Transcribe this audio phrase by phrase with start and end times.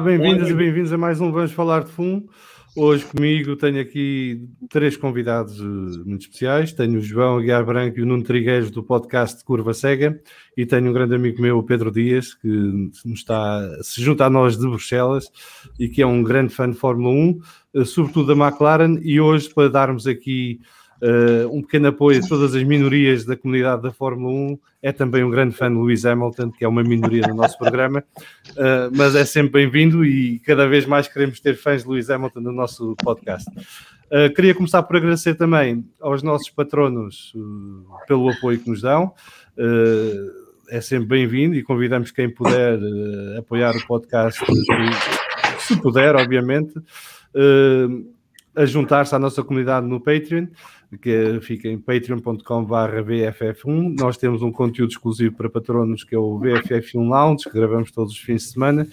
[0.00, 2.26] Olá, bem-vindas e bem-vindos a mais um Vamos Falar de Fumo.
[2.74, 5.62] Hoje comigo tenho aqui três convidados eh,
[6.06, 6.72] muito especiais.
[6.72, 10.18] Tenho o João Aguiar Branco e o Nuno Triguejo do podcast Curva Cega
[10.56, 14.56] e tenho um grande amigo meu, o Pedro Dias, que está, se junta a nós
[14.56, 15.30] de Bruxelas
[15.78, 17.40] e que é um grande fã de Fórmula 1,
[17.74, 18.98] eh, sobretudo da McLaren.
[19.02, 20.60] E hoje, para darmos aqui
[21.02, 24.58] Uh, um pequeno apoio a todas as minorias da comunidade da Fórmula 1.
[24.82, 28.04] É também um grande fã de Lewis Hamilton, que é uma minoria no nosso programa,
[28.50, 32.40] uh, mas é sempre bem-vindo e cada vez mais queremos ter fãs de Lewis Hamilton
[32.40, 33.48] no nosso podcast.
[33.50, 37.32] Uh, queria começar por agradecer também aos nossos patronos
[38.06, 39.14] pelo apoio que nos dão.
[40.68, 42.78] é sempre bem-vindo e convidamos quem puder
[43.38, 44.40] apoiar o podcast,
[45.60, 46.74] se puder, obviamente
[48.54, 50.46] a juntar-se à nossa comunidade no Patreon,
[51.00, 53.94] que fica em patreon.com/vff1.
[53.98, 58.12] Nós temos um conteúdo exclusivo para patronos que é o VFF1 Lounge, que gravamos todos
[58.12, 58.86] os fins de semana.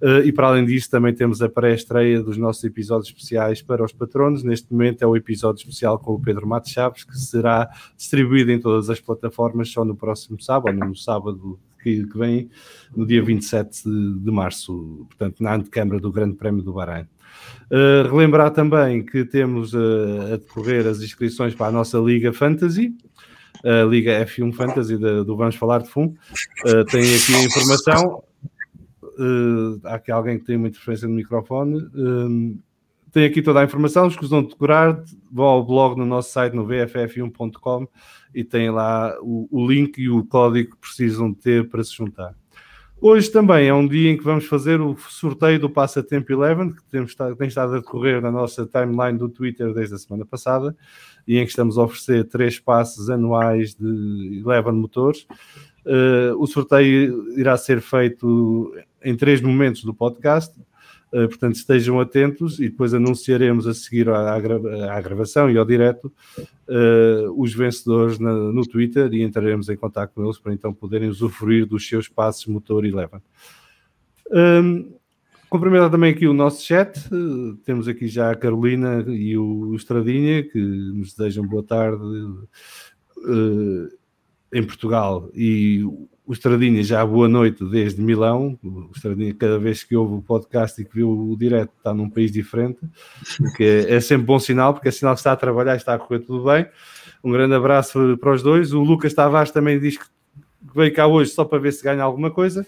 [0.00, 3.92] Uh, e para além disso, também temos a pré-estreia dos nossos episódios especiais para os
[3.92, 4.42] patronos.
[4.42, 8.58] Neste momento é o episódio especial com o Pedro Matos Chaves, que será distribuído em
[8.58, 12.48] todas as plataformas só no próximo sábado, no sábado que, que vem,
[12.94, 17.06] no dia 27 de, de março, portanto, na antecâmara do Grande Prémio do Bahrein.
[17.70, 22.94] Uh, relembrar também que temos uh, a decorrer as inscrições para a nossa Liga Fantasy,
[23.64, 26.14] a Liga F1 Fantasy de, do Vamos Falar de Fundo.
[26.66, 28.22] Uh, tem aqui a informação.
[29.84, 31.80] há aqui alguém que tem uma interferência no microfone.
[33.10, 34.10] tem aqui toda a informação.
[34.10, 37.88] Que vão decorar, vão ao blog no nosso site no vff1.com
[38.34, 42.34] e tem lá o, o link e o código que precisam ter para se juntar.
[43.04, 46.84] Hoje também é um dia em que vamos fazer o sorteio do Passatempo Eleven, que
[46.84, 50.76] temos, tem estado a decorrer na nossa timeline do Twitter desde a semana passada,
[51.26, 55.26] e em que estamos a oferecer três passes anuais de Eleven motores.
[55.84, 58.72] Uh, o sorteio irá ser feito
[59.02, 60.56] em três momentos do podcast.
[61.12, 66.10] Uh, portanto, estejam atentos e depois anunciaremos a seguir à, à gravação e ao direto
[66.68, 71.10] uh, os vencedores na, no Twitter e entraremos em contato com eles para então poderem
[71.10, 73.22] usufruir dos seus passos motor e leva.
[74.30, 74.94] Um,
[75.50, 80.42] cumprimentar também aqui o nosso chat, uh, temos aqui já a Carolina e o Estradinha
[80.42, 82.02] que nos desejam boa tarde
[84.50, 85.84] em Portugal e
[86.24, 88.58] o Estradinha já boa noite desde Milão.
[88.62, 92.08] O Estradinha, cada vez que ouve o podcast e que viu o direto, está num
[92.08, 92.78] país diferente,
[93.56, 95.98] que é, sempre bom sinal, porque é sinal que está a trabalhar e está a
[95.98, 96.66] correr tudo bem.
[97.24, 98.72] Um grande abraço para os dois.
[98.72, 100.04] O Lucas Tavares também diz que
[100.74, 102.66] veio cá hoje só para ver se ganha alguma coisa.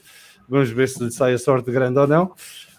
[0.48, 2.32] Vamos ver se lhe sai a sorte grande ou não.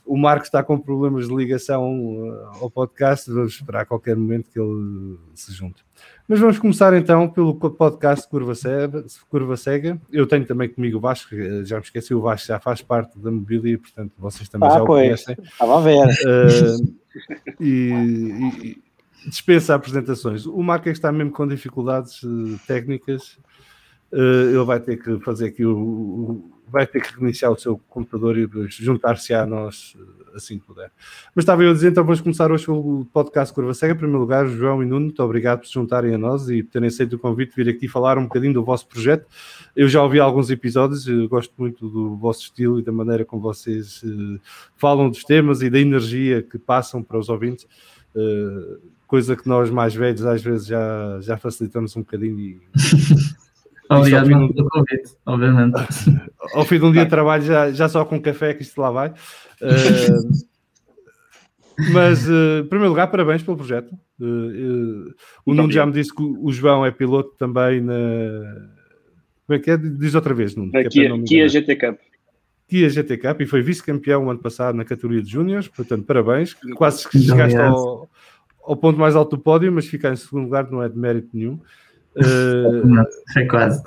[0.06, 3.32] O Marcos está com problemas de ligação uh, ao podcast.
[3.32, 5.84] Vamos esperar a qualquer momento que ele se junte.
[6.28, 9.06] Mas vamos começar então pelo podcast Curva Cega.
[9.30, 10.02] Curva Cega.
[10.12, 13.30] Eu tenho também comigo o Vasco, já me esqueci, o Vasco já faz parte da
[13.30, 15.04] mobília, portanto vocês também ah, já o pois.
[15.04, 15.38] conhecem.
[15.44, 16.08] Estava a ver.
[16.26, 16.96] Uh,
[17.60, 17.92] e,
[18.64, 18.84] e,
[19.30, 20.48] dispensa apresentações.
[20.48, 23.38] O Marco é que está mesmo com dificuldades uh, técnicas.
[24.12, 27.80] Uh, ele vai ter que fazer aqui o, o vai ter que reiniciar o seu
[27.90, 30.92] computador e juntar-se a nós eh, assim que puder.
[31.34, 33.94] Mas estava eu a dizer, então vamos começar hoje o podcast Curva Cega.
[33.94, 36.72] Em primeiro lugar, João e Nuno, muito obrigado por se juntarem a nós e por
[36.72, 39.26] terem aceito o convite de vir aqui falar um bocadinho do vosso projeto.
[39.76, 44.04] Eu já ouvi alguns episódios, gosto muito do vosso estilo e da maneira como vocês
[44.04, 44.40] uh,
[44.76, 47.66] falam dos temas e da energia que passam para os ouvintes.
[48.16, 52.62] Uh, coisa que nós mais velhos às vezes já, já facilitamos um bocadinho e
[53.90, 55.76] Obrigado pelo convite, obviamente.
[56.54, 58.92] Ao fim de um dia de trabalho, já, já só com café que isto lá
[58.92, 59.10] vai.
[59.10, 60.46] Uh,
[61.94, 63.94] mas, uh, em primeiro lugar, parabéns pelo projeto.
[64.20, 65.14] Uh,
[65.46, 67.94] o Nuno já me disse que o João é piloto também na.
[69.46, 69.78] Como é que é?
[69.78, 70.72] Diz outra vez, Nuno.
[70.74, 72.00] Na Kia, é Kia GT Cup.
[72.68, 76.56] Kia GT Cup e foi vice-campeão o ano passado na categoria de Júniors, portanto, parabéns.
[76.76, 78.10] Quase que chegaste ao,
[78.64, 81.30] ao ponto mais alto do pódio, mas ficar em segundo lugar não é de mérito
[81.34, 81.60] nenhum.
[82.18, 83.06] Uh,
[83.38, 83.82] é quase.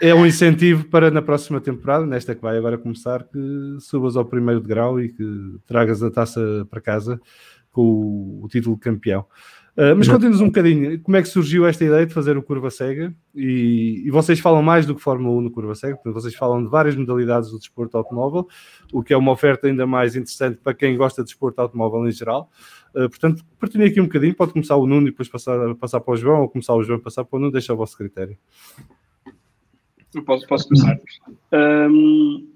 [0.00, 4.24] É um incentivo para na próxima temporada, nesta que vai agora começar, que subas ao
[4.24, 7.20] primeiro grau e que tragas a taça para casa
[7.72, 9.26] com o, o título de campeão.
[9.76, 12.70] Uh, mas conta-nos um bocadinho, como é que surgiu esta ideia de fazer o Curva
[12.70, 13.12] Cega?
[13.34, 16.62] E, e, vocês falam mais do que Fórmula 1 no Curva Cega, portanto, vocês falam
[16.62, 18.46] de várias modalidades do desporto automóvel,
[18.92, 22.12] o que é uma oferta ainda mais interessante para quem gosta de desporto automóvel em
[22.12, 22.48] geral.
[22.94, 26.14] Uh, portanto, partilhem aqui um bocadinho, pode começar o Nuno e depois passar, passar para
[26.14, 28.38] o João, ou começar o João e passar para o Nuno, deixa o vosso critério.
[30.14, 30.96] Eu posso, posso começar.
[31.52, 32.48] Um,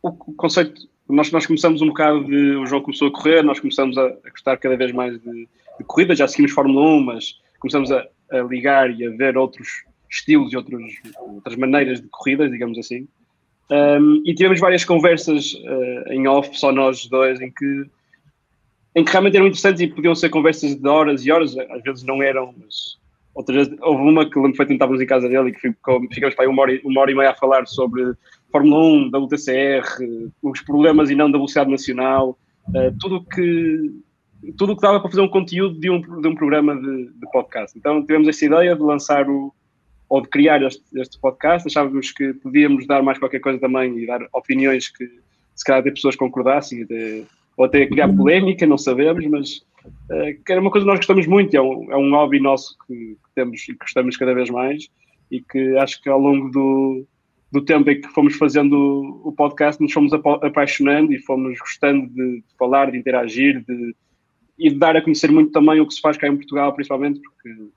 [0.00, 2.54] o conceito, nós, nós começamos um bocado de.
[2.56, 5.48] O João começou a correr, nós começamos a, a gostar cada vez mais de,
[5.78, 9.84] de corrida, já seguimos Fórmula 1, mas começamos a, a, ligar e a ver outros
[10.10, 10.80] estilos e outros,
[11.18, 13.08] outras maneiras de corridas, digamos assim.
[13.70, 17.84] Um, e tivemos várias conversas uh, em off, só nós dois, em que,
[18.94, 22.04] em que realmente eram interessantes e podiam ser conversas de horas e horas, às vezes
[22.04, 22.98] não eram, mas
[23.34, 26.34] outras vezes, houve uma que lembro foi estávamos em casa dele e que ficou, ficamos
[26.34, 28.12] para aí uma hora, uma hora e meia a falar sobre
[28.52, 32.38] Fórmula 1, da UTCR, os problemas e não da velocidade nacional,
[32.68, 33.90] uh, tudo que
[34.52, 37.30] tudo o que dava para fazer um conteúdo de um, de um programa de, de
[37.32, 37.76] podcast.
[37.78, 39.52] Então tivemos essa ideia de lançar o,
[40.08, 44.06] ou de criar este, este podcast, achávamos que podíamos dar mais qualquer coisa também e
[44.06, 45.08] dar opiniões que
[45.54, 46.86] se calhar até pessoas concordassem,
[47.56, 49.56] ou até criar polémica, não sabemos, mas
[50.10, 52.94] uh, era uma coisa que nós gostamos muito, é um, é um hobby nosso que,
[52.94, 54.88] que temos e gostamos cada vez mais
[55.30, 57.06] e que acho que ao longo do,
[57.50, 62.36] do tempo em que fomos fazendo o podcast nos fomos apaixonando e fomos gostando de,
[62.38, 63.94] de falar, de interagir, de,
[64.58, 67.20] e de dar a conhecer muito também o que se faz cá em Portugal, principalmente
[67.20, 67.70] porque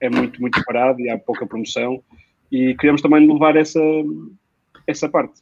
[0.00, 2.02] é muito, muito parado e há pouca promoção.
[2.50, 3.80] E queríamos também levar essa,
[4.86, 5.40] essa parte.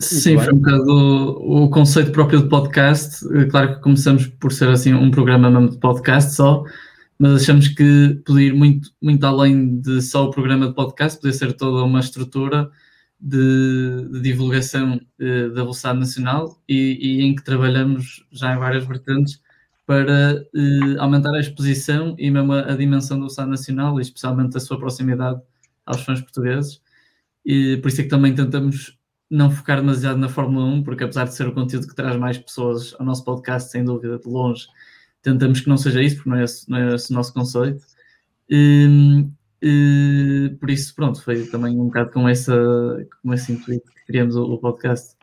[0.00, 3.24] Sim, foi um bocado o, o, conceito próprio de podcast.
[3.36, 6.64] Eh, claro que começamos por ser assim um programa mesmo de podcast só,
[7.18, 11.36] mas achamos que podia ir muito, muito além de só o programa de podcast, podia
[11.36, 12.70] ser toda uma estrutura
[13.24, 18.84] de, de divulgação eh, da velocidade nacional e, e, em que trabalhamos já em várias
[18.86, 19.40] vertentes
[19.86, 24.58] para eh, aumentar a exposição e mesmo a, a dimensão da velocidade nacional e especialmente
[24.58, 25.40] a sua proximidade
[25.86, 26.82] aos fãs portugueses.
[27.46, 28.98] E por isso é que também tentamos
[29.30, 32.36] não focar demasiado na Fórmula 1, porque apesar de ser o conteúdo que traz mais
[32.36, 34.66] pessoas ao nosso podcast, sem dúvida, de longe,
[35.22, 37.84] tentamos que não seja isso, porque não é esse, não é esse o nosso conceito.
[38.50, 39.26] E,
[39.66, 42.54] e, por isso, pronto, foi também um bocado com, essa,
[43.22, 45.16] com esse intuito que criamos o, o podcast.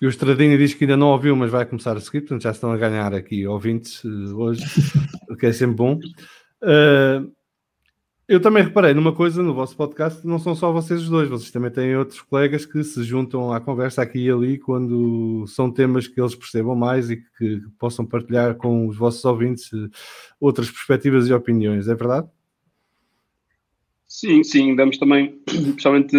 [0.00, 2.52] E o Estradinha diz que ainda não ouviu, mas vai começar a seguir, portanto já
[2.52, 4.64] estão a ganhar aqui ouvintes uh, hoje,
[5.28, 6.00] o que é sempre bom.
[6.62, 7.30] Uh,
[8.26, 11.50] eu também reparei numa coisa no vosso podcast, não são só vocês os dois, vocês
[11.50, 16.08] também têm outros colegas que se juntam à conversa aqui e ali quando são temas
[16.08, 19.70] que eles percebam mais e que, possam partilhar com os vossos ouvintes
[20.40, 22.26] outras perspectivas e opiniões, é verdade?
[24.16, 26.16] Sim, sim, damos também, principalmente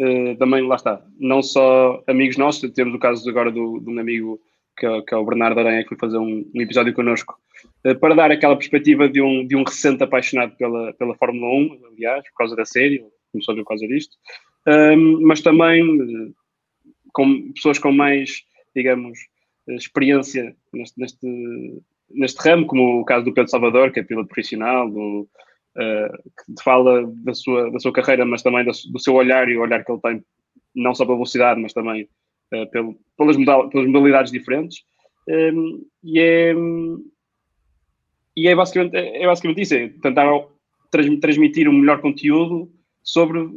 [0.00, 4.00] uh, também, lá está, não só amigos nossos, temos o caso agora do, de um
[4.00, 4.40] amigo
[4.74, 7.38] que é, que é o Bernardo Aranha, que foi fazer um, um episódio connosco,
[7.86, 11.80] uh, para dar aquela perspectiva de um, de um recente apaixonado pela, pela Fórmula 1,
[11.92, 14.16] aliás, por causa da série, começou por causa disto,
[14.66, 16.34] um, mas também uh,
[17.12, 18.44] com pessoas com mais,
[18.74, 19.18] digamos,
[19.68, 21.82] experiência neste, neste,
[22.12, 25.28] neste ramo, como o caso do Pedro Salvador, que é piloto profissional, do,
[25.76, 29.84] que fala da sua, da sua carreira, mas também do, seu olhar e o olhar
[29.84, 30.24] que ele tem,
[30.74, 32.08] não só pela velocidade, mas também
[32.54, 34.82] uh, pelo, pelas, modal, pelas modalidades diferentes.
[35.28, 36.54] Ehm, e é,
[38.36, 40.26] e é, basicamente, é basicamente isso, é tentar
[41.20, 42.70] transmitir o um melhor conteúdo
[43.02, 43.48] sobre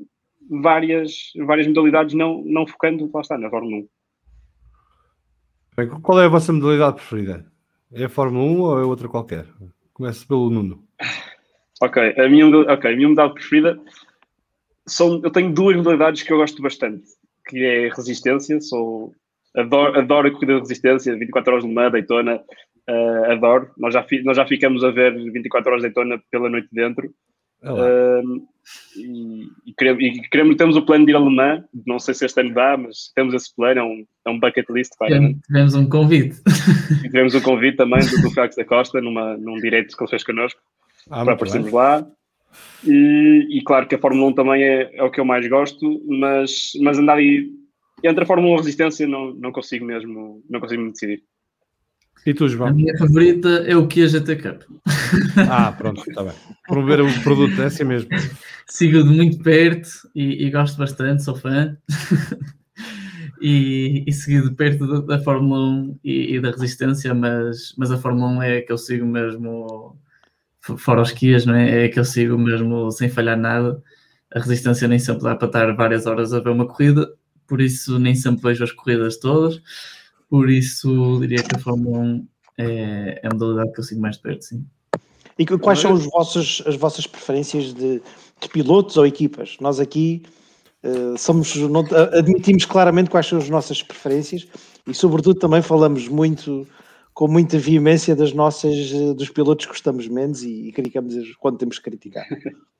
[0.50, 3.88] várias, várias modalidades, não, não focando, lá está, na Fórmula 1.
[5.76, 7.52] Bem, qual é a vossa modalidade preferida?
[7.92, 9.48] É a Fórmula 1 ou é outra qualquer?
[9.94, 10.84] Começo pelo Nuno.
[11.84, 13.78] Ok, a minha, okay, a minha modalidade preferida
[14.88, 15.20] são.
[15.22, 17.04] Eu tenho duas modalidades que eu gosto bastante,
[17.46, 19.14] que é resistência, sou.
[19.54, 22.42] Adoro, adoro a corrida de resistência, 24 horas de Mans, Daytona,
[22.90, 23.70] uh, adoro.
[23.78, 27.14] Nós já, nós já ficamos a ver 24 horas de Daytona pela noite dentro.
[27.62, 28.42] Uh,
[28.96, 32.14] e, e, queremos, e, queremos, temos o plano de ir a Le Mans, não sei
[32.14, 34.94] se este ano dá, mas temos esse plano, é um, é um bucket list.
[34.98, 35.36] Vai, né?
[35.46, 36.42] tivemos um convite.
[37.04, 40.24] E tivemos um convite também do, do da Costa, numa, num direito que ele fez
[40.24, 40.62] connosco
[41.10, 42.06] ah, para aparecermos lá.
[42.86, 46.04] E, e, claro que a Fórmula 1 também é, é, o que eu mais gosto,
[46.08, 47.50] mas, mas andar aí
[48.04, 51.24] entre a Fórmula 1 e a resistência não, não consigo mesmo, não consigo me decidir.
[52.26, 52.70] E tu, João?
[52.70, 54.62] A minha favorita é o Kia GT Cup.
[55.50, 56.34] Ah, pronto, está bem.
[56.68, 58.10] Promover o produto é assim mesmo.
[58.68, 61.78] Sigo de muito perto e, e gosto bastante, sou fã.
[63.42, 67.92] e, e segui de perto da, da Fórmula 1 e, e, da resistência, mas, mas
[67.92, 70.00] a Fórmula 1 é que eu sigo mesmo
[70.78, 71.86] fora os Kias, não é?
[71.86, 73.82] É que eu sigo mesmo sem falhar nada.
[74.34, 77.14] A resistência nem sempre dá para estar várias horas a ver uma corrida,
[77.46, 79.62] por isso nem sempre vejo as corridas todas.
[80.30, 82.28] Por isso diria que a Fórmula 1
[82.58, 84.66] é, é a modalidade que eu sigo mais de perto, sim.
[85.38, 88.02] E quais são os vossos, as vossas preferências de,
[88.40, 89.58] de pilotos ou equipas?
[89.60, 90.24] Nós aqui
[90.84, 94.48] uh, somos, não, admitimos claramente quais são as nossas preferências
[94.88, 96.68] e, sobretudo, também falamos muito
[97.14, 101.58] com muita veemência das nossas, eh, dos pilotos que gostamos menos e, e criticamos quando
[101.58, 102.26] temos que criticar.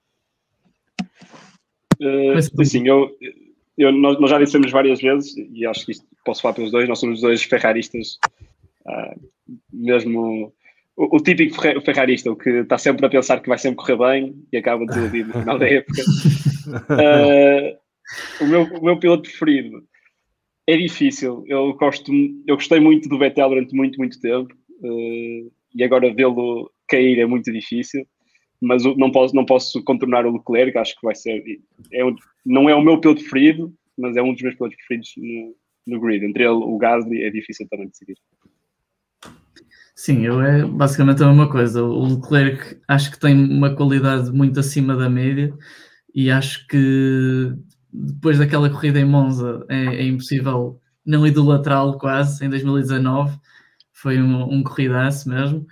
[2.02, 3.10] Uh, sim, eu,
[3.78, 6.90] eu, nós, nós, já dissemos várias vezes, e acho que isto posso falar pelos dois,
[6.90, 8.18] nós somos dois ferraristas,
[8.86, 9.30] uh,
[9.72, 10.52] mesmo
[10.98, 14.36] o, o, típico ferrarista, o que está sempre a pensar que vai sempre correr bem
[14.52, 16.02] e acaba de desiludir no final da época.
[16.90, 17.78] Uh,
[18.44, 19.84] o, meu, o meu piloto preferido
[20.68, 21.44] é difícil.
[21.48, 22.12] Eu, gosto,
[22.48, 24.54] eu gostei muito do Vettel durante muito, muito tempo.
[24.82, 28.06] Uh, e agora vê-lo cair é muito difícil.
[28.62, 31.44] Mas não posso, não posso contornar o Leclerc, acho que vai ser.
[31.92, 32.16] É um,
[32.46, 35.56] não é o meu piloto preferido, mas é um dos meus pilotos preferidos no,
[35.88, 36.26] no grid.
[36.26, 38.18] Entre ele o Gasly é difícil também de seguir.
[39.96, 41.84] Sim, eu é basicamente a mesma coisa.
[41.84, 45.54] O Leclerc acho que tem uma qualidade muito acima da média
[46.16, 47.54] e acho que
[47.94, 53.38] depois daquela corrida em Monza é, é impossível não idolatrá-lo quase em 2019.
[53.92, 55.66] Foi um, um corridaço mesmo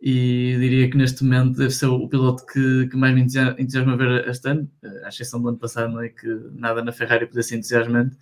[0.00, 4.28] e diria que neste momento deve ser o piloto que, que mais me entusiasma ver
[4.28, 4.70] este ano,
[5.04, 8.16] à exceção do ano passado, não é que nada na Ferrari podia ser entusiasmante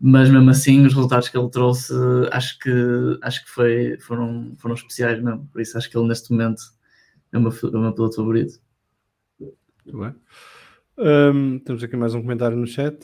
[0.00, 1.92] mas mesmo assim os resultados que ele trouxe
[2.32, 6.32] acho que, acho que foi, foram, foram especiais mesmo, por isso acho que ele neste
[6.32, 6.62] momento
[7.32, 8.58] é o meu, é o meu piloto favorito.
[9.38, 10.14] Muito bem.
[11.02, 12.98] Um, temos aqui mais um comentário no chat.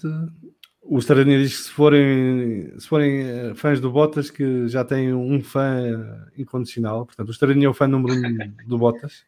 [0.82, 5.14] O Stradinha diz que se forem, se forem eh, fãs do Bottas, que já tem
[5.14, 7.06] um fã incondicional.
[7.06, 9.24] Portanto, o Stradinha é o fã número um do Bottas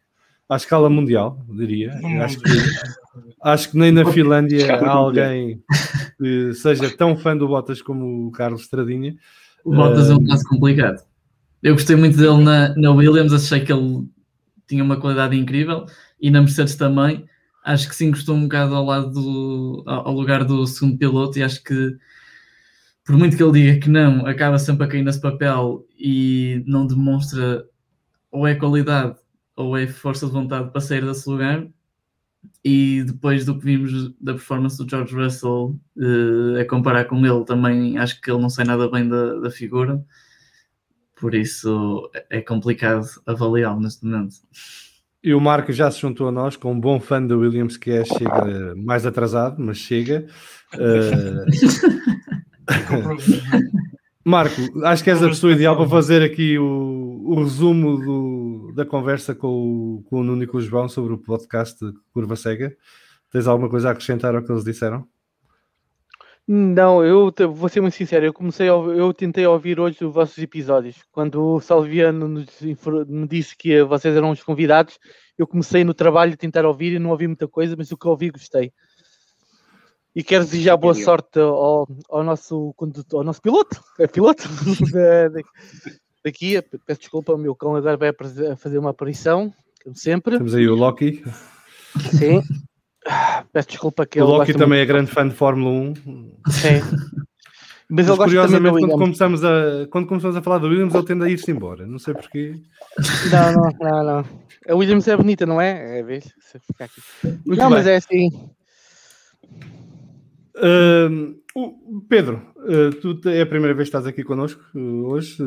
[0.48, 1.98] à escala mundial, diria.
[2.22, 2.50] Acho que,
[3.42, 5.62] acho que nem na Finlândia há alguém
[6.18, 9.16] que seja tão fã do Bottas como o Carlos Estradinha.
[9.64, 11.02] O Bottas uh, é um caso complicado.
[11.62, 14.06] Eu gostei muito dele na, na Williams, achei que ele
[14.66, 15.87] tinha uma qualidade incrível
[16.20, 17.26] e na Mercedes também.
[17.68, 21.42] Acho que se encostou um bocado ao lado do, ao lugar do segundo piloto e
[21.42, 21.98] acho que
[23.04, 26.87] por muito que ele diga que não, acaba sempre a cair nesse papel e não
[26.87, 27.66] demonstra
[28.30, 29.16] ou é qualidade
[29.54, 31.68] ou é força de vontade para sair desse lugar.
[32.64, 37.44] E depois do que vimos da performance do George Russell, uh, a comparar com ele,
[37.44, 40.02] também acho que ele não sai nada bem da, da figura.
[41.16, 44.37] Por isso é complicado avaliá-lo neste momento.
[45.22, 47.90] E o Marco já se juntou a nós com um bom fã da Williams que
[47.90, 50.26] é, chega mais atrasado, mas chega.
[50.75, 51.44] Uh...
[54.25, 58.84] Marco, acho que és a pessoa ideal para fazer aqui o, o resumo do, da
[58.84, 61.78] conversa com o, com o Nuno e com o João sobre o podcast
[62.12, 62.76] Curva Cega.
[63.30, 65.06] Tens alguma coisa a acrescentar ao que eles disseram?
[66.50, 70.38] Não, eu vou ser muito sincero, eu comecei a, eu tentei ouvir hoje os vossos
[70.38, 70.97] episódios.
[71.12, 72.47] Quando o Salviano nos,
[73.07, 74.99] me disse que vocês eram os convidados,
[75.37, 78.09] eu comecei no trabalho a tentar ouvir e não ouvi muita coisa, mas o que
[78.09, 78.73] ouvi gostei.
[80.17, 84.45] E quero desejar boa sorte ao, ao, nosso condutor, ao nosso piloto, é piloto
[86.25, 86.62] daqui.
[86.87, 88.11] Peço desculpa, o meu cão agora vai
[88.57, 89.52] fazer uma aparição,
[89.85, 90.38] como sempre.
[90.38, 91.23] Temos aí o Loki.
[92.19, 92.40] Sim.
[93.52, 94.81] Peço desculpa que o Loki também muito...
[94.81, 95.95] é grande fã de Fórmula 1.
[96.50, 96.81] Sim.
[97.90, 101.28] Mas, Mas curiosamente, quando começamos, a, quando começamos a falar do Williams, ele tende a
[101.28, 101.87] ir-se embora.
[101.87, 102.55] Não sei porquê.
[103.33, 104.25] Não, não, não, não.
[104.69, 106.00] A Williams é bonita, não é?
[106.00, 106.31] É, vês?
[107.47, 107.71] Não, bem.
[107.71, 108.28] mas é assim.
[110.55, 115.38] Uh, Pedro, uh, tu é a primeira vez que estás aqui connosco uh, hoje.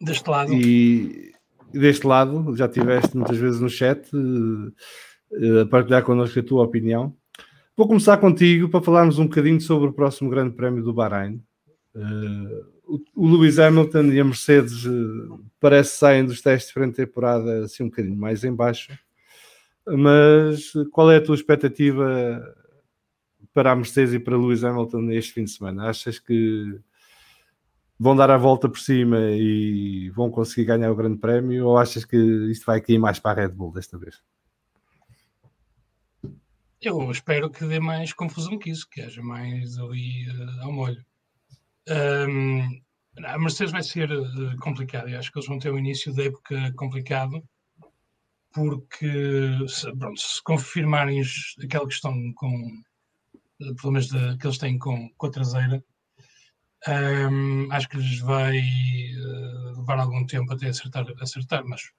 [0.00, 0.52] deste lado.
[0.52, 1.30] E
[1.72, 4.10] deste lado, já estiveste muitas vezes no chat
[5.62, 7.14] a partilhar connosco a tua opinião.
[7.76, 11.42] Vou começar contigo para falarmos um bocadinho sobre o próximo Grande Prémio do Bahrein.
[12.86, 14.84] o, o Lewis Hamilton e a Mercedes
[15.58, 18.92] parece que saem dos testes frente à temporada assim um bocadinho mais em baixo.
[19.86, 22.54] Mas qual é a tua expectativa
[23.54, 25.88] para a Mercedes e para Lewis Hamilton este fim de semana?
[25.88, 26.78] Achas que
[27.98, 32.04] vão dar a volta por cima e vão conseguir ganhar o Grande Prémio ou achas
[32.04, 32.16] que
[32.50, 34.20] isto vai cair mais para a Red Bull desta vez?
[36.82, 41.04] Eu espero que dê mais confusão que isso, que haja mais ali uh, ao molho.
[41.88, 42.80] Um,
[43.24, 46.24] a Mercedes vai ser uh, complicada e acho que eles vão ter um início da
[46.24, 47.42] época complicado
[48.52, 49.06] porque
[49.68, 51.22] se, pronto, se confirmarem
[51.64, 52.82] aquela questão com
[53.76, 55.84] problemas de, que eles têm com, com a traseira.
[56.88, 61.92] Um, acho que lhes vai uh, levar algum tempo até acertar, acertar, mas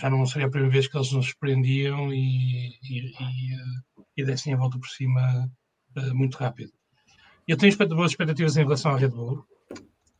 [0.00, 4.24] já não seria a primeira vez que eles nos surpreendiam e, e, e, uh, e
[4.24, 5.50] dessem a volta por cima
[5.96, 6.72] uh, muito rápido.
[7.46, 9.44] Eu tenho boas expectativas em relação à Red Bull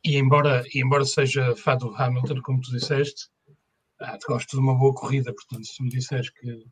[0.03, 3.29] e embora, e embora seja fã do Hamilton, como tu disseste,
[4.01, 6.65] ah, gosto de uma boa corrida, portanto, se me disseres que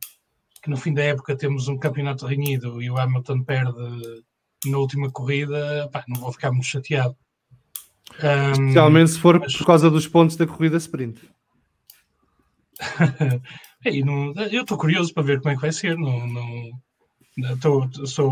[0.62, 4.22] que no fim da época temos um campeonato renhido e o Hamilton perde
[4.64, 7.16] na última corrida, pá, não vou ficar muito chateado.
[8.22, 9.56] Um, Especialmente se for mas...
[9.56, 11.20] por causa dos pontos da corrida sprint.
[14.04, 15.96] não, eu estou curioso para ver como é que vai ser.
[15.96, 18.30] Não, não, tô, sou,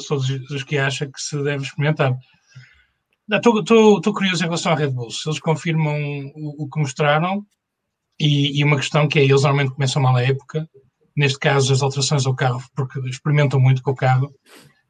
[0.00, 2.16] sou dos que acha que se deve experimentar.
[3.32, 5.10] Estou curioso em relação à Red Bull.
[5.10, 5.96] Se eles confirmam
[6.34, 7.44] o, o que mostraram,
[8.18, 10.68] e, e, uma questão que é: eles normalmente começam mal a época,
[11.16, 14.30] neste caso as alterações ao carro, porque experimentam muito com o carro,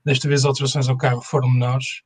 [0.05, 2.03] desta vez as alterações ao carro foram menores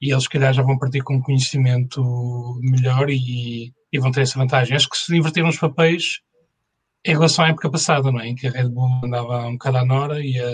[0.00, 4.22] e eles, se calhar, já vão partir com um conhecimento melhor e, e vão ter
[4.22, 4.76] essa vantagem.
[4.76, 6.20] Acho que se inverteram os papéis
[7.04, 8.28] em relação à época passada, não é?
[8.28, 10.52] em que a Red Bull andava um bocado à Nora e a,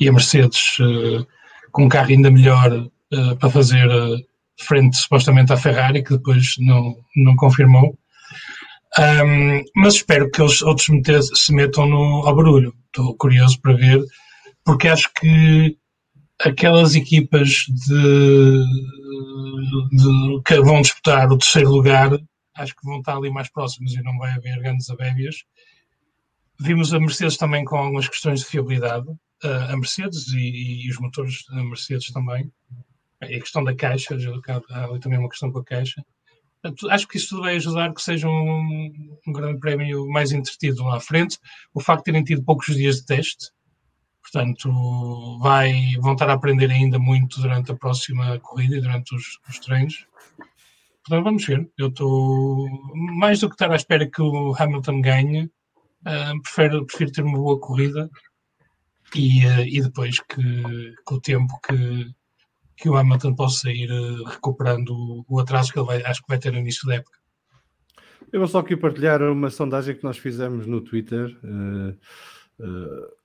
[0.00, 1.26] e a Mercedes uh,
[1.70, 4.18] com um carro ainda melhor uh, para fazer uh,
[4.60, 7.96] frente supostamente à Ferrari, que depois não, não confirmou.
[8.98, 12.74] Um, mas espero que eles outros meter, se metam no, ao barulho.
[12.86, 14.02] Estou curioso para ver,
[14.64, 15.76] porque acho que
[16.40, 18.64] aquelas equipas de,
[19.92, 22.10] de, que vão disputar o terceiro lugar,
[22.56, 25.36] acho que vão estar ali mais próximas e não vai haver grandes abébias.
[26.60, 29.06] Vimos a Mercedes também com algumas questões de fiabilidade,
[29.42, 32.50] a Mercedes e, e os motores da Mercedes também.
[33.20, 34.16] A questão da caixa,
[34.70, 36.04] há ali também uma questão com a caixa.
[36.90, 40.96] Acho que isso tudo vai ajudar que seja um, um grande prémio mais entretido lá
[40.96, 41.38] à frente.
[41.72, 43.50] O facto de terem tido poucos dias de teste,
[44.20, 49.38] portanto, vai, vão estar a aprender ainda muito durante a próxima corrida e durante os,
[49.48, 50.06] os treinos.
[51.04, 51.70] Portanto, vamos ver.
[51.78, 52.68] Eu estou
[53.16, 55.50] mais do que estar à espera que o Hamilton ganhe,
[56.06, 58.10] uh, prefiro, prefiro ter uma boa corrida
[59.14, 62.14] e, uh, e depois que, com o tempo que,
[62.76, 66.38] que o Hamilton possa ir uh, recuperando o atraso que ele vai, acho que vai
[66.38, 67.18] ter no início da época.
[68.30, 71.34] Eu vou só aqui partilhar uma sondagem que nós fizemos no Twitter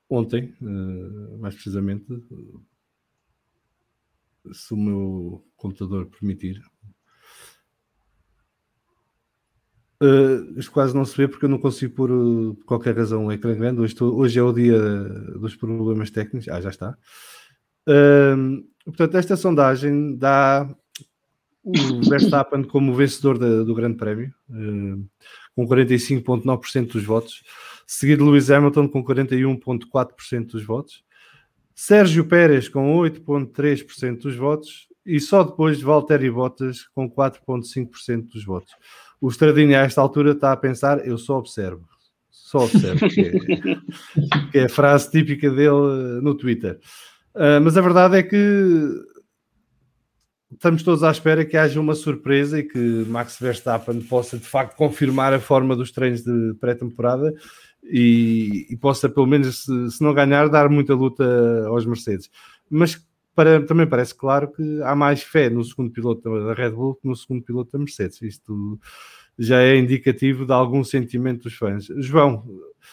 [0.09, 0.55] ontem,
[1.39, 2.05] mais precisamente,
[4.53, 6.61] se o meu computador permitir.
[10.03, 13.31] Uh, isto quase não se vê porque eu não consigo pôr, por qualquer razão, um
[13.31, 13.79] ecrã grande.
[13.79, 14.77] Hoje, estou, hoje é o dia
[15.39, 16.49] dos problemas técnicos.
[16.49, 16.97] Ah, já está.
[17.87, 20.69] Uh, Portanto, esta sondagem dá
[21.63, 21.73] o
[22.09, 25.05] Verstappen como vencedor da, do Grande Prémio, uh,
[25.55, 27.43] com 45,9% dos votos,
[27.87, 31.03] seguido Lewis Hamilton com 41,4% dos votos,
[31.73, 38.73] Sérgio Pérez com 8,3% dos votos e só depois Valtteri Bottas com 4,5% dos votos.
[39.23, 41.87] O Stradini a esta altura está a pensar, eu só observo,
[42.29, 43.31] só observo, que é,
[44.51, 46.77] que é a frase típica dele no Twitter.
[47.33, 48.35] Uh, mas a verdade é que
[50.51, 54.75] estamos todos à espera que haja uma surpresa e que Max Verstappen possa de facto
[54.75, 57.33] confirmar a forma dos treinos de pré-temporada
[57.81, 61.23] e, e, possa, pelo menos, se, se, não ganhar, dar muita luta
[61.67, 62.29] aos Mercedes.
[62.69, 63.01] Mas
[63.35, 67.07] para, também parece claro que há mais fé no segundo piloto da Red Bull que
[67.07, 68.21] no segundo piloto da Mercedes.
[68.21, 68.79] Isto
[69.37, 71.87] já é indicativo de algum sentimento dos fãs.
[71.97, 72.45] João,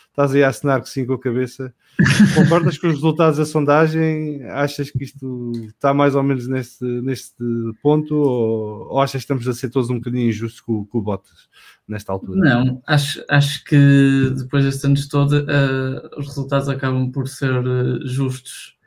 [0.09, 1.75] estás aí a assinar que sim com a cabeça.
[2.35, 4.43] Concordas com os resultados da sondagem?
[4.45, 7.45] Achas que isto está mais ou menos neste, neste
[7.83, 8.15] ponto?
[8.15, 11.49] Ou, ou achas que estamos a ser todos um bocadinho injustos com, com o Bottas
[11.87, 12.41] nesta altura?
[12.41, 18.07] Não, acho, acho que depois destes anos todo uh, os resultados acabam por ser uh,
[18.07, 18.79] justos,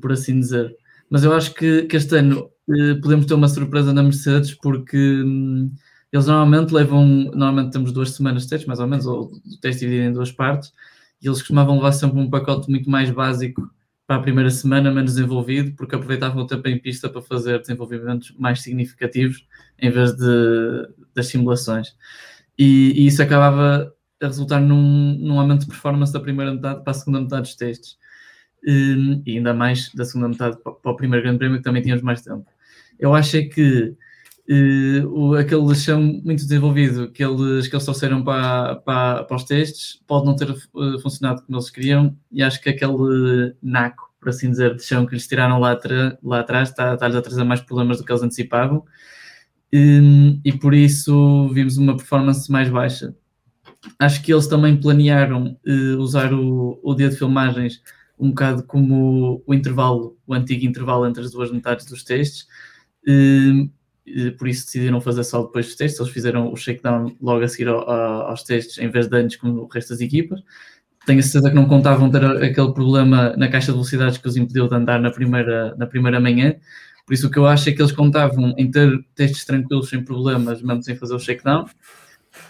[0.00, 0.74] por assim dizer.
[1.08, 2.50] Mas eu acho que, que este ano
[3.02, 4.96] podemos ter uma surpresa na Mercedes porque.
[4.96, 5.70] Um,
[6.12, 9.30] eles normalmente levam, normalmente temos duas semanas de testes, mais ou menos, ou
[9.60, 10.72] teste dividido em duas partes,
[11.22, 13.70] e eles costumavam levar sempre um pacote muito mais básico
[14.06, 18.34] para a primeira semana, menos desenvolvido, porque aproveitavam o tempo em pista para fazer desenvolvimentos
[18.36, 19.46] mais significativos
[19.78, 21.94] em vez de, das simulações.
[22.58, 26.90] E, e isso acabava a resultar num, num aumento de performance da primeira metade para
[26.90, 27.96] a segunda metade dos testes.
[28.64, 32.02] E, e ainda mais da segunda metade para, o primeiro grande prémio, que também tínhamos
[32.02, 32.46] mais tempo.
[32.98, 33.94] Eu achei que
[34.52, 39.44] Uh, o, aquele chão muito desenvolvido que eles, que eles trouxeram para, para, para os
[39.44, 44.30] testes pode não ter uh, funcionado como eles queriam e acho que aquele naco, por
[44.30, 45.78] assim dizer, de chão que lhes tiraram lá,
[46.20, 48.84] lá atrás está, está-lhes a trazer mais problemas do que eles antecipavam
[49.72, 53.14] um, e por isso vimos uma performance mais baixa.
[54.00, 57.82] Acho que eles também planearam uh, usar o, o dia de filmagens
[58.20, 62.46] um bocado como o, intervalo, o antigo intervalo entre as duas metades dos testes.
[63.08, 63.70] Um,
[64.38, 66.00] por isso decidiram fazer só depois dos testes.
[66.00, 69.68] Eles fizeram o shakedown logo a seguir aos testes, em vez de antes, como o
[69.68, 70.40] resto das equipas.
[71.06, 74.36] Tenho a certeza que não contavam ter aquele problema na caixa de velocidades que os
[74.36, 76.54] impediu de andar na primeira, na primeira manhã.
[77.06, 80.04] Por isso, o que eu acho é que eles contavam em ter testes tranquilos, sem
[80.04, 81.66] problemas, mesmo sem fazer o shakedown,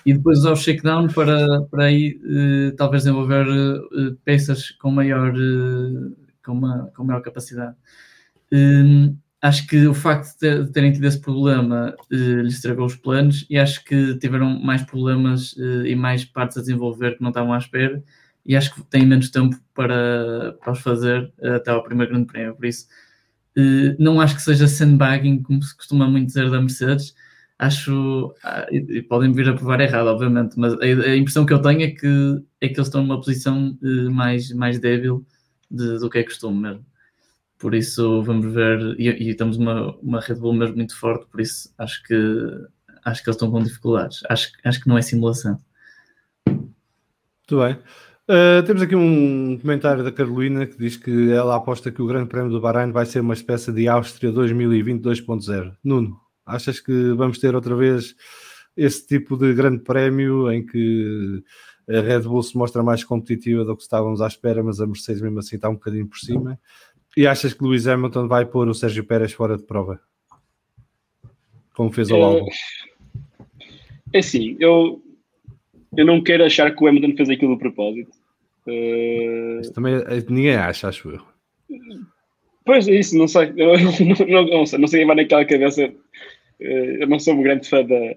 [0.04, 5.34] e depois usar o shakedown para, para aí eh, talvez desenvolver eh, peças com maior,
[5.34, 6.12] eh,
[6.44, 7.76] com, uma, com maior capacidade.
[8.52, 13.46] Um, acho que o facto de terem tido esse problema uh, lhes estragou os planos
[13.48, 17.52] e acho que tiveram mais problemas uh, e mais partes a desenvolver que não estavam
[17.52, 18.02] à espera
[18.44, 22.26] e acho que têm menos tempo para, para os fazer uh, até ao primeiro grande
[22.26, 22.86] prémio, por isso
[23.98, 27.14] não acho que seja sandbagging como se costuma muito dizer da Mercedes
[27.60, 31.82] acho, ah, e, podem vir a provar errado obviamente, mas a, impressão que eu tenho
[31.82, 33.76] é que, é que eles estão numa posição
[34.10, 35.24] mais, mais débil
[35.70, 36.86] de, do que é costume mesmo
[37.58, 41.40] Por isso vamos ver, e, e estamos uma, uma Red Bull mesmo muito forte, por
[41.40, 42.14] isso acho que
[43.04, 44.20] acho que eles estão com dificuldades.
[44.28, 45.58] Acho, acho que não é simulação.
[46.46, 47.78] Muito bem.
[48.28, 52.28] Uh, temos aqui um comentário da Carolina que diz que ela aposta que o Grande
[52.28, 55.74] Prémio do Bahrein vai ser uma espécie de Áustria 2020 2.0.
[55.82, 58.14] Nuno, achas que vamos ter outra vez
[58.76, 61.42] esse tipo de grande prémio em que
[61.88, 65.20] a Red Bull se mostra mais competitiva do que estávamos à espera, mas a Mercedes
[65.20, 66.58] mesmo assim está um bocadinho por cima?
[67.16, 70.00] E achas que Lewis Hamilton vai pôr o Sérgio Pérez fora de prova?
[71.74, 72.46] Como fez ao álbum?
[74.12, 75.02] É assim, eu,
[75.96, 78.12] eu não quero achar que o Hamilton fez aquilo de propósito.
[78.66, 79.72] Uh...
[79.72, 81.22] também eh, ninguém acha, acho eu.
[82.70, 83.50] Pois é isso, não sei.
[84.28, 85.88] Não, não, sei, não sei quem vai naquela cabeça.
[86.60, 88.16] Uh, eu não sou um grande fã da,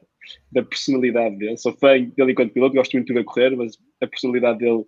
[0.52, 1.58] da personalidade dele.
[1.58, 4.86] Sou fã dele enquanto piloto, gosto muito de ver correr, mas a personalidade dele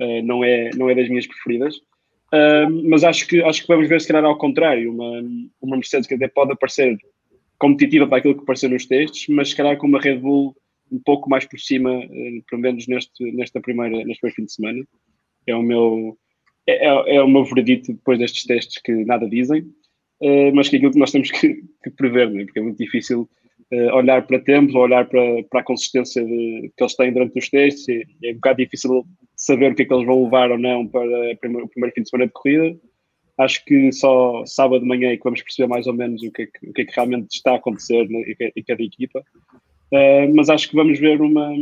[0.00, 1.76] uh, não, é, não é das minhas preferidas.
[1.76, 5.22] Uh, mas acho que, acho que vamos ver se calhar ao contrário, uma,
[5.62, 6.98] uma Mercedes que até pode aparecer
[7.56, 10.56] competitiva para aquilo que apareceu nos testes, mas se calhar com uma Red Bull
[10.90, 14.52] um pouco mais por cima, uh, pelo menos neste, nesta primeira, neste primeiro fim de
[14.52, 14.84] semana.
[15.46, 16.18] É o meu,
[16.66, 19.62] é, é, é o meu veredito depois destes testes que nada dizem,
[20.20, 22.44] uh, mas que é aquilo que nós temos que, que prever, né?
[22.44, 23.28] porque é muito difícil
[23.72, 27.48] uh, olhar para tempos, olhar para, para a consistência de, que eles têm durante os
[27.48, 29.04] testes, é um bocado difícil
[29.36, 32.02] saber o que é que eles vão levar ou não para o primeiro, primeiro fim
[32.02, 32.76] de semana de corrida.
[33.36, 36.42] Acho que só sábado de manhã é que vamos perceber mais ou menos o que
[36.42, 38.22] é que, o que, é que realmente está a acontecer né,
[38.56, 39.24] em cada equipa.
[39.92, 41.52] Uh, mas acho que vamos ver uma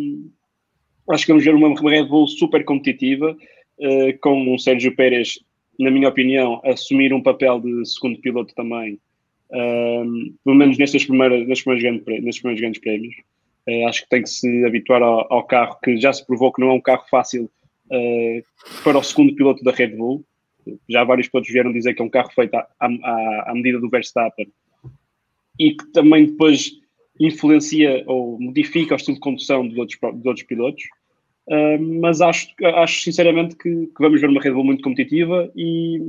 [1.11, 3.37] acho que vamos ver uma Red Bull super competitiva
[3.79, 5.39] uh, com o Sérgio Pérez,
[5.79, 8.99] na minha opinião, assumir um papel de segundo piloto também
[9.53, 13.15] um, pelo menos nestas primeiras, nestes, primeiros grandes, nestes primeiros grandes prémios.
[13.69, 16.61] Uh, acho que tem que se habituar ao, ao, carro que já se provou que
[16.61, 17.51] não é um carro fácil
[17.87, 18.43] uh,
[18.83, 20.25] para o segundo piloto da Red Bull.
[20.89, 23.91] Já vários pilotos vieram dizer que é um carro feito à, à, à medida do
[23.91, 24.49] Verstappen
[25.59, 26.73] e que também depois
[27.21, 30.83] influencia ou modifica o estilo de condução dos outros, dos outros pilotos.
[32.01, 36.01] Mas acho, acho sinceramente que, que, vamos ver uma Red Bull muito competitiva e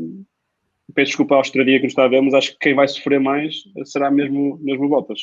[0.93, 3.19] peço desculpa à Australia que nos está a ver, mas acho que quem vai sofrer
[3.19, 5.21] mais será mesmo, mesmo Bottas.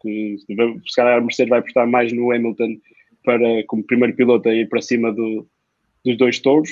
[0.00, 2.76] Que, se calhar a Mercedes vai apostar mais no Hamilton
[3.24, 5.46] para, como primeiro piloto a ir para cima do,
[6.04, 6.70] dos dois touros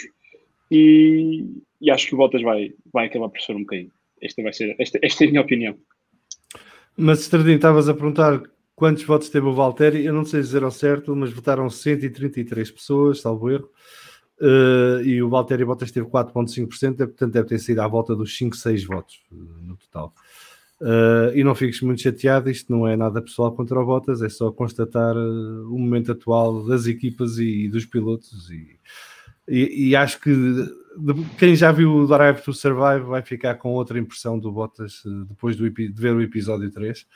[0.70, 1.44] e,
[1.80, 3.90] e, acho que o Bottas vai, vai acabar por ser um bocadinho.
[4.20, 5.76] Esta, vai ser, esta, esta é a minha opinião.
[6.96, 8.42] Mas, Estradinho, estavas a perguntar
[8.80, 13.20] quantos votos teve o Valtteri, eu não sei dizer ao certo, mas votaram 133 pessoas,
[13.20, 13.68] salvo erro.
[14.40, 18.56] Uh, e o Valtteri Bottas teve 4,5%, portanto deve ter sido à volta dos 5,
[18.56, 20.14] 6 votos uh, no total.
[20.80, 24.30] Uh, e não fiques muito chateado, isto não é nada pessoal contra o Bottas, é
[24.30, 28.50] só constatar o momento atual das equipas e, e dos pilotos.
[28.50, 28.78] E,
[29.46, 33.74] e, e, acho que de, quem já viu o Drive to Survive vai ficar com
[33.74, 37.06] outra impressão do Bottas depois do, de ver o episódio 3.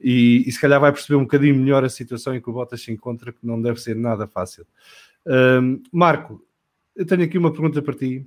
[0.00, 2.82] E, e se calhar vai perceber um bocadinho melhor a situação em que o Bottas
[2.82, 4.66] se encontra, que não deve ser nada fácil.
[5.92, 6.40] Marco,
[6.96, 8.26] eu tenho aqui uma pergunta para ti.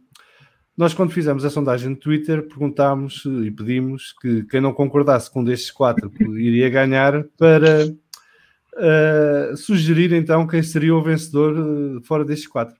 [0.77, 5.41] Nós, quando fizemos a sondagem no Twitter, perguntámos e pedimos que quem não concordasse com
[5.41, 12.23] um destes quatro iria ganhar para uh, sugerir então quem seria o vencedor uh, fora
[12.23, 12.75] destes quatro.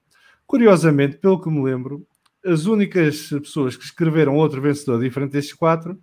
[0.48, 2.06] Curiosamente, pelo que me lembro,
[2.46, 6.00] as únicas pessoas que escreveram outro vencedor diferente destes quatro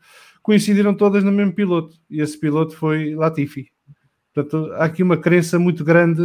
[0.48, 3.70] coincidiram todas no mesmo piloto e esse piloto foi Latifi.
[4.32, 6.22] Portanto, há aqui uma crença muito grande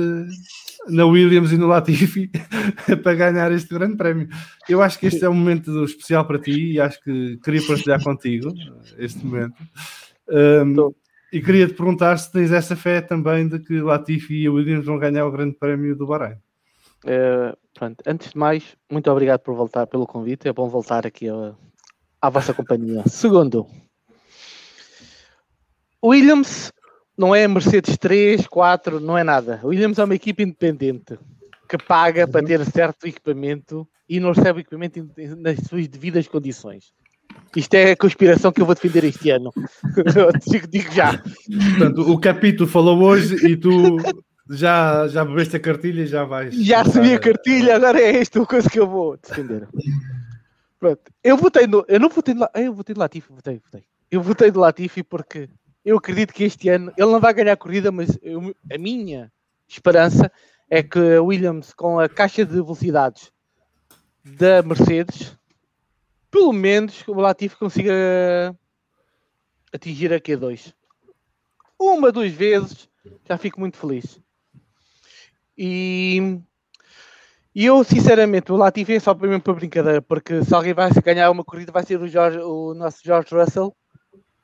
[0.88, 2.32] na Williams e no Latifi
[3.04, 4.30] para ganhar este grande prémio.
[4.70, 8.02] Eu acho que este é um momento especial para ti e acho que queria partilhar
[8.02, 8.54] contigo
[8.98, 9.56] este momento.
[10.30, 10.94] Um,
[11.34, 14.86] e queria te perguntar se tens essa fé também de que Latifi e a Williams
[14.86, 16.38] vão ganhar o grande prémio do Bahrein.
[17.04, 20.48] Uh, pronto, antes de mais, muito obrigado por voltar pelo convite.
[20.48, 21.54] É bom voltar aqui a,
[22.22, 23.04] à vossa companhia.
[23.06, 23.68] Segundo,
[26.04, 26.72] Williams
[27.18, 29.60] não é Mercedes 3, 4, não é nada.
[29.64, 31.18] A Williams é uma equipe independente
[31.70, 36.92] que paga para ter certo equipamento e não recebe o equipamento nas suas devidas condições.
[37.56, 39.52] Isto é a conspiração que eu vou defender este ano.
[40.48, 41.18] digo, digo, já.
[41.70, 43.98] Portanto, o capítulo falou hoje e tu
[44.50, 46.54] já, já bebeste a cartilha e já vais.
[46.56, 49.68] Já subi a cartilha, agora é esta a coisa que eu vou defender.
[50.80, 51.02] Pronto.
[51.24, 51.86] Eu votei no.
[51.88, 52.48] Eu não votei no.
[52.56, 53.84] Eu votei no Latifi, votei, votei.
[54.12, 55.50] Eu votei no Latifi porque
[55.84, 59.32] eu acredito que este ano ele não vai ganhar a corrida, mas eu, a minha
[59.68, 60.32] esperança
[60.70, 63.32] é que Williams, com a caixa de velocidades
[64.24, 65.38] da Mercedes,
[66.32, 67.94] pelo menos o Latifi consiga
[69.74, 70.74] atingir a Q2.
[71.80, 72.90] Uma, duas vezes,
[73.28, 74.20] já fico muito feliz.
[75.58, 76.40] E,
[77.54, 80.90] E eu, sinceramente, o Latifi é só para mim para brincadeira, porque se alguém vai
[80.92, 83.76] ganhar uma corrida vai ser o, George, o nosso George Russell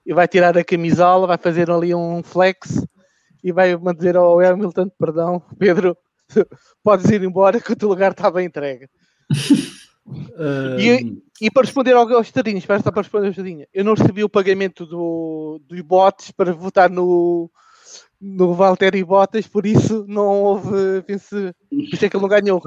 [0.09, 2.83] e vai tirar a camisola, vai fazer ali um flex
[3.43, 5.95] e vai manter ao Hamilton, perdão, Pedro,
[6.83, 8.89] podes ir embora que o teu lugar está bem entregue.
[10.79, 13.93] e, e, para responder ao, ao Estadinho, espera só para responder ao Estadinho, eu não
[13.93, 17.47] recebi o pagamento do, do bots para votar no,
[18.19, 21.35] no Valtteri Bottas, por isso não houve, penso,
[21.69, 22.61] por isso é que ele não ganhou.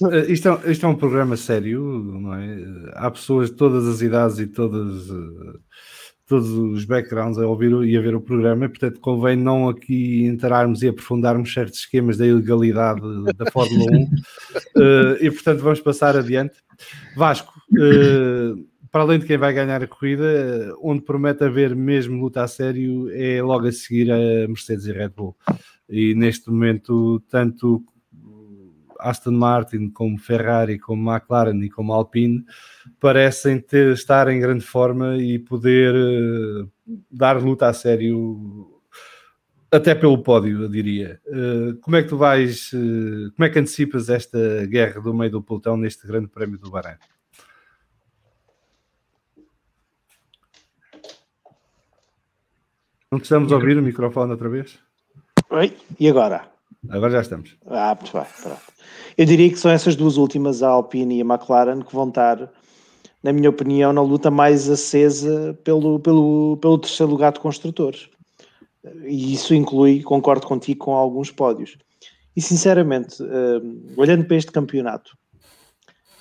[0.00, 2.92] Não é, isto, é, isto é um programa sério, não é?
[2.94, 5.58] Há pessoas de todas as idades e todas, eh,
[6.28, 10.24] todos os backgrounds a ouvir e a ver o programa, e portanto convém não aqui
[10.24, 13.00] entrarmos e aprofundarmos certos esquemas da ilegalidade
[13.34, 14.08] da Fórmula 1,
[14.76, 16.58] eh, e portanto vamos passar adiante.
[17.16, 17.52] Vasco,
[18.92, 23.10] para além de quem vai ganhar a corrida, onde promete haver mesmo luta a sério
[23.12, 25.34] é logo a seguir a Mercedes e Red Bull.
[25.88, 27.82] E neste momento, tanto
[28.98, 32.44] Aston Martin como Ferrari, como McLaren e como Alpine
[33.00, 36.70] parecem ter, estar em grande forma e poder uh,
[37.10, 38.78] dar luta a sério
[39.70, 41.20] até pelo pódio, eu diria.
[41.26, 45.30] Uh, como é que tu vais, uh, como é que antecipas esta guerra do meio
[45.30, 46.96] do pelotão neste grande prémio do Bahrein?
[53.10, 54.78] Não precisamos ouvir o microfone outra vez?
[55.50, 56.57] Oi, e agora?
[56.88, 57.56] Agora já estamos.
[57.66, 58.60] Ah, muito bem, pronto.
[59.16, 62.50] Eu diria que são essas duas últimas, a Alpine e a McLaren, que vão estar,
[63.22, 68.08] na minha opinião, na luta mais acesa pelo, pelo, pelo terceiro lugar de construtores.
[69.04, 71.76] E isso inclui, concordo contigo, com alguns pódios.
[72.36, 75.18] E sinceramente, uh, olhando para este campeonato,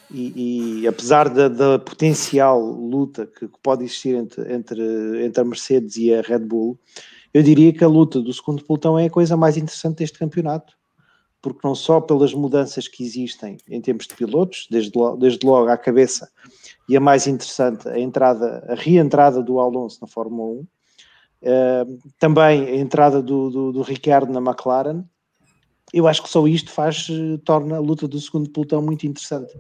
[0.10, 5.98] e, e, apesar da, da, potencial luta que, pode existir entre, entre, entre a Mercedes
[5.98, 6.80] e a Red Bull,
[7.38, 10.74] eu diria que a luta do segundo pelotão é a coisa mais interessante deste campeonato,
[11.40, 15.70] porque não só pelas mudanças que existem em termos de pilotos, desde logo, desde logo
[15.70, 16.32] à cabeça,
[16.90, 20.68] e a mais interessante, a entrada, a reentrada do Alonso na Fórmula 1, uh,
[21.44, 21.86] eh,
[22.20, 25.04] também a entrada do, do, do Ricardo na McLaren,
[25.94, 29.54] eu acho que só isto faz, eh, torna a luta do segundo pelotão muito interessante.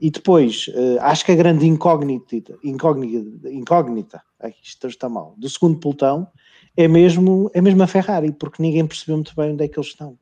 [0.00, 4.22] E depois, uh, acho que a grande incógnita, incógnita, incógnita
[4.64, 6.28] isto está mal, do segundo pelotão
[6.76, 9.90] é mesmo, é mesmo a Ferrari, porque ninguém percebeu muito bem onde é que eles
[9.90, 10.18] estão.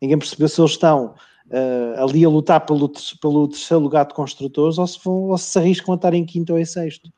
[0.00, 1.14] Ninguém percebeu se eles estão
[1.46, 5.58] uh, ali a lutar pelo, pelo terceiro lugar de construtores ou se, vão, ou se
[5.58, 7.10] arriscam a estar em quinto ou em sexto.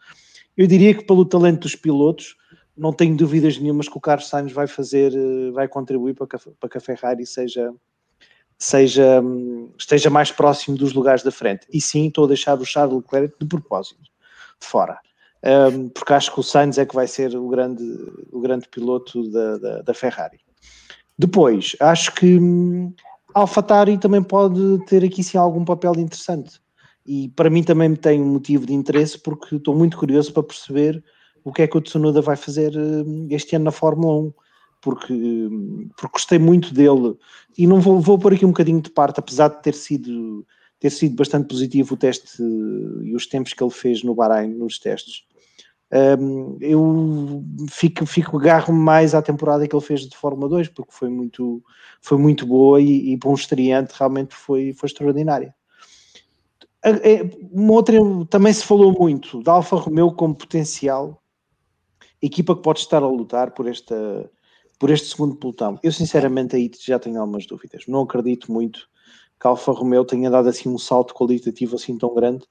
[0.56, 2.36] Eu diria que pelo talento dos pilotos,
[2.76, 6.50] não tenho dúvidas nenhumas que o Carlos Sainz vai fazer, uh, vai contribuir para que,
[6.60, 7.72] para que a Ferrari seja,
[8.58, 9.22] seja,
[9.78, 11.66] esteja mais próximo dos lugares da frente.
[11.72, 14.98] E sim, estou a deixar o Charles Leclerc de propósito, de fora.
[15.44, 17.84] Um, porque acho que o Sainz é que vai ser o grande,
[18.32, 20.40] o grande piloto da, da, da Ferrari.
[21.18, 22.92] Depois, acho que hum,
[23.34, 26.60] AlphaTauri também pode ter aqui sim algum papel interessante.
[27.06, 31.02] E para mim também tem um motivo de interesse porque estou muito curioso para perceber
[31.44, 34.32] o que é que o Tsunoda vai fazer hum, este ano na Fórmula 1
[34.80, 35.48] porque,
[35.96, 37.16] porque gostei muito dele
[37.58, 40.46] e não vou, vou pôr aqui um bocadinho de parte, apesar de ter sido,
[40.78, 42.42] ter sido bastante positivo o teste
[43.02, 45.24] e os tempos que ele fez no Bahrein nos testes.
[45.92, 50.92] Um, eu fico, fico agarro-me mais à temporada que ele fez de Fórmula 2 porque
[50.92, 51.62] foi muito,
[52.02, 55.54] foi muito boa e, e para um estreante realmente foi, foi extraordinária.
[56.82, 57.96] É, uma outra,
[58.28, 61.22] também se falou muito da Alfa Romeo como potencial
[62.20, 64.30] equipa que pode estar a lutar por esta,
[64.78, 65.78] por este segundo pelotão.
[65.82, 67.84] Eu sinceramente aí já tenho algumas dúvidas.
[67.86, 68.88] Não acredito muito
[69.40, 72.44] que a Alfa Romeo tenha dado assim um salto qualitativo assim tão grande,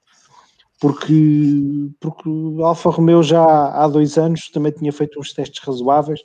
[0.80, 2.28] porque, porque
[2.62, 6.20] a Alfa Romeo já há dois anos também tinha feito uns testes razoáveis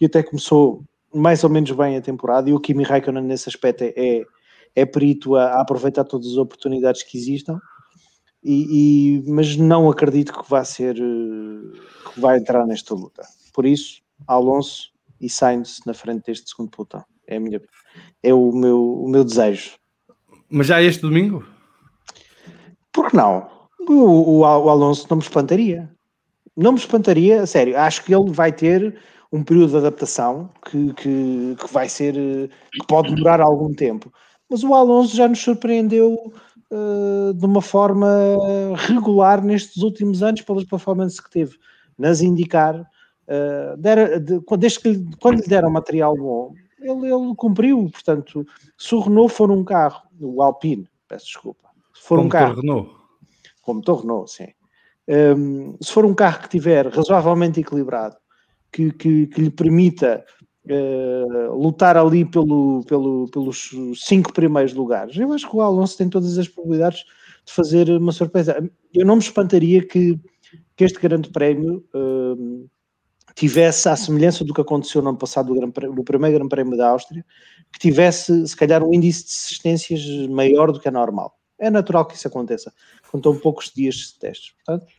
[0.00, 3.82] e até começou mais ou menos bem a temporada e o Kimi Raikkonen nesse aspecto
[3.82, 4.24] é,
[4.74, 7.60] é perito a, a aproveitar todas as oportunidades que existam.
[8.44, 13.22] E, e, mas não acredito que vá ser que vai entrar nesta luta.
[13.52, 17.04] Por isso, Alonso e Sainz na frente deste segundo pelotão.
[17.26, 17.60] É, minha,
[18.22, 19.72] é o, meu, o meu desejo.
[20.48, 21.44] Mas já este domingo?
[22.92, 23.48] Por que não?
[23.88, 25.90] O, o, o Alonso não me espantaria.
[26.56, 27.76] Não me espantaria, a sério.
[27.76, 28.96] Acho que ele vai ter
[29.32, 32.14] um período de adaptação que, que, que vai ser
[32.72, 34.12] que pode durar algum tempo.
[34.48, 36.32] Mas o Alonso já nos surpreendeu
[36.70, 38.08] uh, de uma forma
[38.76, 41.56] regular nestes últimos anos pelas performances que teve
[41.98, 42.88] nas indicar
[43.26, 47.88] Uh, de, desde que quando lhe deram material bom, ele, ele cumpriu.
[47.90, 52.28] Portanto, se o Renault for um carro, o Alpine, peço desculpa, se for como um
[52.28, 52.90] carro, Renault.
[53.62, 54.48] como motor Renault, sim.
[55.08, 58.16] Um, se for um carro que tiver razoavelmente equilibrado,
[58.72, 60.24] que, que, que lhe permita
[60.66, 65.16] uh, lutar ali pelo, pelo, pelos cinco primeiros lugares.
[65.16, 67.04] Eu acho que o Alonso tem todas as probabilidades
[67.44, 68.68] de fazer uma surpresa.
[68.92, 70.18] Eu não me espantaria que,
[70.76, 72.68] que este grande prémio uh,
[73.36, 77.24] tivesse, à semelhança do que aconteceu no ano passado no, primeiro Grande Prémio da Áustria,
[77.70, 81.38] que tivesse, se calhar, um índice de assistências maior do que a normal.
[81.58, 82.72] É natural que isso aconteça,
[83.10, 84.54] com tão poucos dias de testes.
[84.64, 84.90] Portanto,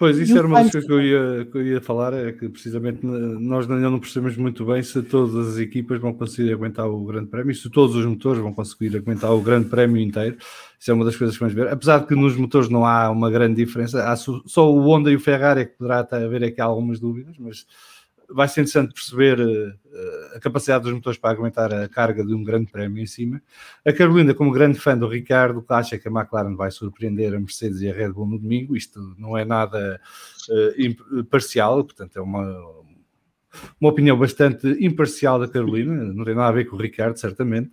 [0.00, 2.48] Pois, isso era uma das coisas que eu, ia, que eu ia falar, é que
[2.48, 7.04] precisamente nós ainda não percebemos muito bem se todas as equipas vão conseguir aguentar o
[7.04, 10.38] grande prémio, se todos os motores vão conseguir aguentar o grande prémio inteiro.
[10.78, 11.68] Isso é uma das coisas que vamos ver.
[11.68, 15.16] Apesar de que nos motores não há uma grande diferença, há só o Honda e
[15.16, 17.66] o Ferrari é que poderá haver aqui algumas dúvidas, mas
[18.32, 22.42] vai ser interessante perceber uh, a capacidade dos motores para aguentar a carga de um
[22.42, 23.42] grande prémio em cima.
[23.84, 27.80] A Carolina, como grande fã do Ricardo, acha que a McLaren vai surpreender a Mercedes
[27.80, 28.76] e a Red Bull no domingo.
[28.76, 30.00] Isto não é nada
[30.48, 32.46] uh, parcial, portanto, é uma,
[33.80, 37.70] uma opinião bastante imparcial da Carolina, não tem nada a ver com o Ricardo, certamente.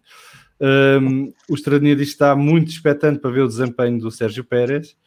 [0.59, 4.97] Um, o Estradinha diz que está muito expectante para ver o desempenho do Sérgio Pérez.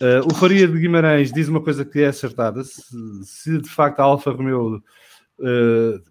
[0.00, 2.82] Uh, o Faria de Guimarães diz uma coisa que é acertada: se,
[3.24, 6.02] se de facto a Alfa Romeo uh,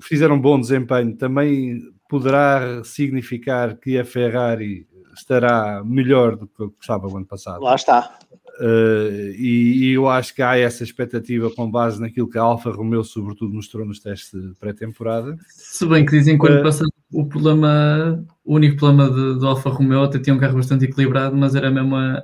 [0.00, 7.06] fizer um bom desempenho, também poderá significar que a Ferrari estará melhor do que estava
[7.06, 7.62] o ano passado.
[7.62, 8.18] Lá está.
[8.60, 12.70] Uh, e, e, eu acho que há essa expectativa com base naquilo que a Alfa
[12.70, 15.36] Romeo, sobretudo, mostrou nos testes de pré-temporada.
[15.48, 19.70] Se bem que dizem que o ano passado o problema, o único problema do Alfa
[19.70, 22.22] Romeo até tinha um carro bastante equilibrado, mas era mesmo a,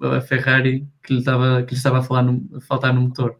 [0.00, 3.36] a Ferrari que lhe estava, que lhe estava a, falar no, a faltar no motor.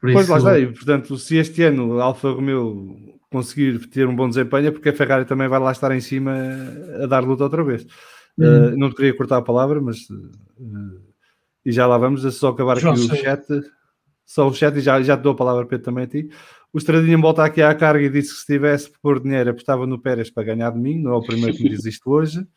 [0.00, 0.32] Por pois isso...
[0.32, 4.68] lá está, e, portanto, se este ano a Alfa Romeo conseguir ter um bom desempenho,
[4.68, 6.34] é porque a Ferrari também vai lá estar em cima
[7.02, 7.86] a dar luta outra vez.
[8.38, 8.74] Uhum.
[8.74, 11.02] Uh, não te queria cortar a palavra, mas uh,
[11.64, 13.22] e já lá vamos, é só acabar João, aqui o sei.
[13.22, 13.44] chat.
[14.24, 16.30] Só o chat e já, já te dou a palavra, Pedro, também a ti.
[16.72, 19.98] O Estradinha volta aqui à carga e disse que se tivesse por dinheiro apostava no
[19.98, 22.46] Pérez para ganhar de mim, não é o primeiro que me diz isto hoje.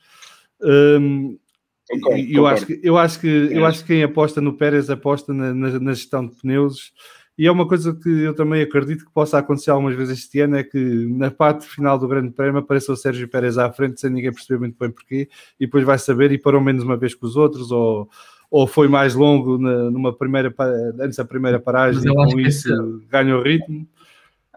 [0.63, 1.39] Um,
[1.91, 5.33] Concordo, eu, acho que, eu, acho que, eu acho que quem aposta no Pérez aposta
[5.33, 6.93] na, na, na, gestão de pneus.
[7.37, 10.57] E é uma coisa que eu também acredito que possa acontecer algumas vezes este ano
[10.57, 10.77] é que
[11.09, 14.59] na parte final do Grande Prémio apareça o Sérgio Pérez à frente sem ninguém perceber
[14.59, 15.27] muito bem porquê
[15.59, 18.07] e depois vai saber e parou menos uma vez que os outros ou,
[18.49, 20.53] ou foi mais longo na, numa primeira
[20.99, 23.87] antes da primeira paragem e com isso o ritmo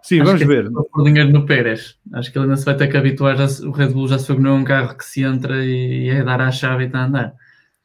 [0.05, 0.71] Sim, Acho vamos ver.
[0.71, 1.99] Por dinheiro no Pérez.
[2.13, 3.39] Acho que ele ainda se vai ter que habituar.
[3.39, 6.11] Já, o Red Bull já se foi não é um carro que se entra e
[6.11, 7.35] é dar a chave e está a andar.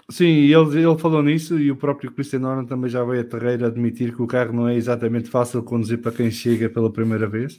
[0.10, 3.68] Sim, ele, ele falou nisso e o próprio Christian Horner também já veio a terreira
[3.68, 7.26] admitir que o carro não é exatamente fácil de conduzir para quem chega pela primeira
[7.26, 7.58] vez.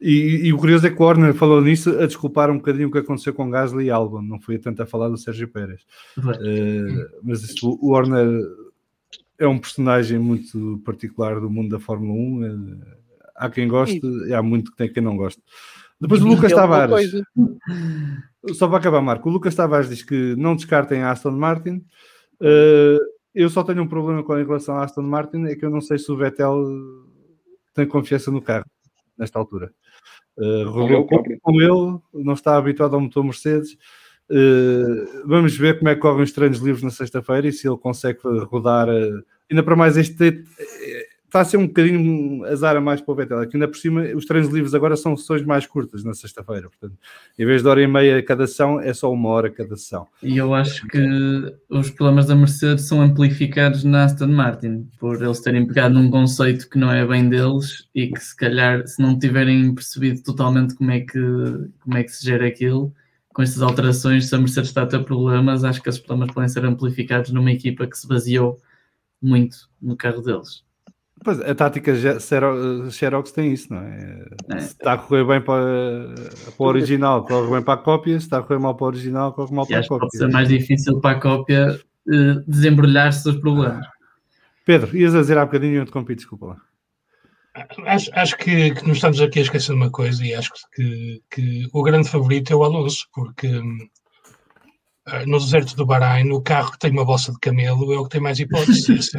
[0.00, 2.90] E, e, o curioso é que o Horner falou nisso a desculpar um bocadinho o
[2.90, 5.82] que aconteceu com Gasly e Albon, não foi tanto a falar do Sérgio Pérez.
[6.16, 8.42] Uh, mas isso, o Horner
[9.38, 12.42] é um personagem muito particular do mundo da Fórmula 1.
[12.42, 12.97] Uh,
[13.38, 15.40] há quem goste e há muito que tem quem não gosta.
[16.00, 17.10] Depois o Lucas Tavares,
[18.54, 21.84] só para acabar, Marco, o Lucas Tavares diz que não descartem a Aston Martin.
[22.40, 22.98] Uh,
[23.34, 25.80] eu só tenho um problema com a relação à Aston Martin, é que eu não
[25.80, 26.64] sei se o Vettel
[27.74, 28.66] tem confiança no carro
[29.16, 29.72] nesta altura.
[30.36, 33.76] Uh, com, com ele, não está habituado ao motor Mercedes.
[34.30, 37.78] Uh, vamos ver como é que correm os treinos livres na sexta-feira e se ele
[37.78, 38.88] consegue rodar.
[38.88, 40.44] Uh, ainda para mais este
[41.28, 43.40] está a ser um bocadinho azar a mais para o Vettel.
[43.40, 46.68] Aqui ainda por cima, os treinos livres agora são sessões mais curtas na sexta-feira.
[46.68, 46.98] Portanto,
[47.38, 50.06] em vez de hora e meia cada sessão, é só uma hora cada sessão.
[50.22, 50.98] E eu acho que
[51.68, 56.68] os problemas da Mercedes são amplificados na Aston Martin, por eles terem pegado num conceito
[56.68, 60.90] que não é bem deles e que se calhar, se não tiverem percebido totalmente como
[60.90, 61.20] é que,
[61.80, 62.92] como é que se gera aquilo,
[63.34, 66.48] com estas alterações, se a Mercedes está a ter problemas, acho que esses problemas podem
[66.48, 68.58] ser amplificados numa equipa que se baseou
[69.20, 70.66] muito no carro deles.
[71.24, 71.92] Pois, a tática
[72.90, 74.24] Xerox tem isso, não é?
[74.50, 74.60] é?
[74.60, 76.14] Se está a correr bem para,
[76.56, 78.88] para o original, corre bem para a cópia, se está a correr mal para o
[78.88, 79.98] original, corre mal para a cópia.
[79.98, 83.84] Pode ser mais difícil para a cópia uh, desembrulhar-se dos problemas.
[84.64, 86.56] Pedro, ias a dizer há bocadinho e eu te compito, desculpa lá.
[87.86, 91.20] Acho, acho que, que, nos estamos aqui a esquecer de uma coisa e acho que,
[91.30, 93.88] que o grande favorito é o Alonso, porque hum, ah,
[95.26, 98.10] no deserto do Bahrein, o carro que tem uma bolsa de camelo é o que
[98.10, 99.10] tem mais hipóteses.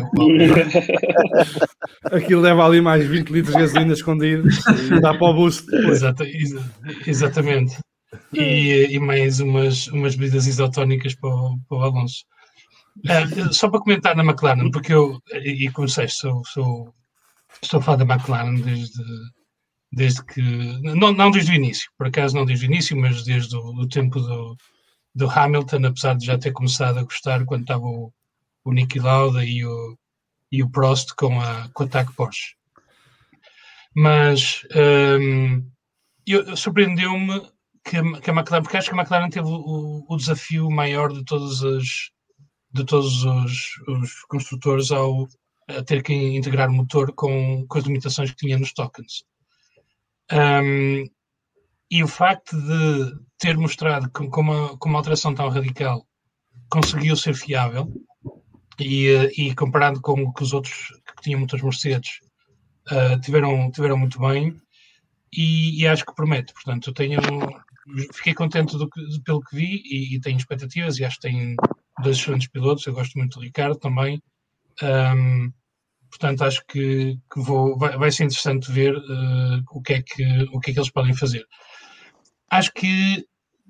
[2.11, 4.59] É Aquilo leva ali mais 20 litros de gasolina escondidos
[4.89, 5.65] e dá para o boost.
[5.75, 6.63] Exata, exa,
[7.05, 7.77] exatamente.
[8.33, 12.23] E, e, mais umas, umas bebidas isotónicas para o, para o Alonso.
[12.99, 16.93] Uh, só para comentar na McLaren, porque eu, e como sei, sou, sou,
[17.61, 19.03] estou a falar da McLaren desde,
[19.91, 20.41] desde que.
[20.81, 24.19] Não, não desde o início, por acaso não desde o início, mas desde o tempo
[24.19, 24.55] do
[25.13, 28.13] do Hamilton, apesar de já ter começado a gostar quando estava o,
[28.63, 29.97] o Niki Lauda e o,
[30.51, 32.55] e o Prost com, a, com o ataque Porsche.
[33.95, 34.61] Mas
[35.19, 35.65] um,
[36.55, 37.41] surpreendeu-me
[37.83, 41.23] que, que, a McLaren, porque acho que a McLaren teve o, o desafio maior de
[41.25, 42.11] todos os,
[42.71, 45.27] de todos os, os construtores ao
[45.85, 49.23] ter que integrar o motor com, com as limitações que tinha nos tokens.
[50.31, 51.05] Um,
[51.91, 56.05] e o facto de ter mostrado que com uma, com uma alteração tão radical
[56.69, 57.91] conseguiu ser fiável
[58.79, 62.19] e, e comparado com o que os outros que tinham motores Mercedes
[62.91, 64.55] uh, tiveram, tiveram muito bem
[65.33, 66.53] e, e, acho que promete.
[66.53, 67.19] Portanto, tenho,
[68.13, 71.55] fiquei contente do que, pelo que vi e, e, tenho expectativas e acho que tem
[72.01, 72.85] dois excelentes pilotos.
[72.85, 74.21] Eu gosto muito do Ricardo também.
[74.81, 75.51] Um,
[76.09, 80.23] portanto, acho que, que vou, vai, vai, ser interessante ver uh, o, que é que,
[80.51, 81.45] o que é que eles podem fazer.
[82.49, 83.25] Acho que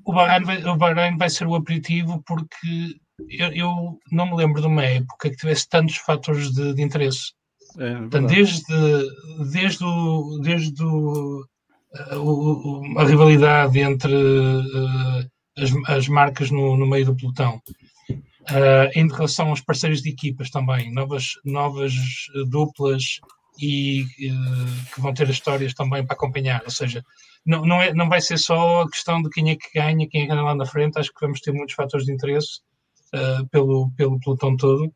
[0.05, 2.95] o Bahrein vai, o Bahrein vai ser o aperitivo porque
[3.29, 7.33] eu, eu, não me lembro de uma época que tivesse tantos fatores de, de interesse.
[7.77, 8.63] É, Portanto, desde,
[9.51, 11.43] desde, o, desde o,
[12.13, 17.61] o, a rivalidade entre uh, as, as, marcas no, no, meio do pelotão,
[18.09, 21.93] uh, em relação aos parceiros de equipas também, novas, novas
[22.49, 23.19] duplas
[23.61, 26.61] e uh, que vão ter histórias também para acompanhar.
[26.63, 27.03] Ou seja,
[27.45, 30.21] não, não, é, não vai ser só a questão de quem é que ganha, quem
[30.21, 30.97] é que ganha lá na frente.
[30.97, 32.61] Acho que vamos ter muitos fatores de interesse
[33.51, 34.93] pelo, pelo pelotão todo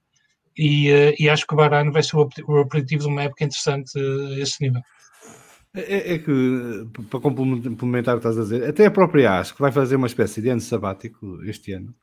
[0.57, 3.43] e, uh, e acho que o Bahrein vai ser o, o operativo de uma época
[3.43, 4.81] interessante uh, esse nível.
[5.75, 9.61] É, é, que, para complementar o que estás a dizer, até a própria AS, que
[9.61, 11.95] vai fazer uma espécie de ano sabático este ano,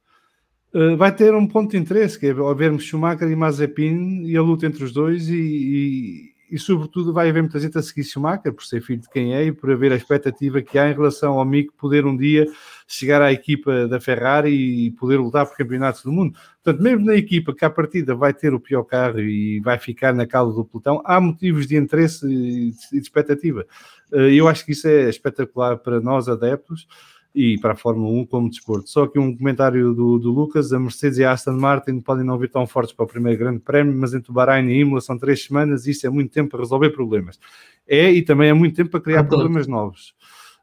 [0.74, 4.42] uh, vai ter um ponto de interesse, que é vermos Schumacher e Mazepin e a
[4.42, 8.64] luta entre os dois e, e, sobretudo vai haver muita gente a seguir Schumacher por
[8.64, 11.44] ser filho de quem é e por haver a expectativa que há em relação ao
[11.44, 12.46] Mick poder um dia
[12.86, 16.38] chegar à equipa da Ferrari e poder lutar por campeonatos do mundo.
[16.62, 20.12] Portanto, mesmo na equipa que à partida vai ter o pior carro e vai ficar
[20.12, 23.64] na cauda do pelotão, há motivos de interesse e de expectativa.
[24.12, 26.86] Eh, eu acho que isso é espetacular para nós adeptos
[27.34, 28.90] e para a Fórmula 1 como desporto.
[28.90, 32.38] Só que um comentário do, do, Lucas: a Mercedes e a Aston Martin podem não
[32.38, 35.18] vir tão fortes para o primeiro grande prémio, mas entre o Bahrein e Imola são
[35.18, 37.38] três semanas e isso é muito tempo para resolver problemas.
[37.86, 40.14] É e também é muito tempo para criar problemas novos.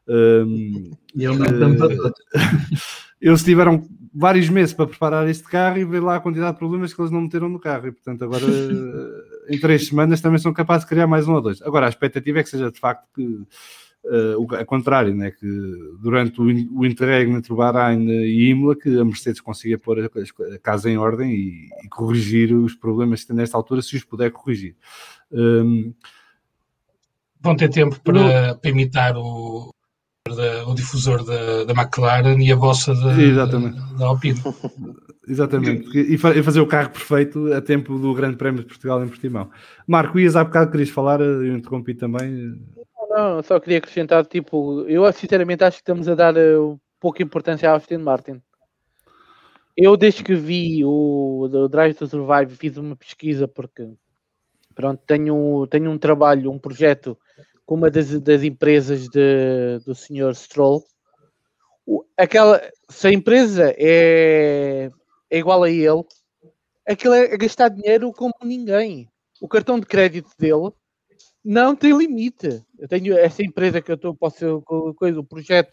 [0.08, 2.12] Um, eu não uh,
[3.20, 6.94] Eles tiveram vários meses para preparar este carro e ver lá a quantidade de problemas
[6.94, 7.88] que eles não meteram no carro.
[7.88, 8.44] E, portanto, agora
[9.48, 11.60] em três semanas também são capazes de criar mais um ou dois.
[11.62, 13.46] Agora, a expectativa é que seja de facto que
[14.04, 15.30] uh, o, a contrário, né?
[15.30, 15.46] que
[16.00, 16.44] durante o,
[16.78, 20.90] o interregno entre o Bahrein e Imola, que a Mercedes consiga pôr a, a casa
[20.90, 24.76] em ordem e, e, corrigir os problemas que nesta altura, se os puder corrigir.
[25.30, 25.92] Um,
[27.40, 29.72] Vão ter tempo para, para imitar o,
[30.26, 33.78] da, o difusor da, da McLaren e a vossa da, Exatamente.
[33.96, 34.40] da Alpine.
[35.28, 39.50] Exatamente, e fazer o carro perfeito a tempo do Grande Prémio de Portugal em Portimão.
[39.86, 42.58] Marco, ias há bocado, querias falar, eu interrompi também.
[43.18, 47.68] Não, só queria acrescentar, tipo, eu sinceramente acho que estamos a dar uh, pouca importância
[47.68, 48.40] à Austin Martin.
[49.76, 53.90] Eu, desde que vi o, o Drive to Survive, fiz uma pesquisa porque,
[54.72, 57.18] pronto, tenho, tenho um trabalho, um projeto
[57.66, 60.32] com uma das, das empresas de, do Sr.
[60.36, 60.84] Stroll.
[61.84, 64.92] O, aquela, se a empresa é,
[65.28, 66.04] é igual a ele,
[66.86, 69.10] aquilo é gastar dinheiro como ninguém.
[69.40, 70.72] O cartão de crédito dele
[71.44, 72.62] não tem limite.
[72.78, 74.62] Eu tenho essa empresa que eu estou, posso
[74.96, 75.72] coisa, o projeto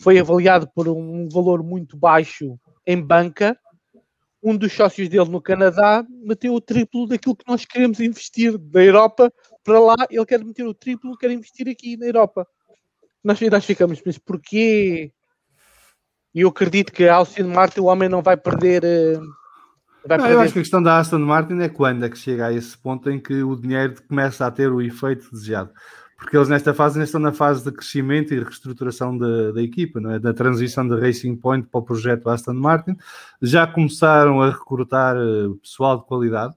[0.00, 3.58] foi avaliado por um valor muito baixo em banca.
[4.42, 8.82] Um dos sócios dele no Canadá meteu o triplo daquilo que nós queremos investir da
[8.82, 9.32] Europa
[9.64, 12.46] para lá, ele quer meter o triplo, quer investir aqui na Europa.
[13.22, 15.12] Nós, nós ficamos, mas porquê?
[16.34, 18.84] E eu acredito que a Aston Martin, o homem não vai perder.
[18.84, 19.18] Eh,
[20.08, 20.26] vai não.
[20.28, 22.76] Eu acho que a questão da Aston Martin é quando é que chega a esse
[22.76, 25.70] ponto em que o dinheiro começa a ter o efeito desejado.
[26.16, 30.00] Porque eles nesta fase ainda estão na fase de crescimento e reestruturação da, da equipa,
[30.00, 30.18] não é?
[30.18, 32.96] da transição da Racing Point para o projeto Aston Martin.
[33.40, 36.54] Já começaram a recrutar eh, pessoal de qualidade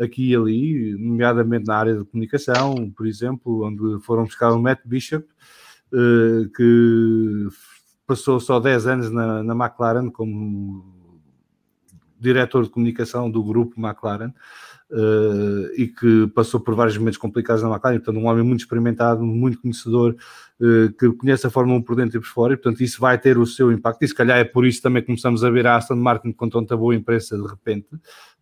[0.00, 4.80] aqui e ali, nomeadamente na área de comunicação, por exemplo, onde foram buscar o Matt
[4.84, 5.26] Bishop,
[5.92, 7.48] uh, que
[8.06, 11.01] passou só 10 anos na, na McLaren como
[12.22, 14.32] diretor de comunicação do grupo McLaren.
[14.90, 19.24] Uh, e que passou por vários momentos complicados na McLaren, portanto, um homem muito experimentado,
[19.24, 20.14] muito conhecedor,
[20.60, 23.18] uh, que conhece a Fórmula 1 por dentro e por fora, e portanto, isso vai
[23.18, 24.02] ter o seu impacto.
[24.02, 26.76] E se calhar é por isso também começamos a ver a Aston Martin com tanta
[26.76, 27.88] boa imprensa de repente,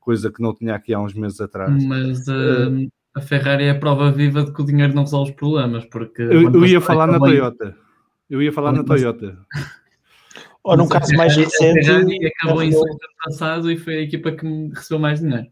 [0.00, 1.84] coisa que não tinha aqui há uns meses atrás.
[1.84, 5.36] Mas uh, a Ferrari é a prova viva de que o dinheiro não resolve os
[5.36, 6.22] problemas, porque...
[6.22, 7.36] Eu, eu ia falar na também...
[7.36, 7.76] Toyota.
[8.28, 9.38] Eu ia falar na Toyota.
[10.62, 11.90] Ou num caso mais recente...
[11.90, 15.48] A acabou em segundo passado e foi a equipa que recebeu mais dinheiro.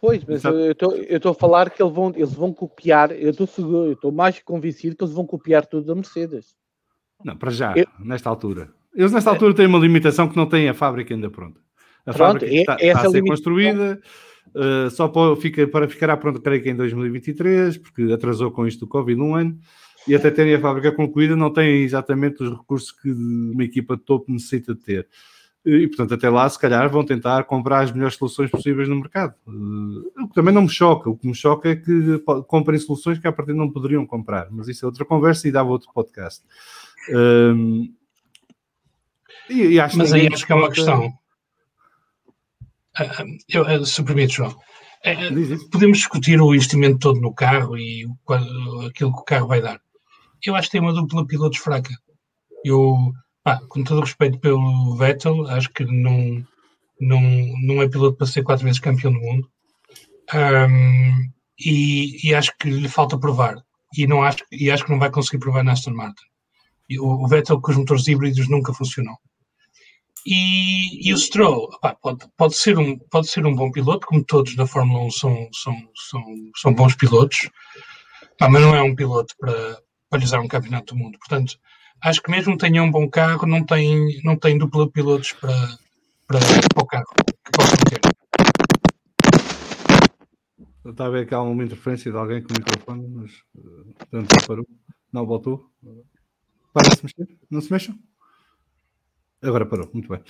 [0.00, 0.56] Pois, mas Exato.
[0.56, 5.04] eu estou a falar que eles vão, eles vão copiar, eu estou mais convencido que
[5.04, 6.56] eles vão copiar tudo da Mercedes.
[7.22, 7.84] Não, para já, eu...
[7.98, 8.70] nesta altura.
[8.94, 11.60] Eles nesta altura têm uma limitação que não têm a fábrica ainda pronta.
[12.06, 14.00] A Pronto, fábrica é, está, está a ser construída,
[14.54, 18.80] uh, só para, fica, para ficará pronta, creio que em 2023, porque atrasou com isto
[18.80, 19.58] do Covid um ano,
[20.10, 24.02] e até terem a fábrica concluída não têm exatamente os recursos que uma equipa de
[24.02, 25.08] topo necessita de ter.
[25.64, 29.34] E, portanto, até lá, se calhar, vão tentar comprar as melhores soluções possíveis no mercado.
[29.46, 31.08] Uh, o que também não me choca.
[31.08, 34.48] O que me choca é que comprem soluções que a partir não poderiam comprar.
[34.50, 36.42] Mas isso é outra conversa e dava outro podcast.
[37.10, 37.88] Uh,
[39.48, 41.06] e, e acho Mas aí acho que é uma questão.
[42.98, 44.56] Uh, eu, eu, se permite, João.
[45.70, 48.16] podemos discutir o investimento todo no carro e o,
[48.88, 49.80] aquilo que o carro vai dar.
[50.44, 51.90] Eu acho que tem uma dupla pilotos fraca.
[52.64, 53.12] Eu
[53.44, 56.44] ah, com todo o respeito pelo Vettel, acho que não,
[57.00, 57.20] não,
[57.62, 59.50] não é piloto para ser quatro vezes campeão do mundo.
[60.34, 63.56] Um, e, e, acho que lhe falta provar.
[63.96, 66.24] E, não acho, e acho que não vai conseguir provar na Aston Martin.
[67.00, 69.16] O, o Vettel com os motores híbridos nunca funcionou.
[70.26, 71.70] E, e o Stroll
[72.02, 75.48] pode, pode, ser um, pode ser um bom piloto, como todos na Fórmula 1 são,
[75.52, 76.24] são, são,
[76.56, 77.48] são bons pilotos,
[78.38, 79.78] mas não é um piloto para,
[80.10, 81.18] para lhes dar um campeonato do mundo.
[81.18, 81.56] Portanto,
[82.02, 85.54] acho que mesmo tenha um bom carro, não tem, não tem dupla pilotos para,
[86.26, 86.40] para,
[86.74, 88.00] para o carro que possam ter.
[90.84, 94.66] Está a ver que há uma interferência de alguém com o microfone, mas uh, parou.
[95.12, 95.70] Não voltou.
[96.72, 97.38] Para-se mexer?
[97.48, 97.96] Não se mexam?
[99.42, 100.20] Agora parou, muito bem.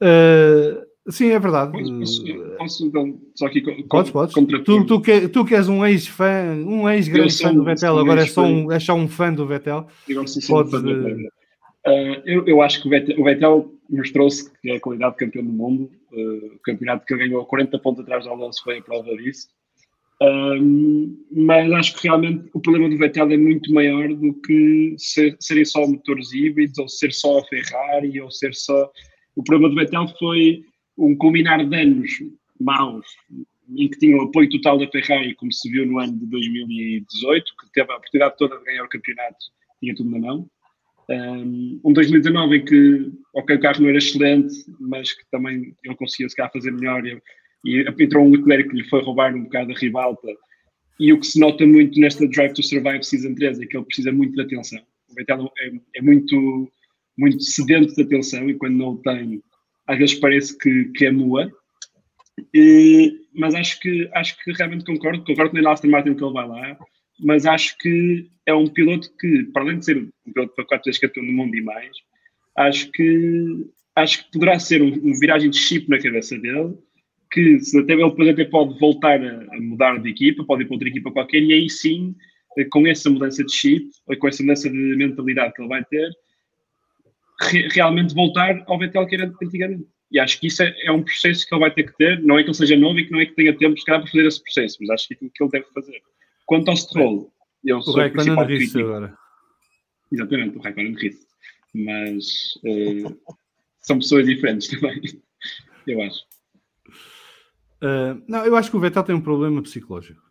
[0.00, 1.72] Uh, Sim, é verdade.
[1.72, 2.24] Posso,
[2.56, 4.34] posso então, só aqui podes, podes.
[4.64, 8.26] Tu, tu, que, tu que és um ex-fã, um ex-grande fã do Vettel, agora é
[8.26, 9.86] só, um, é só um fã do Vettel.
[10.48, 11.30] Podes, uh,
[12.24, 15.52] eu, eu acho que o Vettel, Vettel mostrou-se que é a qualidade de campeão do
[15.52, 15.90] mundo.
[16.12, 19.48] Uh, o campeonato que ganhou 40 pontos atrás do Alonso foi a prova disso.
[20.22, 25.34] Um, mas acho que realmente o problema do Vettel é muito maior do que ser,
[25.40, 28.90] serem só motores híbridos, ou ser só a Ferrari, ou ser só.
[29.34, 30.62] O problema do Vettel foi
[31.00, 32.12] um culminar de anos
[32.60, 33.06] maus
[33.76, 37.44] em que tinha o apoio total da Ferrari, como se viu no ano de 2018,
[37.44, 39.38] que teve a oportunidade toda de ganhar o campeonato,
[39.80, 40.50] tinha tudo na mão.
[41.84, 46.28] Um 2019 em que, ok, o carro não era excelente, mas que também ele conseguia
[46.28, 47.20] se calhar fazer melhor e,
[47.64, 50.28] e entrou um Leclerc que lhe foi roubar um bocado a ribalta.
[50.98, 53.86] E o que se nota muito nesta Drive to Survive Season 3 é que ele
[53.86, 54.80] precisa muito de atenção.
[55.08, 56.70] O Vettel é, é muito,
[57.16, 59.42] muito sedento de atenção e quando não o tem,
[59.90, 61.50] às vezes parece que, que é nua,
[62.54, 66.32] e, mas acho que, acho que realmente concordo, concordo com o Aston Martin que ele
[66.32, 66.78] vai lá,
[67.18, 70.84] mas acho que é um piloto que, para além de ser um piloto para quatro
[70.84, 71.90] vezes campeão do mundo e mais,
[72.56, 73.66] acho que,
[73.96, 76.72] acho que poderá ser um, um viragem de chip na cabeça dele,
[77.32, 80.66] que se até ele depois até pode voltar a, a, mudar de equipa, pode ir
[80.66, 82.14] para outra equipa qualquer, e aí sim,
[82.70, 86.08] com essa mudança de chip, com essa mudança de mentalidade que ele vai ter,
[87.40, 89.86] re, realmente voltar ao Vettel que era antigamente.
[90.10, 92.20] E acho que isso é, é, um processo que ele vai ter que ter.
[92.22, 94.00] Não é que ele seja novo e que não é que tenha tempo, se calhar,
[94.00, 96.02] para fazer esse processo, mas acho que é aquilo que ele deve fazer.
[96.46, 97.32] Quanto ao Stroll,
[97.64, 98.78] eu o sou o principal crítico.
[98.80, 99.16] agora.
[100.12, 101.26] Exatamente, o Raikkonen disse.
[101.72, 103.16] Mas uh,
[103.80, 105.00] são pessoas diferentes também,
[105.86, 106.24] eu acho.
[107.82, 110.29] Uh, não, eu acho que o Vettel tem um problema psicológico.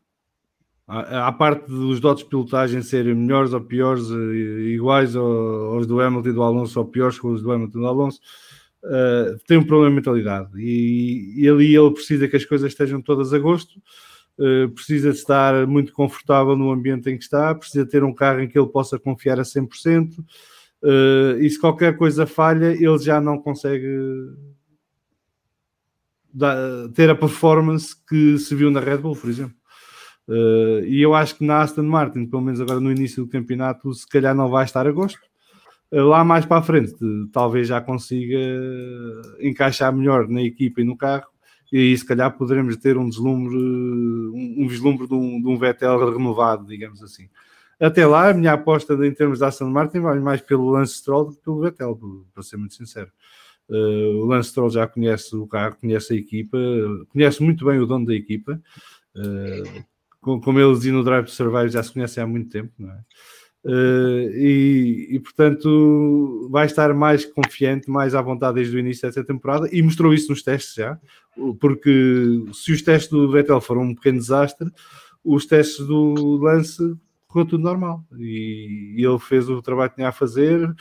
[0.90, 6.30] À parte dos dotes de pilotagem serem melhores ou piores, eh, iguais aos do Hamilton
[6.30, 8.20] e do Alonso, ou piores que os do Hamilton e do Alonso,
[8.84, 10.50] uh, tem um problema de mentalidade.
[10.58, 13.80] E, e, ali ele precisa que as coisas estejam todas a gosto,
[14.40, 18.42] uh, precisa de estar muito confortável no ambiente em que está, precisa ter um carro
[18.42, 20.20] em que ele possa confiar a 100%.
[20.82, 23.88] Uh, e se qualquer coisa falha, ele já não consegue
[26.94, 29.59] ter a performance que se viu na Red Bull, por exemplo.
[30.30, 33.92] Uh, e eu acho que na Aston Martin, pelo menos agora no início do campeonato,
[33.96, 35.20] se calhar não vai estar a gosto.
[35.92, 36.94] Uh, lá mais para a frente,
[37.34, 38.38] talvez já consiga
[39.40, 41.26] encaixar melhor na equipa e no carro,
[41.72, 45.58] e aí se calhar poderemos ter um deslumbre, um, um vislumbre de um, de um
[45.58, 47.28] Vettel renovado, digamos assim.
[47.80, 51.26] Até lá, a minha aposta em termos da Aston Martin vai mais pelo Lance Stroll
[51.26, 52.00] do que pelo Vettel,
[52.32, 53.10] para ser muito sincero.
[53.68, 56.58] Uh, o Lance Stroll já conhece o carro, conhece a equipa,
[57.12, 58.62] conhece muito bem o dono da equipa.
[59.16, 59.84] Uh,
[60.22, 63.00] como eles e no Drive to Survive já se conhecem há muito tempo, não é?
[63.62, 69.22] Uh, e, e, portanto vai estar mais confiante, mais à vontade desde o início desta
[69.22, 70.98] temporada e mostrou isso nos testes já,
[71.60, 74.72] porque se os testes do Vettel foram um pequeno desastre,
[75.26, 76.96] os testes do Lance
[77.28, 80.74] correu tudo normal e, e ele fez o trabalho que tinha a fazer,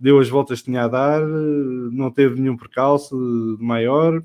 [0.00, 3.14] deu as voltas que tinha a dar, não teve nenhum percalço
[3.60, 4.22] maior,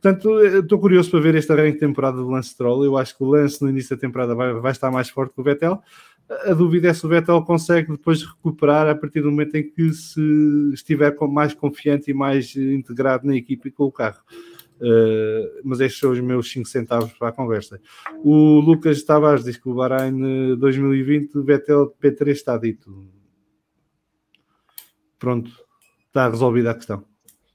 [0.00, 2.84] Portanto, estou curioso para ver este arranque de temporada do Lance Stroll.
[2.84, 5.40] Eu acho que o Lance no início da temporada vai, vai estar mais forte que
[5.40, 5.82] o Vettel.
[6.44, 9.92] A dúvida é se o Vettel consegue depois recuperar a partir do momento em que
[9.92, 10.20] se
[10.72, 14.20] estiver mais confiante e mais integrado na equipe e com o carro.
[14.80, 17.80] Uh, mas estes são os meus 5 centavos para a conversa.
[18.22, 23.08] O Lucas Tavares diz que o Bahrein 2020, o Vettel P3 está dito.
[25.18, 25.50] Pronto,
[26.06, 27.04] está resolvida a questão.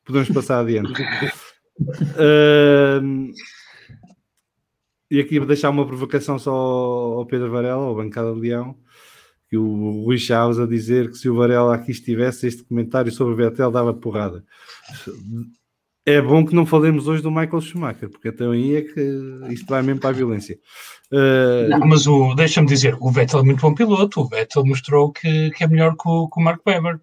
[0.03, 0.91] Podemos passar adiante.
[1.79, 3.31] Uh,
[5.09, 8.75] e aqui vou deixar uma provocação só ao Pedro Varela, ao Bancada de Leão,
[9.47, 13.33] que o Rui Chaves a dizer que se o Varela aqui estivesse, este comentário sobre
[13.33, 14.43] o Vettel dava porrada.
[16.05, 18.99] É bom que não falemos hoje do Michael Schumacher, porque até aí é que
[19.51, 20.59] isto vai mesmo para a violência.
[21.11, 21.69] Uh...
[21.69, 22.03] Não, mas
[22.35, 25.95] deixa-me dizer, o Vettel é muito bom piloto, o Vettel mostrou que, que é melhor
[25.95, 26.99] que o, que o Mark Webber.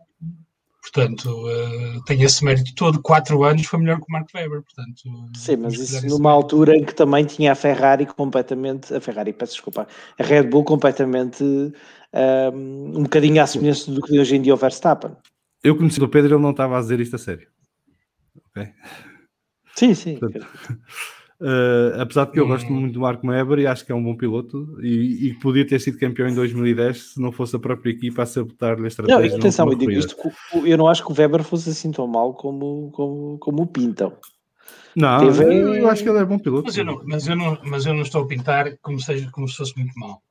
[0.83, 3.03] Portanto, uh, tem esse mérito todo.
[3.03, 4.63] Quatro anos foi melhor que o Mark Webber.
[4.63, 9.33] Portanto, Sim, mas isso numa altura em que também tinha a Ferrari completamente, a Ferrari,
[9.33, 9.87] peço desculpa,
[10.19, 11.73] a Red Bull completamente um,
[12.15, 15.13] ehm, um bocadinho à semelhança do que hoje em dia o Verstappen.
[15.63, 17.47] Eu conheci o Pedro, ele não estava a dizer isto a sério.
[18.49, 18.73] Ok?
[19.77, 20.19] Sim, sim.
[20.19, 20.47] Portanto,
[21.41, 24.05] Uh, apesar de que eu gosto muito do Marco Weber e acho que é um
[24.05, 27.93] bom piloto e, e podia ter sido campeão em 2010 se não fosse a própria
[27.93, 29.31] equipa a sabotar-lhe a estratégia.
[29.31, 30.15] Não, atenção, eu digo isto,
[30.67, 34.13] eu não acho que o Weber fosse assim tão mal como, como, como o pintam.
[34.95, 35.81] Não, Teve...
[35.81, 36.65] eu acho que ele é bom piloto.
[36.67, 39.49] Mas eu não, mas eu não, mas eu não estou a pintar como, seja, como
[39.49, 40.23] se fosse muito mal.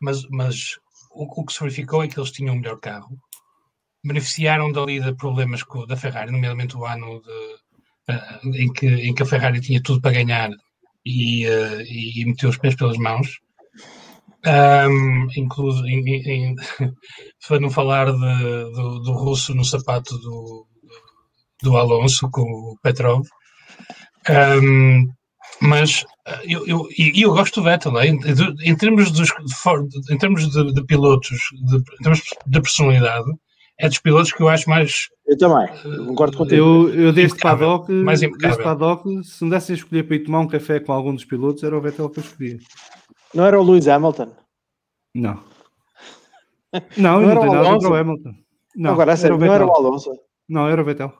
[0.00, 0.78] Mas, mas
[1.10, 3.18] o, o que se verificou é que eles tinham um melhor carro,
[4.02, 7.56] beneficiaram dali de problemas com, da Ferrari, nomeadamente o ano de
[8.10, 10.50] uh, em, que, em que a Ferrari tinha tudo para ganhar
[11.04, 13.28] e, uh, e meteu os pés pelas mãos.
[14.46, 16.54] Um, incluso, em, em,
[17.48, 20.66] para não falar de, do, do, russo no sapato do,
[21.62, 23.26] do Alonso com o Petrov.
[24.30, 25.08] Um,
[25.60, 26.04] mas
[26.44, 28.18] eu, eu, eu gosto do Vettel, em,
[28.64, 33.30] em termos, dos, de, em termos de, de pilotos, de, em termos de personalidade,
[33.78, 35.08] é dos pilotos que eu acho mais.
[35.26, 35.68] Eu também,
[36.06, 36.56] concordo contigo.
[36.56, 40.40] Eu, eu deste paddock, mais deste paddock, se me dessem a escolher para ir tomar
[40.40, 42.58] um café com algum dos pilotos, era o Vettel que eu escolhia.
[43.34, 44.32] Não era o Lewis Hamilton?
[45.14, 45.40] Não.
[46.96, 48.34] Não, não, não tem nada contra o Hamilton.
[48.76, 50.10] Não, Agora, a sério, não era o Alonso?
[50.48, 51.12] Não, era o Vettel.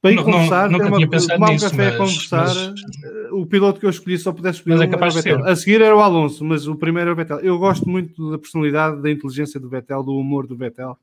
[0.00, 2.56] Para ir não, conversar, não, uma, tomar um café mas, a conversar, mas...
[2.56, 5.56] Eh, o piloto que eu escolhi só pudesse escolher mas é capaz um, de A
[5.56, 7.40] seguir era o Alonso, mas o primeiro era o Vettel.
[7.40, 10.96] Eu gosto muito da personalidade, da inteligência do Vettel, do humor do Vettel.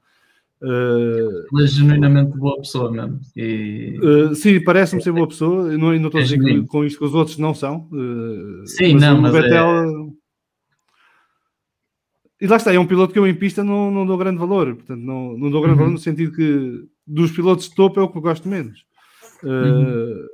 [0.64, 3.20] Uh, Ele é genuinamente boa pessoa mesmo.
[3.36, 4.00] E...
[4.02, 5.70] Uh, sim, parece-me ser boa pessoa.
[5.78, 7.90] Não, não estou a dizer que, com isto que os outros não são.
[7.92, 10.14] Uh, sim, mas não, mas Vettel, é...
[12.40, 14.74] E lá está, é um piloto que eu em pista não, não dou grande valor.
[14.76, 15.86] Portanto, não, não dou grande uhum.
[15.86, 18.86] valor no sentido que dos pilotos de topo é o que eu gosto menos.
[19.44, 20.26] Uhum.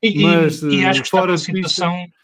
[0.00, 1.92] E, mas, e, e, acho que fora está numa situação.
[1.92, 2.22] Pista...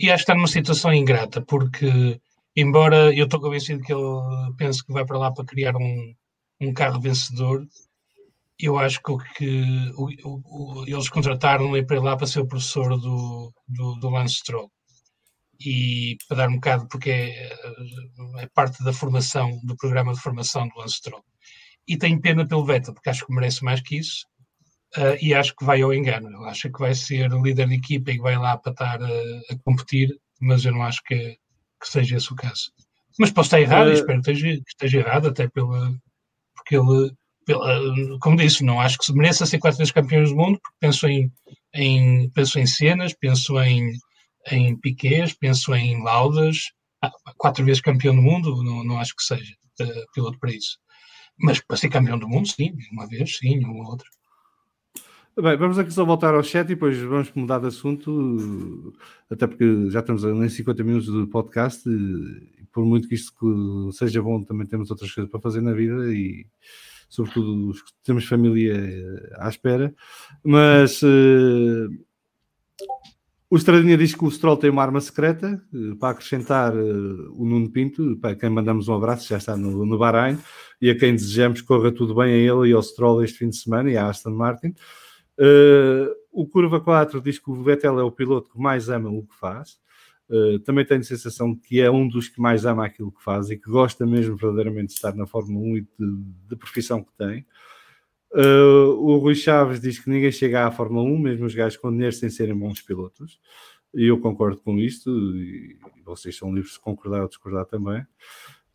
[0.00, 2.20] E acho que está numa situação ingrata, porque
[2.60, 6.14] embora eu estou convencido que ele pense que vai para lá para criar um,
[6.60, 7.66] um carro vencedor,
[8.58, 12.98] eu acho que, que o, o, eles contrataram-no para ir lá para ser o professor
[12.98, 14.70] do, do, do Lance Stroll.
[15.58, 17.52] E para dar um bocado, porque é,
[18.38, 21.24] é, parte da formação, do programa de formação do Lance Stroll.
[21.88, 24.26] E tenho pena pelo Vettel, porque acho que merece mais que isso.
[24.96, 26.28] Uh, e acho que vai ao engano.
[26.28, 29.06] Ele acha que vai ser líder de equipa e que vai lá para estar a,
[29.06, 31.38] a competir, mas eu não acho que,
[31.80, 32.72] que seja esse o caso.
[33.18, 33.92] Mas posso estar errado, uh...
[33.92, 35.92] espero que esteja, que esteja errado, até pela,
[36.54, 37.12] porque ele,
[37.44, 40.76] pela, como disse, não acho que se mereça ser quatro vezes campeão do mundo, porque
[40.80, 41.30] penso em,
[41.74, 43.92] em, penso em cenas, penso em,
[44.50, 46.70] em piquês, penso em laudas,
[47.02, 50.78] ah, quatro vezes campeão do mundo, não, não acho que seja uh, piloto para isso.
[51.38, 54.06] Mas para ser campeão do mundo, sim, uma vez, sim, uma outra.
[55.42, 58.92] Bem, vamos aqui só voltar ao chat e depois vamos mudar de assunto,
[59.30, 64.20] até porque já estamos em 50 minutos de podcast e por muito que isto seja
[64.20, 66.46] bom, também temos outras coisas para fazer na vida e
[67.08, 67.72] sobretudo
[68.04, 69.94] temos família eh, à espera,
[70.44, 71.88] mas uh,
[73.48, 77.46] o Estradinha diz que o Stroll tem uma arma secreta uh, para acrescentar uh, o
[77.46, 80.38] Nuno Pinto, para quem mandamos um abraço, já está no, no Bahrein,
[80.82, 83.48] e a quem desejamos que corra tudo bem a ele e ao Stroll este fim
[83.48, 84.74] de semana e à Aston Martin.
[85.40, 89.26] Uh, o Curva 4 diz que o Vettel é o piloto que mais ama o
[89.26, 89.80] que faz.
[90.28, 93.50] Uh, também tenho a sensação que é um dos que mais ama aquilo que faz
[93.50, 95.86] e que gosta mesmo verdadeiramente de estar na Fórmula 1 e
[96.48, 97.46] da profissão que tem.
[98.32, 101.90] Uh, o Rui Chaves diz que ninguém chega à Fórmula 1, mesmo os gajos com
[101.90, 103.40] dinheiro sem serem bons pilotos.
[103.94, 108.02] E eu concordo com isto, e vocês são livres de concordar ou discordar também.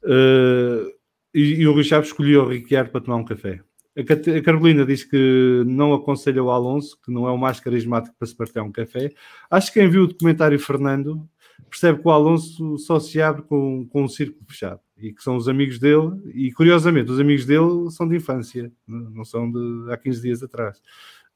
[0.03, 0.91] Uh,
[1.33, 3.61] e, e, o Rui Chaves escolheu o Ricciardo para tomar um café.
[3.97, 8.27] A Carolina diz que não aconselha o Alonso, que não é o mais carismático para
[8.27, 9.11] se partir um café.
[9.49, 11.27] Acho que quem viu o documentário Fernando
[11.69, 15.37] percebe que o Alonso só se abre com, com um círculo fechado e que são
[15.37, 16.11] os amigos dele.
[16.33, 20.81] E curiosamente, os amigos dele são de infância, não são de há 15 dias atrás.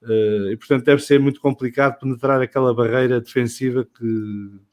[0.01, 3.99] Uh, e portanto deve ser muito complicado penetrar aquela barreira defensiva que,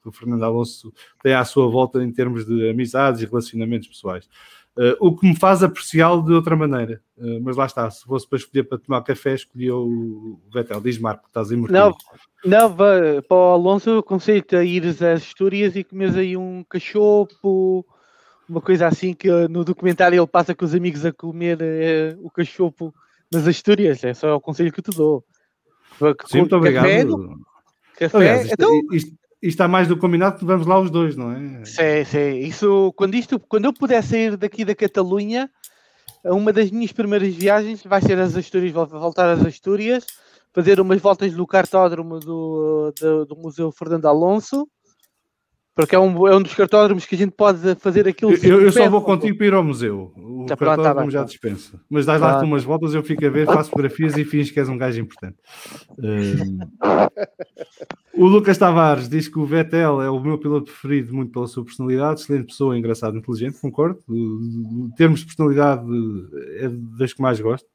[0.01, 4.29] que, o Fernando Alonso tem à sua volta em termos de amizades e relacionamentos pessoais.
[4.79, 7.01] Uh, o que me faz apreciá-lo de outra maneira.
[7.17, 10.83] Uh, mas lá está, se fosse para escolher para tomar café, escolhi o Vettel.
[10.83, 11.95] Diz Marco, estás em Não,
[12.45, 17.87] não para o Alonso aconselho-te a ires às Astúrias e comes aí um cachopo,
[18.47, 22.31] uma coisa assim que no documentário ele passa com os amigos a comer é, o
[22.31, 22.95] cachopo
[23.33, 24.05] nas Astúrias.
[24.05, 25.25] É só o conselho que te dou.
[26.27, 26.87] Sim, muito obrigado.
[27.99, 28.81] Café, Aliás, isto, então...
[28.93, 31.65] isto, e está mais do combinado vamos lá os dois, não é?
[31.65, 32.39] Sim, sim.
[32.39, 35.51] Isso, quando, isto, quando eu puder sair daqui da Catalunha,
[36.25, 40.07] uma das minhas primeiras viagens vai ser às Astúrias, voltar às Astúrias,
[40.53, 44.67] fazer umas voltas no cartódromo do, do, do Museu Fernando Alonso
[45.77, 48.33] porque é um, é um dos cartódromos que a gente pode fazer aquilo.
[48.43, 50.11] Eu, eu só vou contigo para ir ao museu.
[50.17, 51.79] O tá, cartódromo tá já dispensa.
[51.91, 54.71] Mas dás lá umas voltas, eu fico a ver, faço fotografias e fins que és
[54.71, 55.37] um gajo importante.
[58.17, 58.23] Um...
[58.23, 61.65] o Lucas Tavares diz que o Vettel é o meu piloto preferido, muito pela sua
[61.65, 63.99] personalidade, excelente pessoa, engraçado, inteligente, concordo.
[64.09, 65.85] Em termos de personalidade,
[66.59, 66.69] é
[66.99, 67.67] das que mais gosto.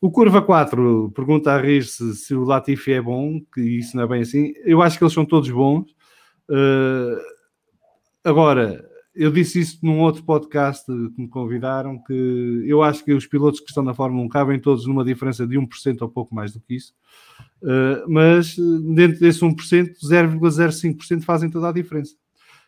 [0.00, 4.04] O Curva 4 pergunta a rir se, se o Latifi é bom, que isso não
[4.04, 4.52] é bem assim.
[4.64, 5.95] Eu acho que eles são todos bons.
[6.48, 7.20] Uh,
[8.24, 13.26] agora, eu disse isso num outro podcast que me convidaram, que eu acho que os
[13.26, 16.52] pilotos que estão na Fórmula 1 cabem todos numa diferença de 1% ou pouco mais
[16.52, 16.92] do que isso,
[17.62, 18.56] uh, mas
[18.94, 19.54] dentro desse 1%,
[20.04, 22.14] 0,05% fazem toda a diferença.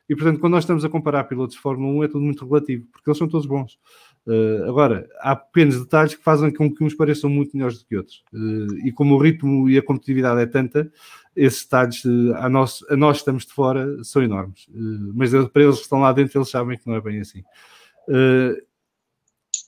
[0.08, 2.86] E portanto, quando nós estamos a comparar pilotos de Fórmula 1, é tudo muito relativo,
[2.90, 3.78] porque eles são todos bons.
[4.28, 7.96] Uh, agora, há pequenos detalhes que fazem com que uns pareçam muito melhores do que
[7.96, 8.22] outros.
[8.30, 10.92] Uh, e como o ritmo e a competitividade é tanta,
[11.34, 14.68] esses detalhes uh, a, nós, a nós estamos de fora são enormes.
[15.14, 17.42] mas para eles que estão lá dentro, eles sabem que não é bem assim.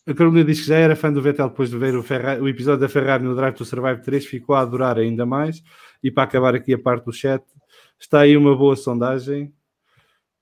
[0.06, 2.04] a Carolina diz que já era fã do Vettel depois de ver o,
[2.42, 5.62] o episódio da Ferrari no Drive to Survive 3, ficou a adorar ainda mais.
[6.02, 7.42] E para acabar aqui a parte do chat,
[7.98, 9.50] está aí uma boa sondagem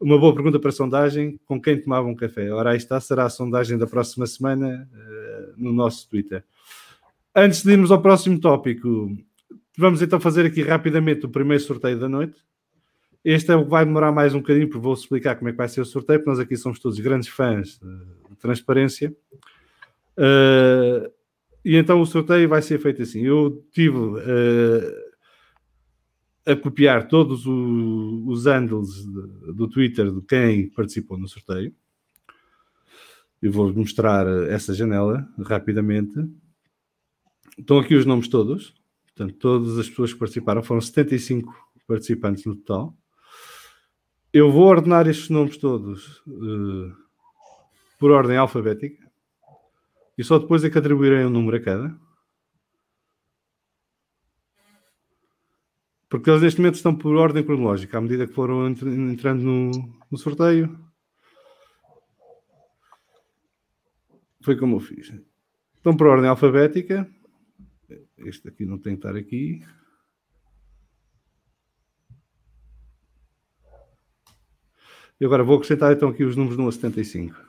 [0.00, 2.50] uma boa pergunta para a sondagem: com quem tomava um café?
[2.52, 6.44] Ora, aí está, será a sondagem da próxima semana uh, no nosso Twitter.
[7.34, 9.16] Antes de irmos ao próximo tópico,
[9.76, 12.36] vamos então fazer aqui rapidamente o primeiro sorteio da noite.
[13.24, 15.58] Este é o que vai demorar mais um bocadinho, porque vou explicar como é que
[15.58, 17.78] vai ser o sorteio, porque nós aqui somos todos grandes fãs
[18.30, 19.14] de transparência.
[20.16, 21.10] Uh,
[21.64, 23.24] e então o sorteio vai ser feito assim.
[23.24, 23.96] Eu tive.
[23.96, 25.07] Uh,
[26.48, 31.74] a copiar todos o, os handles do Twitter de quem participou no sorteio.
[33.40, 36.18] Eu vou mostrar essa janela rapidamente.
[37.58, 38.74] Estão aqui os nomes todos.
[39.14, 41.54] Portanto, todas as pessoas que participaram foram 75
[41.86, 42.96] participantes no total.
[44.32, 46.94] Eu vou ordenar estes nomes todos uh,
[47.98, 49.06] por ordem alfabética
[50.16, 52.07] e só depois é que atribuirei um número a cada.
[56.08, 59.70] Porque eles neste momento estão por ordem cronológica, à medida que foram entrando no,
[60.10, 60.78] no sorteio.
[64.42, 65.12] Foi como eu fiz.
[65.74, 67.08] Estão por ordem alfabética.
[68.16, 69.62] Este aqui não tem que estar aqui.
[75.20, 77.47] E agora vou acrescentar então aqui os números no 75.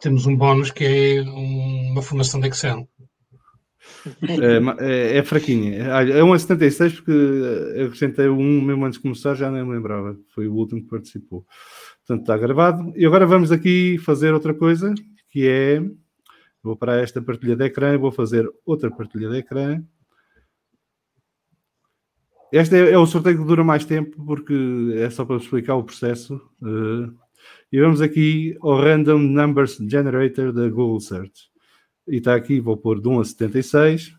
[0.00, 2.88] Temos um bónus que é uma formação de Excel.
[4.22, 5.76] É, é, é fraquinha.
[5.76, 10.16] É 1,76 porque eu acrescentei um mesmo antes de começar, já nem me lembrava.
[10.34, 11.44] Foi o último que participou.
[12.06, 12.92] Portanto, está gravado.
[12.96, 14.94] E agora vamos aqui fazer outra coisa,
[15.30, 15.82] que é...
[16.62, 19.82] Vou para esta partilha de ecrã e vou fazer outra partilha de ecrã.
[22.50, 25.84] Este é, é, o sorteio que dura mais tempo, porque é só para explicar o
[25.84, 26.34] processo.
[26.60, 27.14] Uh,
[27.70, 31.50] e vamos aqui ao Random Numbers Generator da Google Search.
[32.06, 34.14] E está aqui, vou pôr de 1 a 76.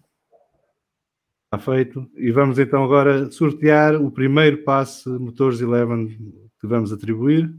[1.45, 2.07] Está feito.
[2.15, 6.15] E vamos então agora sortear o primeiro passe Motores 11
[6.61, 7.51] que vamos atribuir,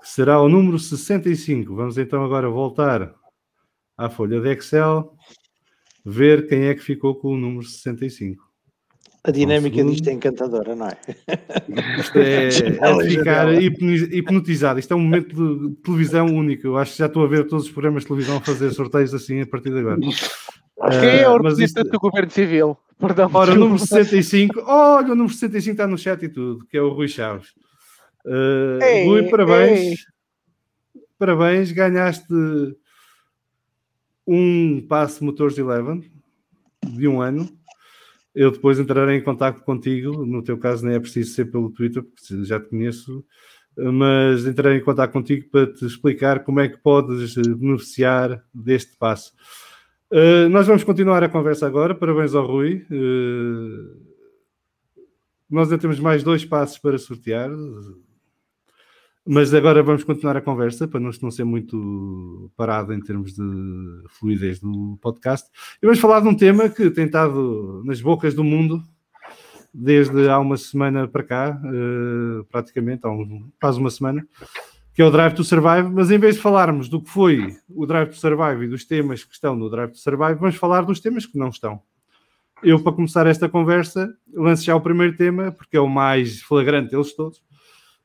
[0.00, 1.74] que será o número 65.
[1.74, 3.12] Vamos então agora voltar
[3.96, 5.16] à folha de Excel,
[6.04, 8.43] ver quem é que ficou com o número 65.
[9.26, 10.98] A dinâmica um disto é encantadora, não é?
[11.98, 14.78] Isto é, é de ficar hipnotizado.
[14.78, 15.34] Isto é um momento
[15.70, 16.66] de televisão único.
[16.66, 19.14] Eu acho que já estou a ver todos os programas de televisão a fazer sorteios
[19.14, 19.98] assim a partir de agora.
[19.98, 21.90] Quem é o uh, representante isto...
[21.90, 22.76] do governo civil?
[22.98, 26.76] Perdão, Ora, o número 65, olha, o número 65 está no chat e tudo, que
[26.76, 27.48] é o Rui Chaves.
[28.26, 29.80] Uh, Ei, Rui, parabéns.
[29.80, 29.96] ei.
[31.18, 32.26] Parabéns, ganhaste
[34.26, 36.10] um passe Motores Eleven
[36.82, 37.48] de um ano.
[38.34, 40.24] Eu depois entrarei em contato contigo.
[40.26, 43.24] No teu caso, nem é preciso ser pelo Twitter, porque já te conheço.
[43.76, 48.96] Mas entrarei em contato contigo para te explicar como é que podes eh, beneficiar deste
[48.96, 49.32] passe.
[50.12, 51.94] Uh, nós vamos continuar a conversa agora.
[51.94, 52.86] Parabéns ao Rui.
[52.90, 54.14] Uh,
[55.50, 57.50] nós ainda temos mais dois passos para sortear.
[59.26, 63.42] Mas agora vamos continuar a conversa para não, ser muito parado em termos de
[64.10, 65.48] fluidez do podcast.
[65.82, 68.84] E vamos falar de um tema que tem estado nas bocas do mundo
[69.72, 74.24] desde há uma semana para cá, uh, praticamente, há um, quase uma semana,
[74.94, 75.88] que é o Drive to Survive.
[75.88, 79.24] Mas em vez de falarmos do que foi o Drive to Survive e dos temas
[79.24, 81.80] que estão no Drive to Survive, vamos falar dos temas que não estão.
[82.62, 86.90] Eu, para começar esta conversa, lanço já o primeiro tema, porque é o mais flagrante
[86.90, 87.38] deles todos.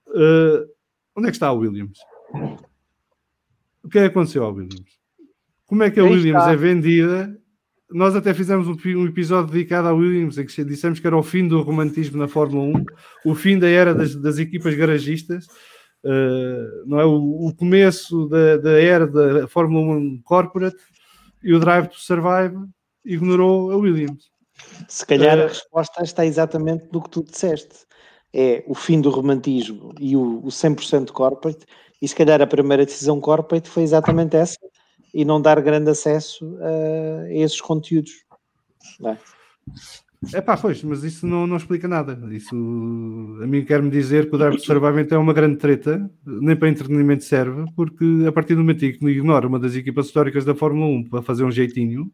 [0.07, 0.78] Uh,
[1.19, 1.99] Onde é que está a Williams?
[3.83, 4.97] O que é que aconteceu ao Williams?
[5.65, 6.53] Como é que a Aí Williams está.
[6.53, 7.37] é vendida?
[7.91, 11.23] Nós até fizemos um, um episódio dedicado à Williams em que dissemos que era o
[11.23, 12.85] fim do romantismo na Fórmula 1,
[13.25, 15.45] o fim da era das, das equipas garagistas,
[16.05, 17.05] uh, não é?
[17.05, 20.77] o, o começo da, da era da Fórmula 1 Corporate
[21.43, 22.55] e o Drive to Survive
[23.03, 24.31] ignorou a Williams.
[24.87, 27.88] Se calhar Eh, a resposta está exatamente no que tu disseste.
[28.33, 31.65] É o fim do romantismo e o, o 100% corporate,
[32.01, 34.57] e se calhar a primeira decisão corporate foi exatamente essa,
[35.13, 38.23] e não dar grande acesso a, a esses conteúdos.
[38.99, 39.17] Não é?
[40.33, 42.19] É pá, pois, mas isso não, não explica nada.
[42.31, 42.53] Isso
[43.41, 46.55] a mim quer-me dizer que o Drive to Survive então é uma grande treta, nem
[46.57, 50.43] para entretenimento serve, porque a partir do momento em que ignora uma das equipas históricas
[50.43, 52.11] da Fórmula 1 para fazer um jeitinho,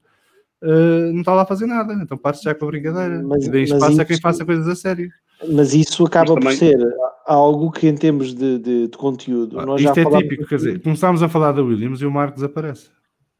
[0.61, 1.93] eh, não está lá a fazer nada.
[1.93, 3.24] Então parte já com a brincadeira.
[3.24, 5.09] Mas- e daí espaço a quem faça coisas a sério.
[5.50, 9.58] Mas isso acaba Mas por também- ser algo que, em termos de, de- de conteúdo,
[9.66, 12.12] nós já Isto é falámos típico, quer dizer, começámos a falar da Williams e o
[12.12, 12.90] Marcos aparece.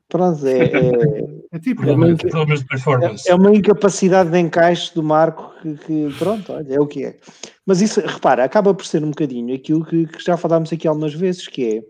[0.10, 1.86] Pronto, é, é- É típico.
[1.86, 3.30] De performance.
[3.30, 7.06] É, é uma incapacidade de encaixe do Marco que, que, pronto, olha, é o que
[7.06, 7.18] é.
[7.66, 11.14] Mas isso, repara, acaba por ser um bocadinho aquilo que, que já falámos aqui algumas
[11.14, 11.84] vezes, que é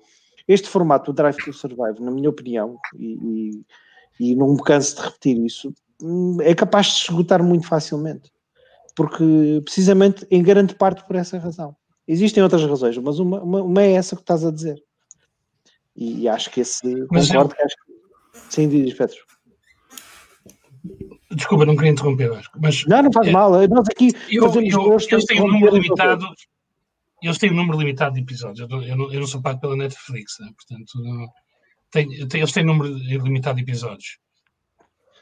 [0.47, 3.55] este formato do Drive to Survive, na minha opinião, e,
[4.19, 7.65] e, e não me canso de repetir isso, hum, é capaz de se esgotar muito
[7.67, 8.29] facilmente.
[8.95, 11.75] Porque, precisamente, em grande parte por essa razão.
[12.07, 14.81] Existem outras razões, mas uma, uma, uma é essa que estás a dizer.
[15.95, 17.93] E, e acho que esse, Mas concordo que acho que...
[18.49, 19.17] Sim, diz, Pedro.
[21.31, 23.51] Desculpa, não queria interromper, Vasco, mas Não, não faz É, mal.
[23.67, 26.25] Nós aqui eu, fazemos eu- gosto têm um número limitado.
[27.21, 28.59] Eles têm um número limitado de episódios.
[28.59, 30.47] Eu não, eu não, eu não sou pago pela Netflix, né?
[30.55, 31.27] portanto, não-
[31.91, 32.93] tem- tem- eles têm um número
[33.23, 34.19] limitado de episódios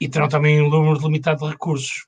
[0.01, 2.05] e terão também um número limitado de recursos.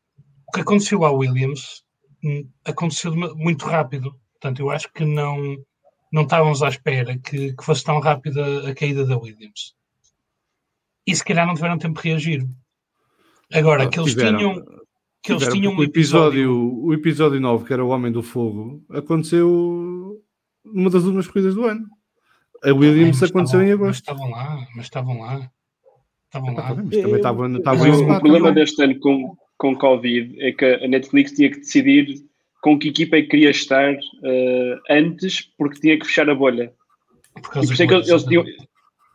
[0.56, 1.84] O que aconteceu à Williams
[2.24, 4.16] hum, aconteceu muito rápido.
[4.34, 5.58] Portanto, eu acho que não,
[6.14, 9.76] não estávamos à espera que, que fosse tão rápida a caída da Williams.
[11.06, 12.48] E se calhar não tiveram tempo de reagir.
[13.54, 14.38] Agora, que eles Tiveram.
[14.38, 14.56] tinham.
[15.22, 18.12] Que eles Tiveram, tinham um porque o episódio, o episódio 9, que era o Homem
[18.12, 20.22] do Fogo, aconteceu
[20.64, 21.86] numa das últimas corridas do ano.
[22.64, 24.00] A Williams Mas aconteceu estavam- em Mas agosto.
[24.02, 25.52] estavam lá, mas estavam lá.
[26.26, 26.76] Estavam Ah, tá lá.
[26.76, 30.36] mas também estava estava Mas em O, eu- o problema deste ano com, com Covid
[30.42, 32.08] é que a Netflix tinha que decidir
[32.62, 33.94] com que equipa é que queria estar
[34.24, 36.74] eh, antes, porque tinha que fechar a bolha.
[37.34, 38.46] Por E por isso é que eles, eles, tinham-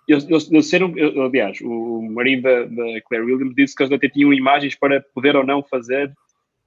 [0.08, 0.72] eles, eles,
[1.18, 5.34] aliás, o marido da, da Claire Williams disse que eles até tinham imagens para poder
[5.36, 6.12] ou não fazer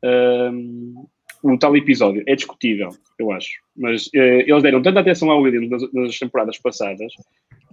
[0.03, 1.05] um,
[1.43, 2.23] um tal episódio.
[2.27, 3.51] É discutível, eu acho.
[3.75, 7.13] Mas eh, eles deram tanta atenção ao Williams nas, nas temporadas passadas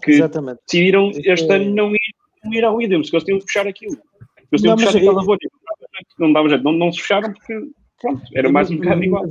[0.03, 0.61] que Exatamente.
[0.67, 1.99] decidiram É- este ano não ir,
[2.45, 3.97] não ir ao Williams, porque eles tinham de fechar aquilo.
[4.53, 5.39] Eles tinham Não, de mas fechar aquela é- bolha.
[6.21, 7.55] Não dava jeito, não, não se fecharam porque,
[8.01, 9.25] pronto, era mais um bocado igual.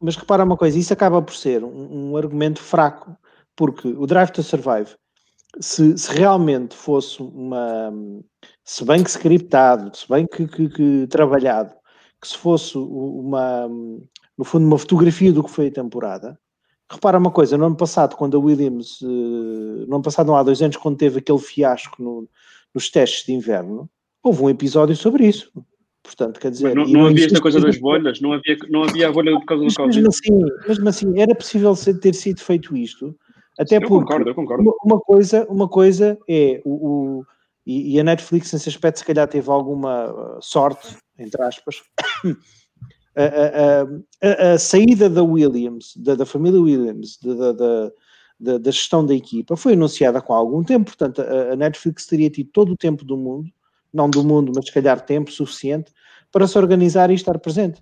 [0.00, 3.16] Mas, repara uma coisa, isso acaba por ser um, um argumento fraco,
[3.54, 4.88] porque o Drive to Survive,
[5.60, 7.92] se, se realmente fosse uma,
[8.64, 11.72] se bem que scriptado, se bem que, que- que trabalhado,
[12.20, 13.68] que se fosse uma,
[14.36, 16.36] no fundo, uma fotografia do que foi a temporada,
[16.90, 19.06] repara uma coisa, no ano passado, quando a Williams, eh,
[19.86, 22.28] no ano passado, não há dois anos, quando teve aquele fiasco no-
[22.74, 23.88] nos testes de inverno,
[24.22, 25.52] houve um episódio sobre isso.
[26.02, 29.08] Portanto, quer dizer, Mas não, não havia esta coisa das bolhas, não havia, não havia
[29.08, 29.96] a bolha por causa do Covid.
[30.00, 33.16] mesmo assim, mesmo assim, era possível ter sido feito isto,
[33.58, 34.62] até Eu porque concordo, eu concordo.
[34.62, 36.70] uma, uma coisa, uma coisa é o,
[37.20, 37.26] o-
[37.64, 41.76] e, e a Netflix nesse aspecto se calhar teve alguma uh, sorte, entre aspas,
[43.16, 43.82] a, a-
[44.28, 47.92] a- a saída da Williams, da, da família Williams, da, da-
[48.40, 52.28] da- da- gestão da equipa, foi anunciada com algum tempo, portanto a, a Netflix teria
[52.28, 53.48] tido todo o tempo do mundo,
[53.92, 55.92] não do mundo, mas se calhar tempo suficiente
[56.30, 57.80] para se organizar e estar presente.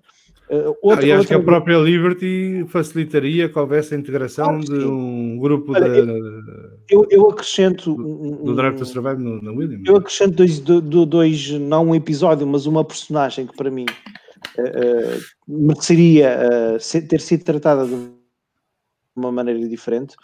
[0.51, 5.37] Uh, ah, acho que a própria Liberty facilitaria que houvesse a integração ah, de um
[5.37, 6.11] grupo Olha, de,
[6.89, 9.81] eu, eu, acrescento do, do Drive to Survive no, no William.
[9.87, 13.85] Eu acrescento dois, dois, não um episódio, mas uma personagem que para mim
[14.57, 17.95] uh, uh, mereceria ser, ter sido tratada de
[19.15, 20.17] uma maneira diferente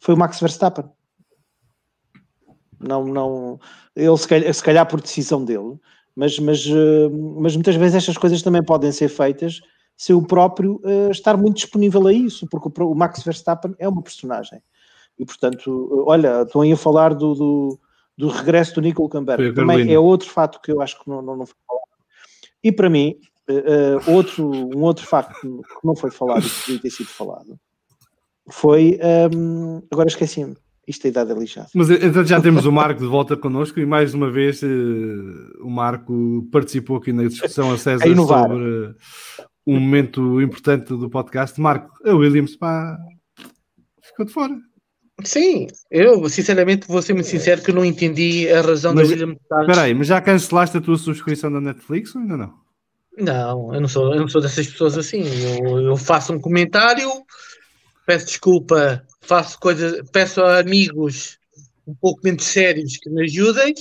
[0.00, 0.86] foi o Max Verstappen.
[2.86, 3.58] Não, não,
[3.94, 5.78] ele se calhar, se calhar por decisão dele,
[6.14, 6.64] mas, mas,
[7.38, 9.60] mas muitas vezes estas coisas também podem ser feitas
[9.96, 13.88] se o próprio uh, estar muito disponível a isso, porque o, o, Max Verstappen é
[13.88, 14.60] uma personagem.
[15.18, 17.80] E portanto, olha, estão aí a falar do, do,
[18.18, 19.54] do regresso do Nico Camber.
[19.54, 21.84] Também é outro fato que eu acho que não, não, não foi falado.
[22.62, 23.16] E para mim,
[23.48, 27.58] uh, outro, um outro facto que não foi falado e que podia ter sido falado
[28.50, 28.98] foi.
[29.32, 30.56] Um, ehm, agora esqueci-me.
[30.86, 31.68] Isto é idade é lixada.
[31.74, 34.60] Mas então já temos o Marco de volta connosco e mais uma vez
[35.60, 38.94] o Marco participou aqui na discussão a César sobre
[39.66, 41.58] um momento importante do podcast.
[41.60, 42.98] Marco, a Williams pá,
[44.02, 44.54] ficou de fora.
[45.22, 49.40] Sim, eu sinceramente vou ser muito sincero que não entendi a razão mas, da Williams
[49.40, 49.60] estar.
[49.60, 52.64] Espera aí, mas já cancelaste a tua subscrição da Netflix ou ainda não?
[53.16, 55.22] Não, eu não sou, eu não sou dessas pessoas assim.
[55.62, 57.08] Eu, eu faço um comentário,
[58.06, 61.38] peço desculpa, faço coisas, peço a amigos
[61.86, 63.74] um pouco menos sérios que me ajudem,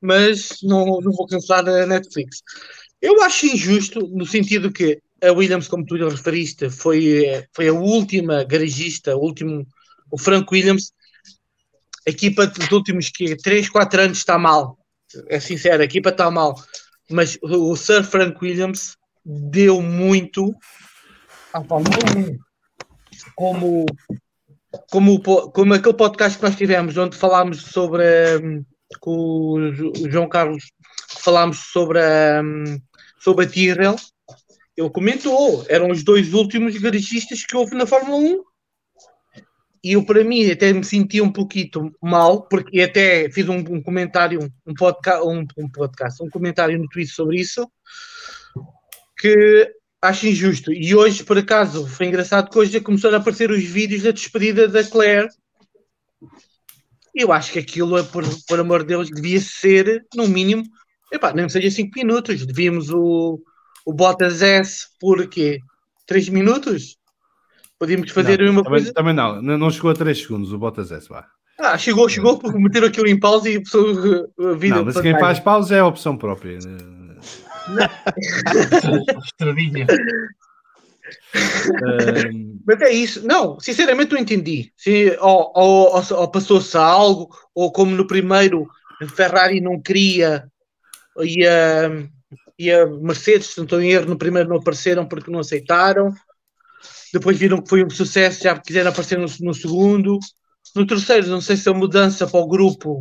[0.00, 2.42] mas não, não vou cancelar a Netflix.
[3.00, 7.72] Eu acho injusto no sentido que a Williams, como tu lhe referiste, foi, foi a
[7.72, 9.66] última garagista, o último,
[10.10, 10.92] o Frank Williams.
[12.06, 14.78] A equipa dos últimos que 3, 4 anos está mal.
[15.28, 16.54] É sincero, a equipa está mal.
[17.10, 20.54] Mas o Sir Frank Williams deu muito
[21.66, 22.47] Fórmula 1.
[23.38, 23.86] Como,
[24.90, 28.02] como, como aquele podcast que nós tivemos, onde falámos sobre
[28.42, 28.64] um,
[28.98, 30.64] com o João Carlos,
[31.20, 32.80] falámos sobre a, um,
[33.20, 33.96] sobre a Tyrrell
[34.78, 38.42] ele comentou, eram os dois últimos garagistas que houve na Fórmula 1.
[39.82, 43.82] E eu, para mim, até me senti um pouquinho mal, porque até fiz um, um
[43.82, 47.68] comentário, um podcast, um, um, podcast, um comentário no Twitter sobre isso,
[49.18, 49.72] que
[50.02, 50.72] acho injusto.
[50.72, 54.68] E hoje, por acaso, foi engraçado que hoje começaram a aparecer os vídeos da despedida
[54.68, 55.28] da Claire.
[57.14, 60.62] Eu acho que aquilo, por, por amor de Deus, devia ser, no mínimo,
[61.12, 62.46] epá, nem seja 5 minutos.
[62.46, 63.42] Devíamos o
[63.88, 65.60] o Bottas S por quê?
[66.06, 66.98] 3 minutos?
[67.78, 68.92] Podíamos fazer não, uma também, coisa?
[68.92, 71.26] Também não, não chegou a 3 segundos o Bottas S, vá.
[71.58, 74.76] Ah, chegou, chegou porque meteram aquilo em pausa e a pessoa a vida.
[74.76, 76.58] Não, mas quem faz pausa é a opção própria.
[79.24, 79.86] Estradinha.
[82.32, 82.60] um...
[82.66, 84.72] Mas é isso, não, sinceramente não entendi.
[84.76, 88.68] Se, ou, ou, ou, ou passou-se algo, ou como no primeiro
[89.14, 90.50] Ferrari não queria
[91.20, 91.90] e a,
[92.58, 96.12] e a Mercedes, se não estou em erro, no primeiro não apareceram porque não aceitaram.
[97.12, 100.18] Depois viram que foi um sucesso, já quiseram aparecer no, no segundo.
[100.76, 103.00] No terceiro, não sei se a mudança para o grupo,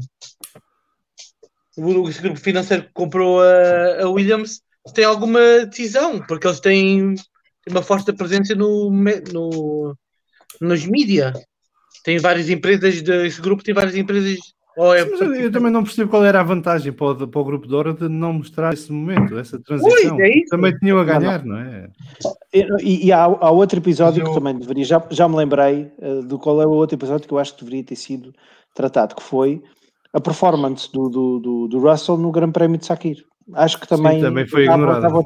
[1.77, 4.61] o, grupo financeiro que comprou a, a Williams,
[4.93, 7.15] tem alguma decisão, porque eles têm
[7.69, 8.89] uma forte presença no,
[9.33, 9.95] no,
[10.61, 11.33] nos mídia.
[12.03, 14.39] Tem várias empresas, desse grupo tem várias empresas
[14.79, 17.73] é eu também não percebo qual era a vantagem para o, para o grupo de
[17.73, 20.21] hora de não mostrar esse momento, essa transição.
[20.21, 21.63] é também tinham a ganhar, não, não.
[21.63, 21.89] não é?
[22.53, 24.27] E, e há, há, outro episódio eu...
[24.27, 27.33] que também deveria, já, já me lembrei uh, do qual é o outro episódio que
[27.33, 28.31] eu acho que deveria ter sido
[28.75, 29.63] tratado, que foi
[30.13, 33.25] a performance do, do, do, do Russell no Grande Prémio de Sakir.
[33.53, 35.23] Acho que também, Sim, também foi ignorado.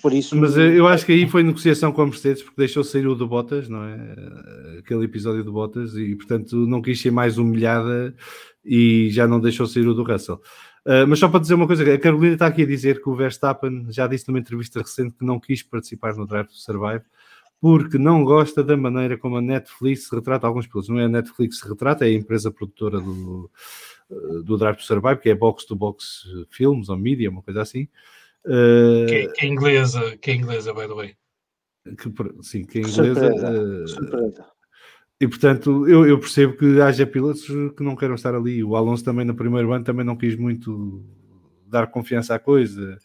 [0.00, 3.06] Por isso, Mas eu acho que aí foi negociação com a Mercedes porque deixou sair
[3.06, 4.78] o do Bottas, não é?
[4.78, 8.14] Aquele episódio do Bottas e portanto não quis ser mais humilhada
[8.64, 10.40] e já não deixou sair o do Russell.
[10.86, 13.16] Uh, mas só para dizer uma coisa, a Carolina está aqui a dizer que o
[13.16, 17.02] Verstappen já disse numa entrevista recente que não quis participar no Drive to Survive
[17.60, 20.88] porque não gosta da maneira como a Netflix retrata alguns pilotos.
[20.88, 23.50] Não é a Netflix que retrata, é a empresa produtora do,
[24.44, 27.88] do Drive to Survive, que é Box to Box Films ou Media, uma coisa assim.
[28.44, 31.16] Uh, que, que, é inglesa, que é inglesa, by the way.
[31.84, 33.32] Que, sim, que é inglesa.
[33.34, 34.44] Uh,
[35.20, 38.62] e portanto, eu, eu, percebo que haja pilotos que não queiram estar ali.
[38.62, 41.02] O Alonso também no primeiro ano também não quis muito
[41.66, 42.98] dar confiança à coisa.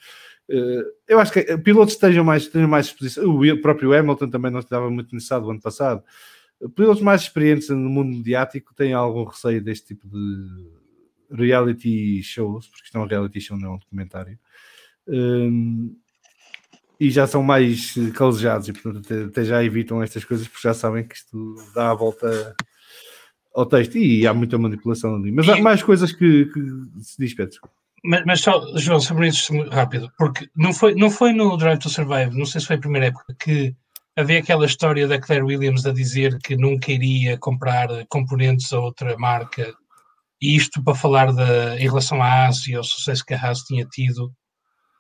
[0.52, 3.24] Uh, eu acho que pilotos estejam mais, estejam mais exposição.
[3.26, 6.04] O próprio Hamilton também não estava muito necessário o ano passado.
[6.76, 10.70] Pilotos mais experientes no mundo mediático têm algum receio deste tipo de
[11.32, 14.38] reality shows, porque isto é um reality show, não é um documentário
[15.08, 15.96] um,
[17.00, 20.74] e já são mais calejados e portanto até, até, já evitam estas coisas porque já
[20.74, 22.56] sabem que isto dá a volta
[23.54, 25.32] ao texto e há muita manipulação ali.
[25.32, 26.60] Mas há mais coisas que, que
[27.02, 27.60] se diz, Pedro.
[28.04, 31.90] Mas, mas só, João, sobre isso rápido, porque não foi, não foi no Drive to
[31.90, 33.76] Survive, não sei se foi a primeira época, que
[34.16, 39.18] havia aquela história da Claire Williams a dizer que nunca iria comprar componentes a outra
[39.18, 39.74] marca,
[40.42, 43.86] e isto para falar da, em relação à Ásia, o sucesso que a Haas tinha
[43.86, 44.32] tido.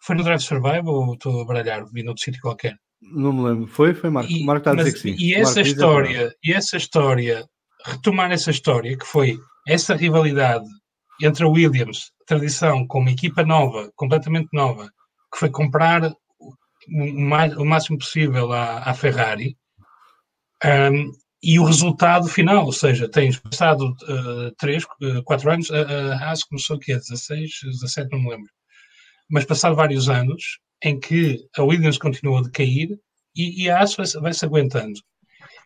[0.03, 2.75] Foi no Drive to Survive ou estou a baralhar, vindo outro sítio qualquer?
[3.01, 3.65] Não me lembro.
[3.65, 3.95] Foi?
[3.95, 4.31] Foi Marco.
[4.31, 5.15] E, Marco está a dizer mas, que sim.
[5.17, 7.45] E essa Marco, história, e essa história,
[7.83, 10.65] retomar essa história, que foi essa rivalidade
[11.21, 14.91] entre a Williams, tradição, com uma equipa nova, completamente nova,
[15.31, 16.53] que foi comprar o,
[16.89, 19.57] mais, o máximo possível à, à Ferrari,
[20.63, 21.11] um,
[21.43, 24.85] e o resultado final, ou seja, tens passado uh, 3,
[25.25, 28.49] 4 anos, a, a Haas começou aqui a 16, 17, não me lembro,
[29.29, 32.89] mas passado vários anos, em que a Williams continuou a decair
[33.35, 34.99] e, e a Haas vai-se vai aguentando.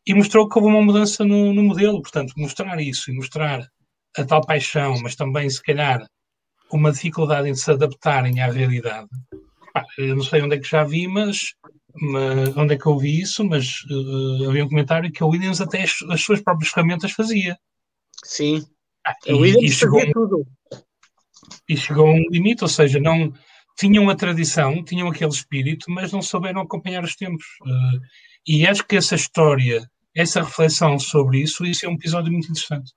[0.08, 3.68] E mostrou que houve uma mudança no, no modelo, portanto, mostrar isso e mostrar
[4.18, 6.06] a tal paixão, mas também, se calhar,
[6.72, 9.10] uma dificuldade em se adaptarem à realidade.
[9.98, 11.54] eu não sei onde é que já vi, mas,
[11.94, 15.62] mas onde é que eu vi isso, mas uh, havia um comentário que a Williams
[15.62, 17.58] até as, as suas próprias ferramentas fazia.
[18.24, 18.66] Sim.
[19.06, 20.48] Ah, a Williams e chegou, fazia tudo.
[21.70, 23.34] E chegou a um limite, ou seja, não
[23.78, 27.46] tinham a tradição, tinham aquele espírito, mas não souberam acompanhar os tempos.
[27.62, 28.00] Uh,
[28.48, 32.94] e acho que essa história, essa reflexão sobre isso, isso é um episódio muito interessante.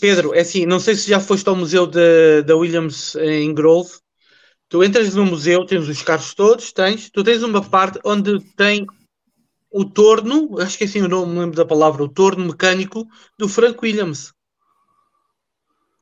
[0.00, 3.90] Pedro, é assim, não sei se já foste ao museu da Williams em Grove.
[4.68, 8.86] Tu entras no museu, tens os carros todos, tens, tu tens uma parte onde tem
[9.70, 13.06] o torno, acho que é assim o nome, me lembro da palavra, o torno mecânico
[13.38, 14.32] do Frank Williams.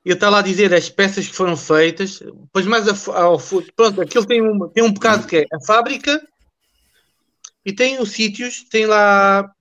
[0.04, 3.38] Ele está lá a dizer as peças que foram feitas, depois mais ao
[3.74, 6.24] pronto, aquilo tem um, tem um bocado que é a fábrica
[7.64, 9.52] e tem os sítios, tem lá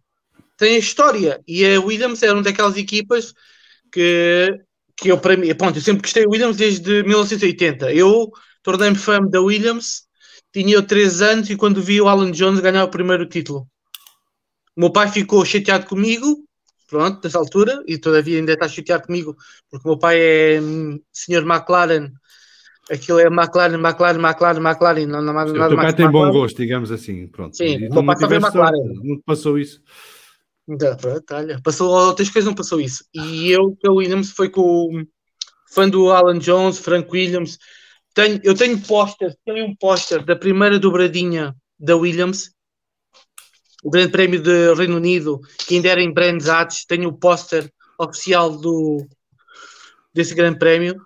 [0.57, 1.43] tem a história.
[1.47, 3.33] E a Williams era uma daquelas equipas
[3.95, 4.59] que,
[4.97, 7.93] que eu, para mim, pronto, eu sempre gostei de Williams desde 1980.
[7.93, 8.29] Eu
[8.61, 10.03] tornei-me fã da Williams,
[10.51, 13.65] tinha eu 3 anos e quando vi o Alan Jones ganhar o primeiro título.
[14.75, 16.43] O meu pai ficou chateado comigo,
[16.89, 19.33] pronto, nessa altura, e todavia ainda está chateado comigo,
[19.71, 22.11] porque o meu pai é hum, senhor McLaren,
[22.91, 26.29] aquilo é McLaren, McLaren, McLaren, McLaren, não, não, nada, nada O teu pai tem bom
[26.31, 27.55] gosto, digamos assim, pronto.
[27.55, 28.93] Sim, e o meu pai só vê McLaren.
[29.01, 29.81] Não passou isso.
[30.67, 30.97] Então,
[31.31, 33.05] olha, passou outras coisas, não passou isso.
[33.13, 35.05] E eu, o Williams, foi com o
[35.71, 37.57] fã do Alan Jones, Frank Williams.
[38.13, 42.51] Tenho, eu tenho póster, tenho um póster da primeira dobradinha da Williams,
[43.83, 46.85] o Grande Prémio de Reino Unido, que ainda era em Brands Hatch.
[46.87, 49.05] Tenho o póster oficial do,
[50.13, 50.99] desse Grande Prémio.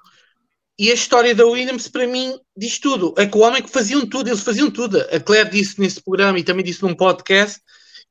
[0.78, 3.14] E a história da Williams, para mim, diz tudo.
[3.18, 4.98] É que o homem que faziam tudo, eles faziam tudo.
[5.14, 7.60] A Claire disse nesse programa e também disse num podcast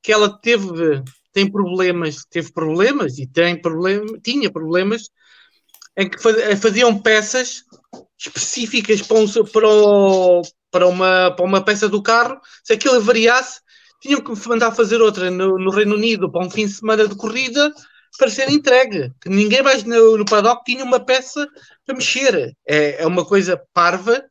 [0.03, 1.03] que ela teve
[1.39, 5.09] tem problemas, teve problemas e tem problema, tinha problemas
[5.97, 6.18] em que
[6.57, 7.62] faziam peças
[8.18, 12.40] específicas para, um, para, o, para, uma, para uma peça do carro.
[12.65, 13.60] Se aquilo variasse,
[14.02, 17.15] tinham que mandar fazer outra no, no, Reino Unido para um fim de semana de
[17.15, 17.73] corrida
[18.19, 19.12] para ser entregue.
[19.23, 21.47] Que ninguém mais no, no paddock tinha uma peça
[21.86, 22.52] para mexer.
[22.66, 24.24] É, é uma coisa parva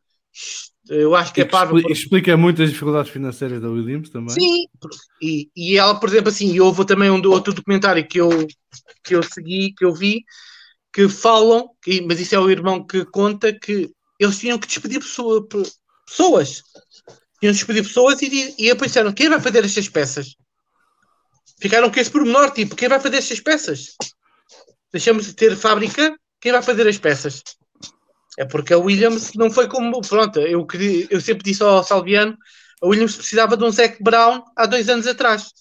[0.90, 1.78] eu acho que é parvo.
[1.78, 4.30] Explica, explica muito as dificuldades financeiras da Williams também.
[4.30, 4.68] Sim,
[5.22, 8.30] e, e ela, por exemplo, assim, houve também um outro documentário que eu,
[9.04, 10.24] que eu segui, que eu vi,
[10.94, 13.90] que falam, que, mas isso é o irmão que conta que
[14.20, 15.48] eles tinham que despedir pessoa,
[16.06, 16.64] pessoas.
[17.40, 20.36] Tinham que despedir pessoas e, e disseram: quem vai fazer estas peças?
[21.60, 23.96] Ficaram com esse pormenor, tipo, quem vai fazer estas peças?
[24.92, 27.42] Deixamos de ter fábrica, quem vai fazer as peças?
[28.38, 30.00] É porque a Williams não foi como.
[30.02, 32.38] Pronto, eu, queria, eu sempre disse ao Salviano:
[32.82, 35.52] a Williams precisava de um Zac Brown há dois anos atrás.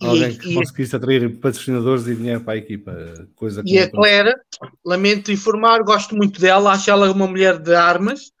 [0.00, 2.92] Alguém que e, conseguisse atrair patrocinadores e dinheiro para a equipa.
[3.34, 4.34] Coisa e a Claire,
[4.84, 8.32] lamento informar, gosto muito dela, acho ela uma mulher de armas,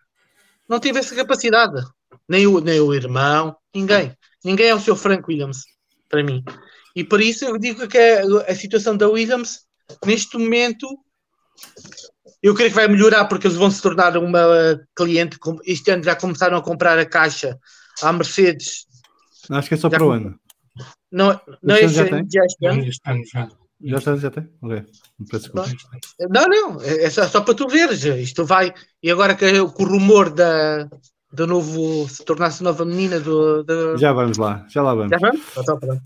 [0.68, 1.82] não tive essa capacidade.
[2.28, 4.16] Nem o, nem o irmão, ninguém.
[4.44, 5.64] Ninguém é o seu Frank Williams,
[6.08, 6.44] para mim.
[6.94, 9.60] E por isso eu digo que a, a situação da Williams,
[10.04, 10.86] neste momento,
[12.42, 14.40] eu creio que vai melhorar porque eles vão se tornar uma
[14.94, 15.38] cliente.
[15.64, 17.58] Este ano já começaram a comprar a caixa
[18.02, 18.86] à Mercedes.
[19.50, 20.38] Acho que é só já para o ano.
[21.12, 22.84] Não, não é este, ano, já este ano.
[22.84, 23.48] Este ano já.
[23.82, 24.48] Já está, já tem?
[24.60, 24.84] Ok.
[26.28, 28.04] Não, não, é só, só, para tu veres.
[28.04, 28.74] Isto vai.
[29.02, 30.86] E agora que, com o rumor da,
[31.32, 32.06] do novo.
[32.08, 35.10] se tornar-se nova menina do, do, Já vamos lá, já lá vamos.
[35.10, 35.40] Já vamos?
[35.56, 36.02] Então, pronto.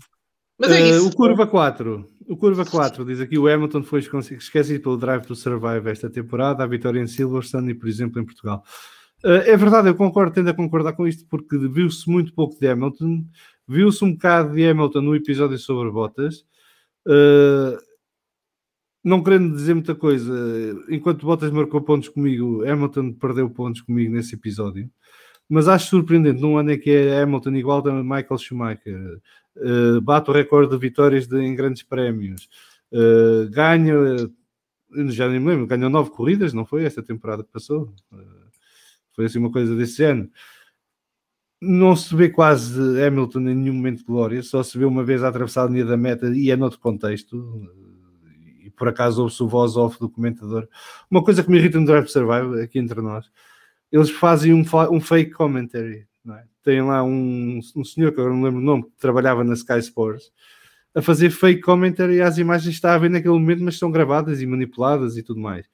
[0.57, 1.07] Mas é uh, isso.
[1.07, 2.09] O Curva 4.
[2.27, 6.63] O Curva 4 diz aqui: o Hamilton foi esquecido pelo Drive to Survive esta temporada,
[6.63, 8.63] a vitória em Silverstone e, por exemplo, em Portugal.
[9.23, 12.67] Uh, é verdade, eu concordo, tendo a concordar com isto, porque viu-se muito pouco de
[12.67, 13.25] Hamilton,
[13.67, 16.45] viu-se um bocado de Hamilton no episódio sobre Bottas.
[17.07, 17.77] Uh,
[19.03, 20.33] não querendo dizer muita coisa,
[20.89, 24.89] enquanto Bottas marcou pontos comigo, Hamilton perdeu pontos comigo nesse episódio.
[25.47, 29.21] Mas acho surpreendente, num ano em que é Hamilton igual a Michael Schumacher,
[29.57, 32.49] uh, bate o recorde de vitórias de, em grandes prémios,
[32.91, 33.93] uh, ganha,
[35.07, 37.93] já nem me lembro, ganhou nove corridas, não foi esta temporada que passou?
[38.11, 38.45] Uh,
[39.13, 40.29] foi assim uma coisa desse ano.
[41.61, 45.23] Não se vê quase Hamilton em nenhum momento de glória, só se vê uma vez
[45.23, 47.61] a atravessar a linha da meta e é noutro contexto.
[48.61, 50.67] E por acaso ouve-se o voz off do comentador.
[51.09, 53.31] Uma coisa que me irrita no Drive Survive, aqui entre nós,
[53.91, 56.05] eles fazem um, um fake commentary.
[56.29, 56.43] É?
[56.63, 59.79] Tem lá um, um senhor que eu não lembro o nome, que trabalhava na Sky
[59.79, 60.31] Sports,
[60.95, 64.41] a fazer fake commentary às imagens que está a ver naquele momento, mas são gravadas
[64.41, 65.67] e manipuladas e tudo mais.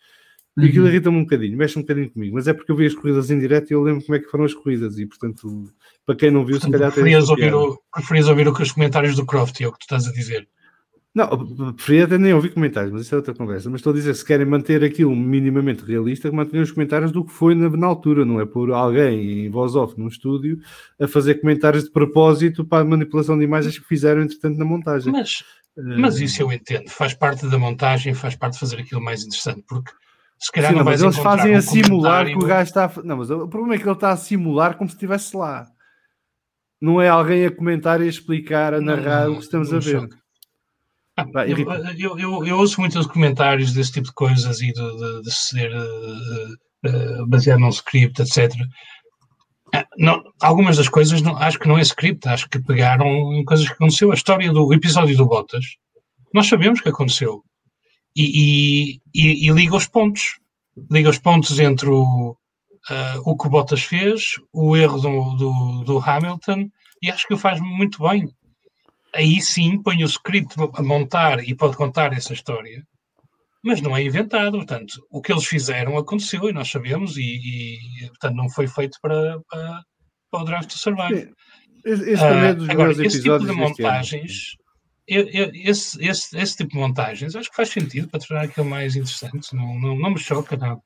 [0.57, 0.90] E aquilo uhum.
[0.90, 3.40] irrita-me um bocadinho, mexe um bocadinho comigo, mas é porque eu vi as corridas em
[3.40, 5.72] direto e eu lembro como é que foram as corridas e, portanto,
[6.06, 6.91] para quem não viu, portanto, se calhar...
[6.91, 10.11] Preferias ouvir, o, preferias ouvir os comentários do Croft, é o que tu estás a
[10.11, 10.48] dizer.
[11.13, 13.69] Não, preferia até nem ouvir comentários, mas isso é outra conversa.
[13.69, 17.33] Mas estou a dizer, se querem manter aquilo minimamente realista, mantenham os comentários do que
[17.33, 20.59] foi na, na, altura, não é por alguém em voz off num estúdio
[20.99, 25.11] a fazer comentários de propósito para a manipulação de imagens que fizeram, entretanto, na montagem.
[25.11, 25.43] Mas,
[25.75, 25.99] uh...
[25.99, 29.65] mas isso eu entendo, faz parte da montagem, faz parte de fazer aquilo mais interessante,
[29.67, 29.91] porque
[30.39, 32.91] se calhar Sim, não, não mas eles fazem um a simular que o gajo está.
[33.03, 35.67] Não, mas o problema é que ele está a simular como se estivesse lá.
[36.81, 39.77] Não é alguém a comentar e a explicar, a narrar não, o que estamos a
[39.77, 39.99] ver.
[39.99, 40.20] Choque.
[41.97, 45.71] Eu, eu, eu, ouço muitos comentários desse tipo de coisas e de, de, de ser
[45.75, 48.53] uh, uh, baseado num script, etc.
[49.97, 53.67] Não, algumas das coisas não, acho que não é script, acho que pegaram em coisas
[53.67, 54.11] que aconteceu.
[54.11, 55.65] A história do episódio do Bottas,
[56.33, 57.43] nós sabemos que aconteceu.
[58.15, 60.39] E, e, e, e liga os pontos.
[60.89, 65.83] Liga os pontos entre o, uh, o que o Bottas fez, o erro do, do,
[65.83, 66.69] do Hamilton,
[67.01, 68.29] e acho que o faz muito bem
[69.13, 72.85] aí sim põe o script a montar e pode contar essa história,
[73.63, 74.57] mas não é inventado.
[74.57, 77.21] Portanto, o que eles fizeram aconteceu e nós sabemos, e,
[78.01, 79.83] e portanto não foi feito para, para,
[80.29, 81.31] para o Drive to Survive.
[81.83, 84.55] Esse, esse também é agora, esse tipo de montagens.
[85.07, 89.53] Esse, esse, esse tipo de montagens acho que faz sentido para tornar aquilo mais interessante,
[89.53, 90.79] não, não, não me choca nada.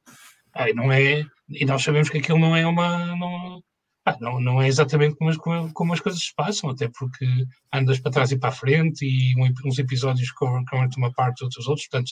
[0.54, 3.16] Ai, não é, e nós sabemos que aquilo não é uma.
[3.18, 3.62] Não,
[4.06, 5.38] ah, não, não é exatamente como as,
[5.74, 7.26] como as coisas se passam, até porque
[7.74, 9.34] andas para trás e para a frente e
[9.66, 10.64] uns episódios cobrem
[10.98, 12.12] uma parte, outros outros, portanto,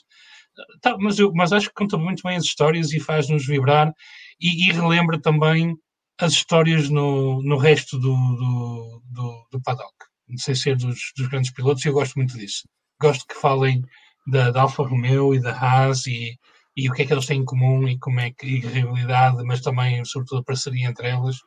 [0.82, 3.94] tá, mas, eu, mas acho que conta muito bem as histórias e faz-nos vibrar
[4.42, 5.76] e, e, relembra também
[6.20, 9.94] as histórias no, no resto do, do, do, do paddock,
[10.38, 12.68] sem ser dos, dos grandes pilotos, e eu gosto muito disso.
[13.00, 13.84] Gosto que falem
[14.26, 16.40] da, da Alfa Romeo e da Haas e,
[16.76, 19.44] e o que é que eles têm em comum e como é que e rivalidade,
[19.44, 21.38] mas também, sobretudo, a parceria entre elas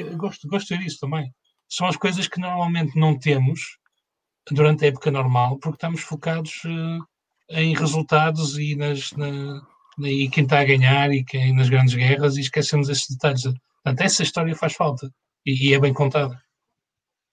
[0.00, 1.30] eu gosto, gosto disso também.
[1.68, 3.78] São as coisas que normalmente não temos
[4.50, 7.04] durante a época normal, porque estamos focados uh,
[7.50, 9.62] em resultados e, nas, na,
[9.98, 13.42] na, e quem está a ganhar e quem nas grandes guerras e esquecemos esses detalhes.
[13.42, 15.10] Portanto, essa história faz falta
[15.44, 16.38] e, e é bem contada.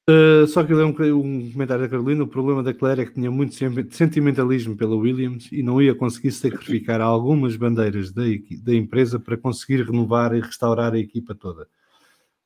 [0.09, 2.23] Uh, só que eu um, um comentário da Carolina.
[2.23, 3.55] O problema da Claire é que tinha muito
[3.91, 8.23] sentimentalismo pela Williams e não ia conseguir sacrificar algumas bandeiras da,
[8.63, 11.67] da empresa para conseguir renovar e restaurar a equipa toda.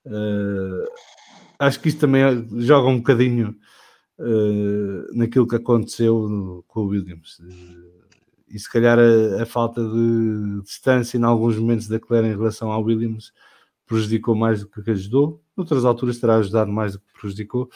[0.06, 0.86] Uh,
[1.60, 2.24] acho que isso também
[2.62, 3.56] joga um bocadinho
[4.20, 7.40] uh, naquilo que aconteceu com o Williams.
[7.40, 7.96] Uh,
[8.48, 12.72] e se calhar a, a, falta de distância em alguns momentos da Claire em relação
[12.72, 13.34] ao Williams
[13.88, 15.42] prejudicou mais do que ajudou.
[15.58, 17.70] Noutras alturas terá ajudado mais do que prejudicou,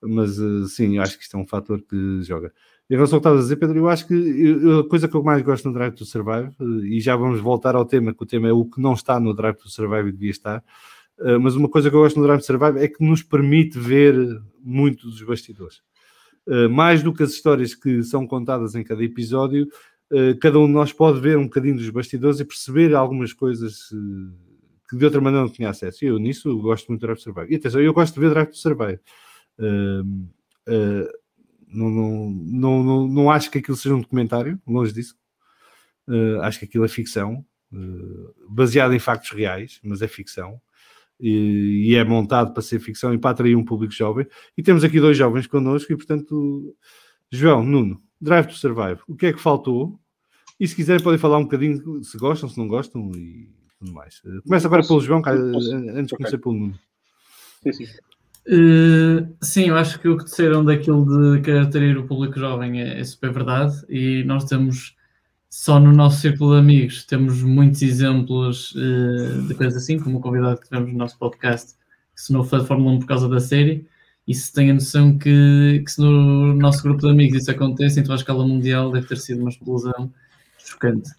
[0.00, 0.36] mas
[0.72, 2.52] sim, acho que isto é um fator que joga.
[2.90, 5.22] Em relação ao que estavas a dizer, Pedro, eu acho que a coisa que eu
[5.22, 6.54] mais gosto no Drive to Survive,
[6.84, 9.32] e já vamos voltar ao tema, que o tema é o que não está no
[9.32, 10.62] Drive to Survive e devia estar,
[11.18, 14.14] Uh, mas uma coisa que eu gosto no Drive Survive é que nos permite ver
[14.60, 15.82] muito dos bastidores.
[16.46, 19.68] Uh, mais do que as histórias que são contadas em cada episódio,
[20.10, 23.88] uh, cada um de nós pode ver um bocadinho dos bastidores e perceber algumas coisas
[24.88, 26.04] que de outra maneira não tinha acesso.
[26.04, 27.52] E eu nisso gosto muito do Drive Survive.
[27.52, 29.00] E atenção, eu gosto de ver Drive Survive.
[31.74, 35.16] Não, não, não, não, não acho que aquilo seja um documentário, longe disso.
[36.42, 37.42] acho que aquilo é ficção,
[38.50, 40.60] baseado em factos reais, mas é ficção
[41.22, 44.26] e, e, é montado para ser ficção e para atrair um público jovem.
[44.58, 46.74] E temos aqui dois jovens connosco e, portanto,
[47.30, 49.98] João, Nuno, Drive to Survive, o que é que faltou?
[50.58, 54.20] E se quiserem podem falar um bocadinho se gostam, se não gostam e tudo mais.
[54.44, 56.78] Começa agora pelo João, antes de começar pelo Nuno.
[57.62, 57.84] Sim, sim.
[58.44, 62.80] Uh, sim, eu acho que o que disseram daquilo de querer atrair o público jovem
[62.80, 64.96] é, é super verdade e nós temos
[65.52, 70.20] só no nosso círculo de amigos temos muitos exemplos uh, de coisas assim, como o
[70.20, 71.74] convidado que tivemos no nosso podcast,
[72.14, 73.86] que se não foi de Fórmula 1 por causa da série,
[74.26, 78.00] e se tem a noção que, que se no nosso grupo de amigos isso acontece,
[78.00, 80.10] então à escala mundial deve ter sido uma explosão
[80.56, 81.10] chocante.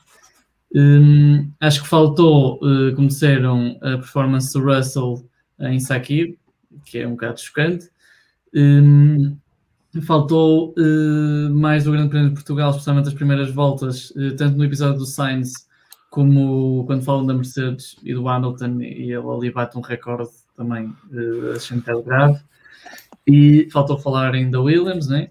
[0.75, 5.29] Um, acho que faltou, uh, como disseram, a performance do Russell
[5.59, 6.39] em Sakir,
[6.85, 7.87] que é um bocado chocante.
[8.51, 9.37] Um,
[10.01, 14.65] faltou uh, mais do Grande Prêmio de Portugal, especialmente as primeiras voltas, uh, tanto no
[14.65, 15.67] episódio do Sainz
[16.09, 20.85] como quando falam da Mercedes e do Hamilton, e ele ali bate um recorde também
[20.85, 22.39] uh, achei um bocado grave.
[23.25, 25.29] E faltou falar ainda Williams, né?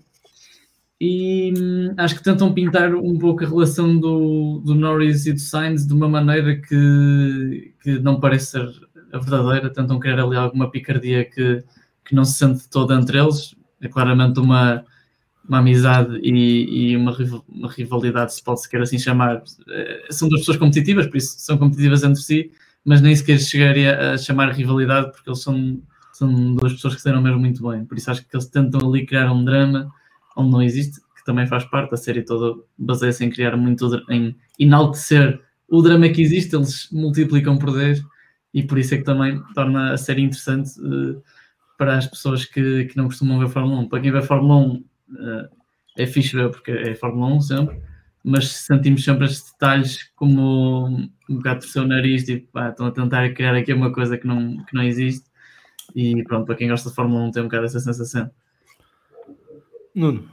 [1.01, 5.41] E hum, acho que tentam pintar um pouco a relação do, do Norris e do
[5.41, 8.71] Sainz de uma maneira que, que não parece ser
[9.13, 9.69] a verdadeira.
[9.69, 11.65] Tentam criar ali alguma picardia que,
[12.05, 13.55] que não se sente toda entre eles.
[13.83, 14.85] É claramente uma,
[15.47, 17.15] uma amizade e, e uma,
[17.49, 19.43] uma, rivalidade, se pode sequer assim chamar.
[19.69, 22.51] Eh, são duas pessoas competitivas, por isso são competitivas entre si,
[22.85, 25.83] mas nem sequer chegaria a chamar rivalidade, porque eles são,
[26.13, 27.85] são duas pessoas que se deram mesmo muito bem.
[27.85, 29.93] Por isso acho que eles tentam ali criar um drama
[30.37, 34.35] onde não existe, que também faz parte, a série toda baseia-se em criar muito, em
[34.59, 38.03] enaltecer o drama que existe, eles multiplicam por 10
[38.53, 41.23] e por isso é que também torna a série interessante uh,
[41.83, 43.89] para as pessoas que, que não costumam ver Fórmula 1.
[43.89, 44.85] Para quem vê Fórmula 1 uh,
[45.99, 47.83] é fixe ver porque é Fórmula 1 sempre,
[48.23, 50.87] mas sentimos sempre estes detalhes como
[51.29, 54.29] um bocado torcer o nariz, tipo, pá, estão a tentar criar aqui uma coisa que
[54.29, 55.29] não, que não existe
[55.93, 58.31] e pronto, para quem gosta de Fórmula 1 tem um bocado essa sensação.
[59.93, 60.31] Nuno.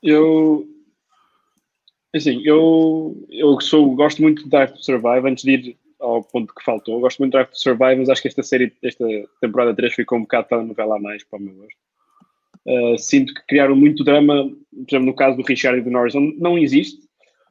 [0.00, 0.64] Eu.
[2.14, 5.28] Assim, eu, eu sou, gosto muito de Drive to Survive.
[5.28, 8.08] Antes de ir ao ponto que faltou, eu gosto muito de Drive to Survive, mas
[8.08, 9.04] acho que esta série, esta
[9.40, 11.78] temporada 3 ficou um bocado tão novela a mais para o meu gosto.
[12.66, 16.14] Uh, sinto que criaram muito drama, por exemplo, no caso do Richard e do Norris,
[16.38, 17.00] não existe,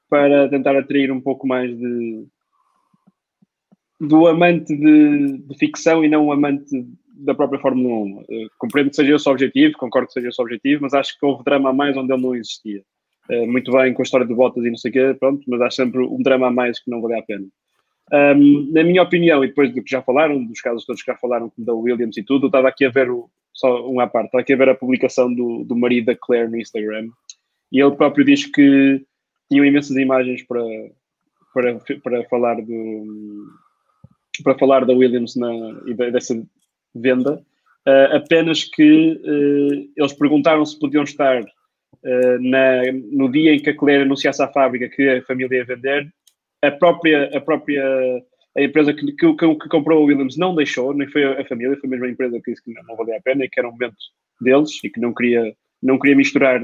[0.10, 2.26] para tentar atrair um pouco mais de
[4.00, 6.72] do amante de, de ficção e não um amante
[7.14, 8.18] da própria Fórmula 1.
[8.18, 10.94] Uh, eh, compreendo que seja esse o objetivo, concordo que seja esse o objetivo, mas
[10.94, 12.82] acho que houve drama a mais onde ele não existia.
[13.30, 15.62] Uh, muito bem com a história de Bottas e não sei o quê, pronto, mas
[15.62, 17.46] acho sempre um drama a mais que não vale a pena.
[18.12, 21.18] Um, na minha opinião, e depois do que já falaram, dos casos todos que já
[21.18, 24.26] falaram, da Williams e tudo, eu estava aqui a ver, o, só um à parte,
[24.26, 27.08] estava aqui a ver a publicação do, do marido da Claire no Instagram,
[27.72, 29.02] e ele próprio diz que
[29.50, 30.64] tinham imensas imagens para,
[31.54, 33.48] para, para falar do
[34.44, 35.52] para falar da Williams na,
[35.86, 36.42] e dessa
[36.96, 37.36] venda,
[37.88, 43.70] uh, apenas que uh, eles perguntaram se podiam estar uh, na, no dia em que
[43.70, 46.12] a Claire anunciasse à fábrica que a família ia vender,
[46.62, 47.84] a própria, a própria
[48.58, 51.90] a empresa que, que, que comprou a Williams não deixou, nem foi a, família, foi
[51.90, 53.96] mesmo a empresa que disse que não, valia a pena e que era um momento
[54.42, 56.62] deles e que não queria, não queria misturar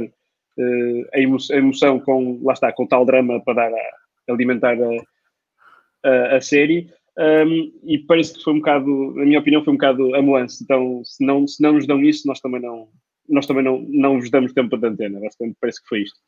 [1.14, 6.10] a, emoção, a, emoção, com, lá está, com tal drama para dar a, alimentar a,
[6.10, 6.90] a, a série.
[7.18, 10.64] Um, e parece que foi um bocado, na minha opinião, foi um bocado amuanço.
[10.64, 12.90] Então, se não, se não nos dão isso, nós também não,
[13.30, 15.20] nós também não, não vos damos tempo de antena.
[15.20, 16.20] Basicamente, parece que foi isto.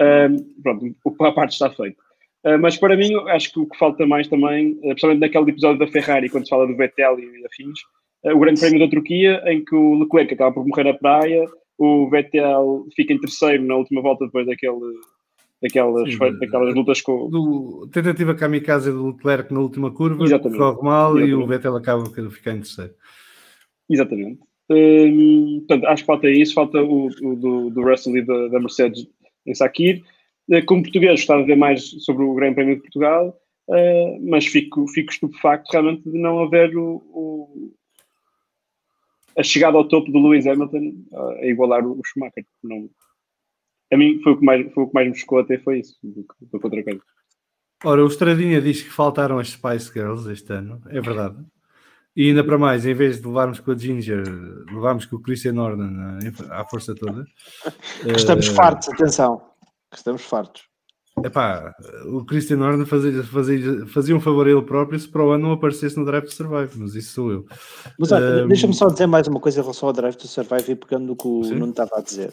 [0.00, 2.07] Um, pronto, a parte está feita.
[2.44, 5.78] Uh, mas para mim, acho que o que falta mais também, uh, principalmente naquele episódio
[5.78, 7.80] da Ferrari, quando se fala do Vettel e afins,
[8.24, 11.44] uh, o Grande Prémio da Turquia, em que o Leclerc acaba por morrer na praia,
[11.76, 14.78] o Vettel fica em terceiro na última volta depois daquele
[15.60, 17.28] daquelas, Sim, daquelas lutas com.
[17.28, 20.58] Do, tentativa kamikaze do Leclerc na última curva, Exatamente.
[20.58, 21.30] corre mal Exatamente.
[21.30, 22.94] e o Vettel acaba por ficar em terceiro.
[23.90, 24.40] Exatamente.
[24.70, 28.60] Hum, portanto, acho que falta isso, falta o, o do, do, Russell e da, da
[28.60, 29.06] Mercedes
[29.46, 30.02] em Sakir.
[30.50, 33.38] Eh, como português, gostava de ver mais sobre o Grande Prémio de Portugal,
[33.68, 37.74] uh, mas fico, fico estupefacto realmente de não haver o, o
[39.36, 42.44] a chegada ao topo do Lewis Hamilton uh, a igualar o Schumacher.
[42.62, 42.88] Não,
[43.92, 45.96] a mim foi o que mais, foi o que mais me chocou até foi isso,
[46.02, 47.00] do, do que outra coisa.
[47.84, 51.36] Ora, o Estradinha diz que faltaram as Spice Girls este ano, é verdade.
[52.16, 54.24] E ainda para mais, em vez de levarmos com a Ginger,
[54.72, 56.18] levámos com o Christian Norton
[56.50, 57.24] à força toda.
[58.04, 58.54] Estamos uh...
[58.54, 59.40] fartos, atenção.
[59.92, 60.68] Estamos fartos.
[61.24, 61.74] Epá,
[62.06, 65.48] o Christian Horner fazia, fazia, fazia um favor a ele próprio se para o ano
[65.48, 67.44] não aparecesse no Drive to Survive, mas isso sou eu.
[67.98, 68.48] Mas olha, um...
[68.48, 71.16] deixa-me só dizer mais uma coisa em relação ao Drive to Survive e pegando no
[71.16, 71.54] que o Sim.
[71.54, 72.32] Nuno estava a dizer.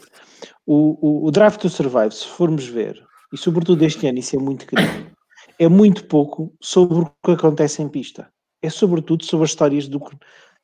[0.64, 3.02] O, o, o, Drive to Survive, se formos ver,
[3.32, 5.10] e sobretudo este ano, isso é muito querido,
[5.58, 8.28] é muito pouco sobre o que acontece em pista.
[8.62, 10.16] É sobretudo sobre as histórias do que,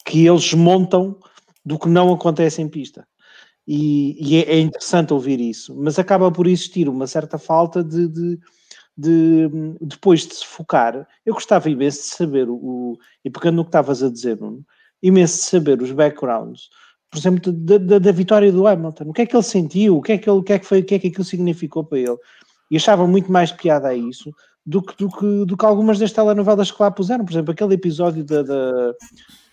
[0.04, 1.18] que eles montam
[1.64, 3.06] do que não acontece em pista.
[3.66, 8.08] E, e é, é, interessante ouvir isso, mas acaba por existir uma certa falta de,
[8.08, 8.38] de,
[8.96, 9.48] de,
[9.80, 11.06] depois de se focar.
[11.24, 14.64] Eu gostava imenso de saber, o, e pegando no que estavas a dizer, Nuno,
[15.02, 16.70] imenso de saber os backgrounds,
[17.10, 19.10] por exemplo, da, da, da, vitória do Hamilton.
[19.10, 19.98] O que é que ele sentiu?
[19.98, 20.80] O que é que, ele, o que, é que foi?
[20.80, 22.16] O que é que aquilo significou para ele?
[22.70, 24.32] E achava muito mais piada a isso
[24.64, 27.22] do que, do que, do que algumas das telenovelas que lá puseram.
[27.22, 28.94] Por exemplo, aquele episódio da, da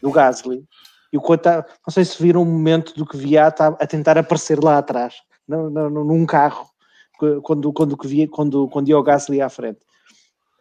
[0.02, 0.64] do Gasly,
[1.12, 4.64] e o Coita, não sei se viram um momento do que via a tentar aparecer
[4.64, 5.16] lá atrás,
[5.48, 6.70] num, num carro,
[7.18, 9.80] quando, quando, quando, quando, quando ia o Gasly à frente.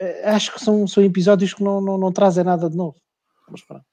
[0.01, 2.97] Uh, acho que são, são episódios que não, não, não trazem nada de novo.
[3.51, 3.85] Mas pronto.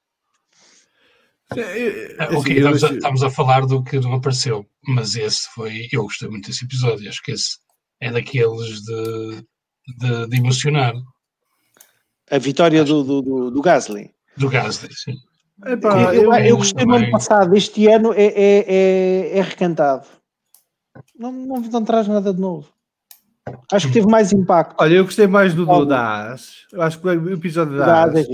[1.56, 5.88] É, é, ok, estamos a, estamos a, falar do que não apareceu, mas esse foi.
[5.92, 7.58] Eu gostei muito desse episódio, acho que esse
[8.02, 9.46] é daqueles de,
[10.00, 10.94] de, de emocionar.
[12.32, 14.12] A vitória do, do, do, do Gasly.
[14.36, 15.16] Do Gasly, sim.
[15.66, 20.08] Epá, eu, eu, eu, gostei do ano passado, este ano é, é, é, é recantado.
[21.18, 22.76] Não, não, não traz nada de novo.
[23.72, 24.76] Acho que teve mais impacto.
[24.80, 26.66] Olha, eu gostei mais do, do Das.
[26.74, 28.28] Eu acho que o episódio da Das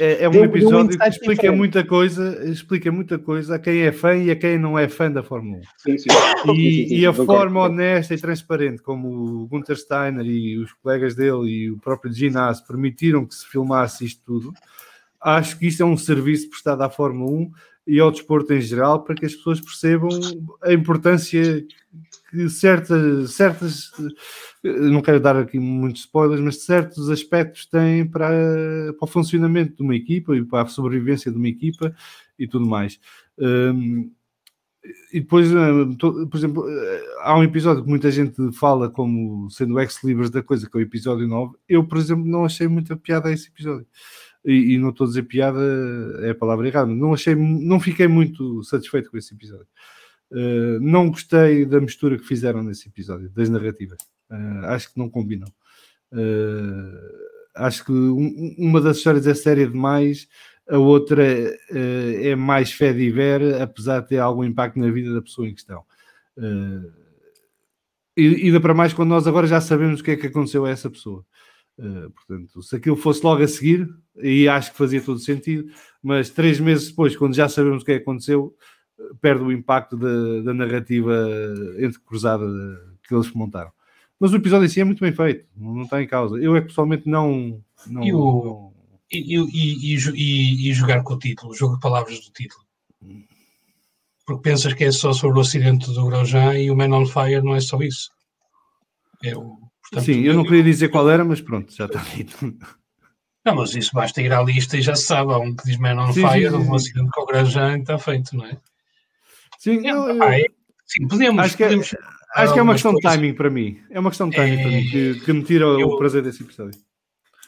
[0.00, 1.56] é, é um episódio que explica diferente.
[1.56, 5.08] muita coisa, explica muita coisa a quem é fã e a quem não é fã
[5.08, 5.62] da Fórmula 1.
[5.78, 6.08] Sim, sim.
[6.56, 11.48] E, e a forma honesta e transparente como o Gunther Steiner e os colegas dele
[11.48, 14.52] e o próprio Ginás permitiram que se filmasse isto tudo,
[15.22, 17.52] acho que isto é um serviço prestado à Fórmula 1
[17.86, 20.10] e ao desporto em geral para que as pessoas percebam
[20.62, 21.64] a importância
[22.30, 23.90] que certas, certas
[24.62, 28.28] não quero dar aqui muitos spoilers, mas certos aspectos têm para,
[28.98, 31.94] para o funcionamento de uma equipa e para a sobrevivência de uma equipa
[32.38, 32.98] e tudo mais.
[33.38, 34.10] Um,
[35.12, 36.64] e depois, hum, por exemplo,
[37.20, 40.80] há um episódio que muita gente fala como sendo o ex-libris da coisa, que é
[40.80, 41.54] o episódio 9.
[41.68, 43.86] Eu, por exemplo, não achei muita piada a esse episódio
[44.44, 45.60] e, e, não estou a dizer piada,
[46.22, 49.68] é a palavra errada, não achei, não fiquei muito satisfeito com esse episódio.
[50.32, 53.98] Uh, não gostei da mistura que fizeram nesse episódio, das narrativas.
[54.30, 55.48] Uh, acho que não combinam.
[56.10, 56.96] Uh,
[57.54, 60.26] acho que um, uma das histórias é séria demais,
[60.68, 61.22] a outra
[61.70, 65.52] é mais fé de ver, apesar de ter algum impacto na vida da pessoa em
[65.52, 65.84] questão.
[68.16, 70.70] e ainda para mais quando nós agora já sabemos o que é que aconteceu a
[70.70, 71.26] essa pessoa.
[71.78, 73.88] Uh, portanto, se aquilo fosse logo a seguir,
[74.18, 75.70] aí acho que fazia todo sentido,
[76.02, 78.54] mas três meses depois, quando já sabemos o que é aconteceu,
[79.20, 81.28] perde o impacto da, da narrativa
[81.78, 82.44] entrecruzada
[83.06, 83.72] que eles montaram.
[84.18, 86.38] Mas o episódio em si é muito bem feito, não, está em causa.
[86.38, 87.60] Eu é que pessoalmente não.
[87.86, 88.72] não, e, o,
[89.10, 92.64] e, e, e, e, jogar com o título, o jogo de palavras do título.
[94.24, 97.42] Porque pensas que é só sobre o acidente do Grosjean e o Man on Fire
[97.42, 98.10] não é só isso.
[99.24, 99.58] É o
[99.92, 102.34] Portanto, Sim, eu não queria dizer qual era, mas pronto, já está dito.
[103.44, 105.32] Não, mas isso basta ir à lista e já se sabe.
[105.34, 107.78] Há um que diz Man on sim, Fire, sim, sim, um acidente com o Grosjean
[107.78, 108.56] está feito, não é?
[109.58, 110.44] Sim, é, eu, é,
[110.86, 111.44] sim podemos.
[111.44, 111.98] Acho que, é- podemos, é,
[112.36, 113.82] acho que é uma questão de timing para mim.
[113.90, 116.22] É uma questão de timing é, para mim que, que me tira eu, o prazer
[116.22, 116.80] desse episódio.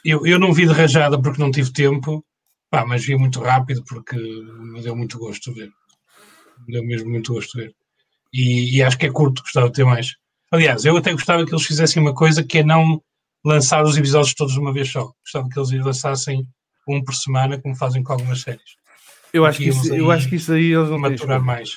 [0.04, 2.22] Eu, eu não vi de rajada porque não tive tempo,
[2.68, 5.70] pá, mas vi muito rápido porque me deu muito gosto ver.
[6.66, 7.74] Me deu mesmo muito gosto ver.
[8.32, 10.16] E, e acho que é curto, gostava de ter mais.
[10.54, 13.02] Aliás, eu até gostava que eles fizessem uma coisa que é não
[13.44, 15.12] lançar os episódios todos de uma vez só.
[15.20, 16.46] Gostava que eles lançassem
[16.88, 18.76] um por semana, como fazem com algumas séries.
[19.32, 21.72] Eu acho, que isso, eu acho que isso aí eles não maturar mais.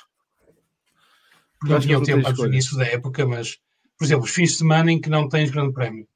[1.60, 3.58] Porque não tinham tempo ao início da época, mas,
[3.98, 6.08] por exemplo, os fins de semana em que não tens grande prémio.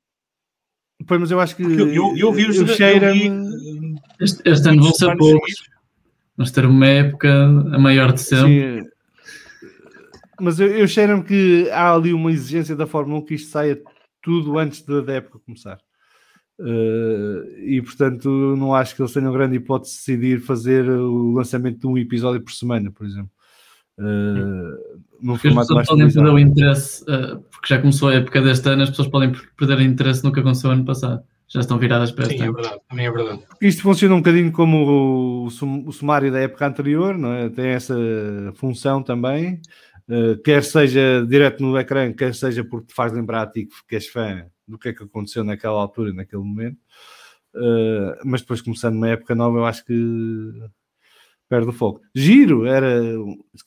[1.07, 1.63] Pois, mas eu acho que.
[1.63, 3.11] eu, eu, eu vi os eu cheira
[4.19, 5.63] este, este ano vão ser poucos.
[6.37, 7.43] Vamos ter uma época
[7.73, 8.83] a maior de sempre.
[8.83, 8.90] Sim
[10.41, 13.81] mas eu, eu cheiro-me que há ali uma exigência da Fórmula 1 que isto saia
[14.21, 15.77] tudo antes da, da época começar.
[16.59, 21.79] Uh, e portanto, não acho que eles tenham grande hipótese de decidir fazer o lançamento
[21.79, 23.31] de um episódio por semana, por exemplo.
[23.97, 28.69] Uh, num formato mais podem perder o interesse, uh, porque já começou a época deste
[28.69, 31.23] ano, as pessoas podem perder o interesse no que aconteceu ano passado.
[31.47, 33.41] Já estão viradas para Sim, é verdade, também é verdade.
[33.61, 37.49] Isto funciona um bocadinho como o, o, sumário da época anterior, não é?
[37.49, 37.93] tem essa
[38.55, 39.59] função também.
[40.09, 43.95] Eh, quer seja direto no ecrã, quer seja porque te faz lembrar a ti que
[43.95, 46.77] és fã do que é que aconteceu naquela altura, naquele momento.
[47.53, 49.93] Uh, mas depois começando uma época nova, eu acho que
[51.49, 52.01] perde o foco.
[52.15, 53.01] Giro era,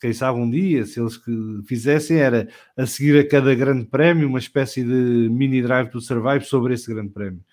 [0.01, 1.31] quem sabe um dia, se eles que
[1.67, 6.43] fizessem, era a seguir a cada grande prémio, uma espécie de mini drive to survive
[6.45, 7.43] sobre esse grande prémio,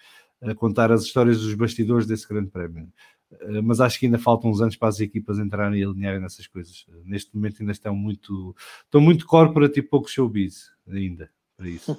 [0.42, 2.88] a contar as histórias dos bastidores desse grande prémio.
[3.40, 6.46] Eh, mas acho que ainda faltam uns anos para as equipas entrarem e alinharem nessas
[6.46, 6.86] coisas.
[6.88, 8.54] Eh, neste momento ainda estão muito,
[8.84, 11.92] estão muito corporate e pouco showbiz ainda para isso.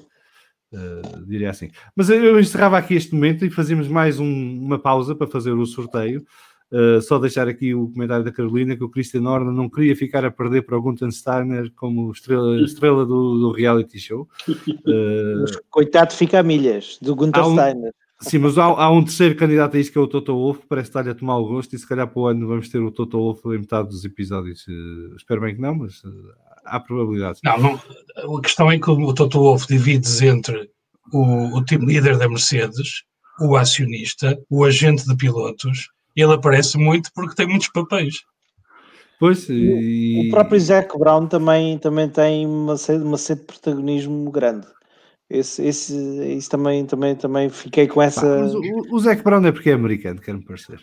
[0.73, 1.69] Uh, diria assim.
[1.95, 4.25] Mas eu encerrava aqui este momento e fazíamos mais um,
[4.59, 6.25] uma pausa para fazer o sorteio.
[6.71, 10.25] Uh, só deixar aqui o comentário da Carolina que o Christian Horner não queria ficar
[10.25, 14.27] a perder para o Gunther Steiner como estrela, estrela do, do reality show.
[14.85, 17.93] Uh, Coitado, fica a milhas do Gunther um, Steiner.
[18.23, 20.89] Sim, mas há, há, um terceiro candidato a isto que é o Toto Wolff, parece
[20.89, 23.17] estar-lhe a tomar o gosto e se calhar para o ano vamos ter o Toto
[23.17, 24.65] Wolff em metade dos episódios.
[24.67, 26.33] Uh, espero bem que não, mas uh,
[26.65, 27.41] há probabilidades.
[27.43, 30.69] Não, não, a questão é que o Toto Wolff divides entre
[31.11, 33.03] o, o time líder da Mercedes,
[33.41, 38.21] o acionista, o agente de pilotos, e ele aparece muito porque tem muitos papéis.
[39.19, 40.27] Pois, e...
[40.27, 44.67] O próprio Zac Brown também, também tem uma sede, uma sede de protagonismo grande.
[45.29, 45.95] Esse, esse,
[46.37, 48.21] isso também, também, também fiquei com essa.
[48.21, 50.79] Pá, mas o, o Zac Brown é porque é americano, quero-me parecer.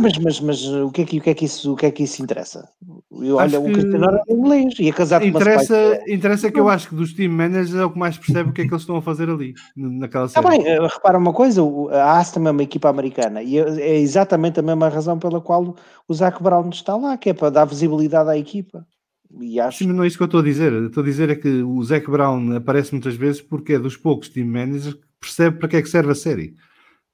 [0.00, 1.90] Mas, mas, mas o, que é que, o, que é que isso, o que é
[1.92, 2.68] que isso interessa?
[3.12, 6.00] Eu, Acho olha, o que- Cristiano Ronaldo é inglês e é casado com uma Interessa,
[6.08, 8.62] interessa que eu acho que dos team managers é o que mais percebe o que
[8.62, 10.58] é que eles estão a fazer ali, naquela Está série.
[10.58, 13.62] bem, eh, repara uma coisa, o- a AS também é uma equipa americana e é
[13.80, 15.76] é exatamente a mesma razão pela qual
[16.08, 18.84] o Zac Brown está lá, que é para dar visibilidade à equipa.
[19.40, 20.72] E acho Sim, mas não é isso que eu estou a dizer.
[20.72, 24.28] Estou a dizer é que o Zac Brown aparece muitas vezes porque é dos poucos
[24.28, 26.54] team managers que percebe para que é que serve a série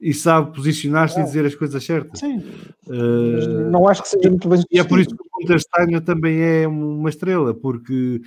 [0.01, 2.19] e sabe posicionar-se e dizer as coisas certas.
[2.21, 2.43] Sim,
[2.91, 6.01] Eh, não acho que seja muito bem E é por isso que o Gunter Steiner
[6.01, 8.21] também é uma estrela, porque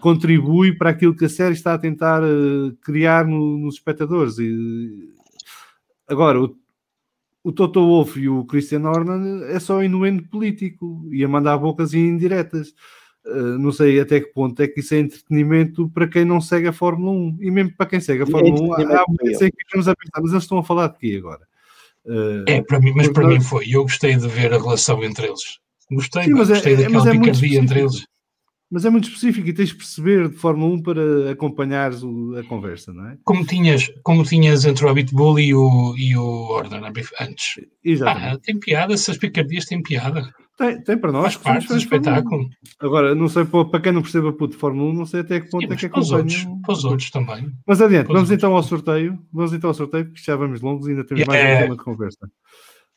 [0.00, 4.38] contribui para aquilo que a série está a tentar eh, criar no- nos espectadores.
[4.38, 5.10] E,
[6.08, 6.56] agora, o,
[7.44, 11.92] o Toto Wolff e o Christian Horner é só inuendo político e a mandar bocas
[11.94, 12.74] indiretas.
[13.30, 16.68] Eh, não sei até que ponto é que isso é entretenimento para quem não segue
[16.68, 19.04] a Fórmula 1 e mesmo para quem segue a É Fórmula 1 há
[19.36, 21.46] sei que ficamos a pensar, mas eles estão a falar de quê agora?
[22.06, 23.66] Eh, É, para mim, mas Porque para mim foi.
[23.68, 25.58] Eu gostei de ver a relação entre eles.
[25.90, 28.06] Gostei, Sim, mas é- gostei é- daquela mas é muito picardia entre eles.
[28.70, 32.44] Mas é muito específico e tens de perceber de Fórmula 1 para acompanhares o- a
[32.44, 33.16] conversa, não é?
[33.24, 36.80] Como tinhas, como tinhas entre o Abitbull e o, e o Order
[37.20, 37.60] antes.
[37.82, 38.34] Exatamente.
[38.34, 40.30] Ah, tem piada, essas picardias têm piada.
[40.58, 41.34] Tem, tem para nós.
[41.34, 42.14] Faz parte do fãs de Fórmula 1.
[42.18, 42.48] espetáculo.
[42.80, 45.48] Agora, não sei para quem não perceba puto de Fórmula 1, não sei até que
[45.48, 47.50] ponto Sim, é que para os outros, para os outros também.
[47.66, 48.38] Mas adiante, para vamos outros.
[48.44, 49.18] então ao sorteio.
[49.32, 51.58] Vamos então ao sorteio, porque já vamos longos e ainda temos mais Yeah.
[51.58, 52.30] um tema de conversa.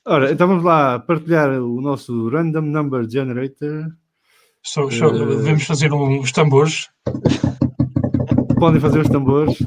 [0.06, 3.86] Ora, então vamos lá partilhar o nosso Random Number Generator.
[4.64, 5.26] Só, só- Eh.
[5.38, 6.88] Devemos fazer um- os tambores.
[8.60, 9.58] Podem fazer os tambores.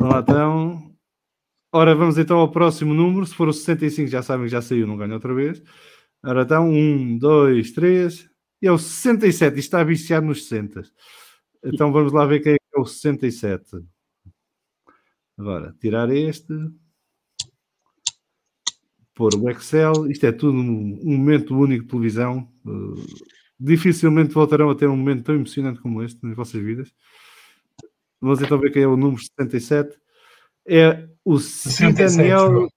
[0.00, 0.82] Lá então.
[1.72, 3.26] Ora, vamos então ao próximo número.
[3.26, 5.60] Se for o 65, já sabem que já saiu, não ganha outra vez.
[6.26, 8.30] Ora então, 1, 2, 3.
[8.62, 9.58] E é o 67.
[9.58, 10.82] Isto está viciado nos 60.
[11.64, 13.64] Então vamos lá ver quem é o 67.
[15.36, 16.54] Agora, tirar este.
[19.14, 20.10] Pôr o Excel.
[20.10, 22.50] Isto é tudo um um momento único de televisão.
[22.64, 22.94] Uh,
[23.60, 26.92] dificilmente voltarão a ter um momento tão emocionante como este nas vossas vidas.
[28.20, 29.98] Vamos então ver quem é o número 77.
[30.66, 32.72] É o 67,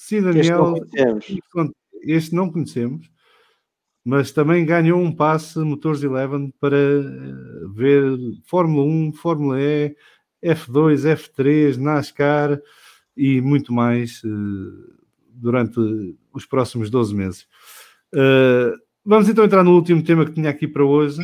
[0.00, 0.76] Cidaniel.
[0.76, 1.28] YT.
[1.28, 1.70] Este não.
[2.02, 3.10] Este não conhecemos,
[4.02, 8.02] mas também ganhou um passe Motores Eleven para eh, ver
[8.46, 9.94] Fórmula 1, Fórmula E,
[10.42, 12.58] F2, F3, NASCAR
[13.14, 14.28] e muito mais eh,
[15.28, 15.78] durante
[16.32, 17.46] os próximos 12 meses.
[18.14, 18.72] Eh,
[19.04, 21.20] vamos então entrar no último tema que tinha aqui para hoje,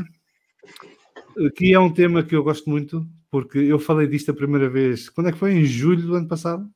[1.55, 5.09] que é um tema que eu gosto muito, porque eu falei disto a primeira vez,
[5.09, 5.55] quando é que foi?
[5.55, 6.71] Em julho do ano passado.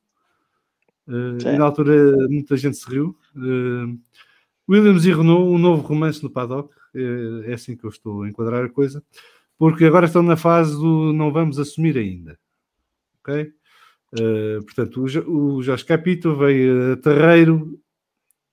[1.07, 3.17] E na altura muita gente se riu.
[3.35, 3.95] Eh,
[4.69, 8.29] Williams e Renault, um novo romance no paddock, eh, é assim que eu estou a
[8.29, 9.03] enquadrar a coisa,
[9.57, 12.39] porque agora estão na fase do não vamos assumir ainda.
[13.19, 13.53] Ok?
[14.65, 17.79] Portanto, o, o Jorge Capito veio a terreiro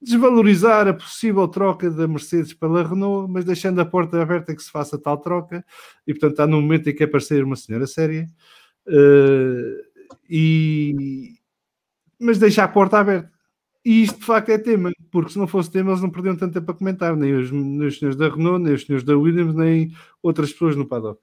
[0.01, 4.71] desvalorizar a possível troca da Mercedes pela Renault, mas deixando a porta aberta que se
[4.71, 5.65] faça tal troca,
[6.07, 8.29] e portanto está no momento em que aparecer uma senhora séria,
[10.31, 11.38] e,
[12.19, 13.31] mas deixa a porta aberta.
[13.85, 16.53] E isto de facto é tema, porque se não fosse tema eles não perdiam tanto
[16.53, 19.55] tempo a comentar, nem os, nem os senhores da Renault, nem os senhores da Williams,
[19.55, 21.21] nem outras pessoas no paddock.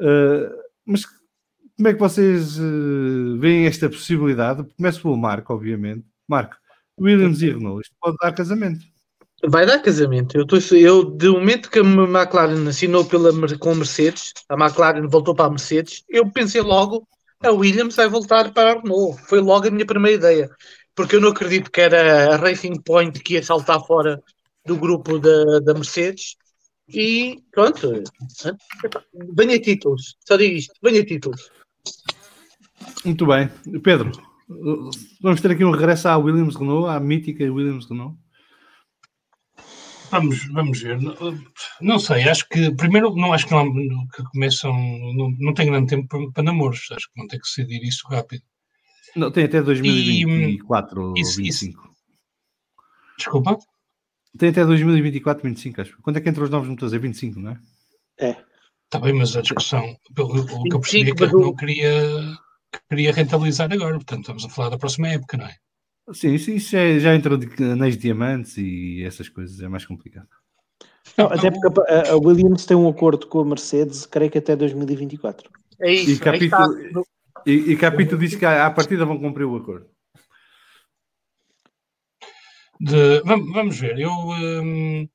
[0.00, 0.50] Eh,
[0.84, 1.06] mas
[1.76, 4.66] como é que vocês eh, veem esta possibilidade?
[4.76, 6.04] Começo pelo Marco, obviamente.
[6.28, 6.56] Marco,
[7.00, 8.84] Williams e Renault, isto pode dar casamento.
[9.46, 10.36] Vai dar casamento.
[10.36, 15.06] Eu, tô, eu de momento que a McLaren assinou pela, com a Mercedes, a McLaren
[15.06, 17.06] voltou para a Mercedes, eu pensei logo
[17.48, 19.20] a Williams vai voltar para a Renault.
[19.28, 20.50] Foi logo a minha primeira ideia.
[20.94, 24.22] Porque eu não acredito que era a Racing Point que ia saltar fora
[24.64, 26.36] do grupo da, da Mercedes.
[26.88, 28.02] E pronto.
[29.36, 30.16] Venha títulos.
[30.26, 30.74] Só digo isto.
[30.82, 31.50] Venha títulos.
[33.04, 33.50] Muito bem.
[33.82, 34.12] Pedro,
[35.20, 38.16] vamos ter aqui um regresso à Williams Renault, à mítica Williams Renault.
[40.20, 41.00] Vamos, vamos ver.
[41.00, 41.14] Não,
[41.80, 43.72] não sei, acho que primeiro não acho que, não,
[44.08, 44.72] que começam,
[45.14, 48.06] não, não tem grande tempo para, para namoros, acho que vão ter que decidir isso
[48.08, 48.42] rápido.
[49.16, 51.88] Não, tem até 2024 ou isso- 25.
[53.16, 53.58] Desculpa?
[54.38, 55.96] Tem até 2024, 25, acho.
[56.02, 56.92] Quando é que entram os novos motores?
[56.92, 57.58] É 25, não é?
[58.18, 58.36] É.
[58.86, 61.32] Está bem, mas a discussão, pelo o que eu percebi é que 25, a mas
[61.34, 62.38] o- Renault queria,
[62.88, 65.56] queria rentabilizar agora, portanto estamos a falar da próxima época, não é?
[66.12, 69.86] Sim, isso, isso já, já entrou de anéis de diamantes e essas coisas, é mais
[69.86, 70.28] complicado.
[71.16, 74.54] Não, até porque a, a Williams tem um acordo com a Mercedes, creio que até
[74.56, 75.50] 2024.
[75.80, 76.10] É E isso.
[76.10, 76.56] aí Capito,
[77.46, 79.88] e, e Capito disse que à, à partida vão cumprir o acordo.
[82.80, 85.08] De- vamos, vamos ver, eu, hum,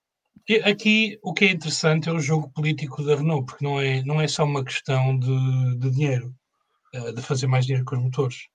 [0.63, 4.21] aqui o que é interessante é o jogo político da Renault, porque não é, não
[4.21, 6.33] é só uma questão de, de dinheiro,
[6.95, 8.47] uh, de fazer mais dinheiro com os motores.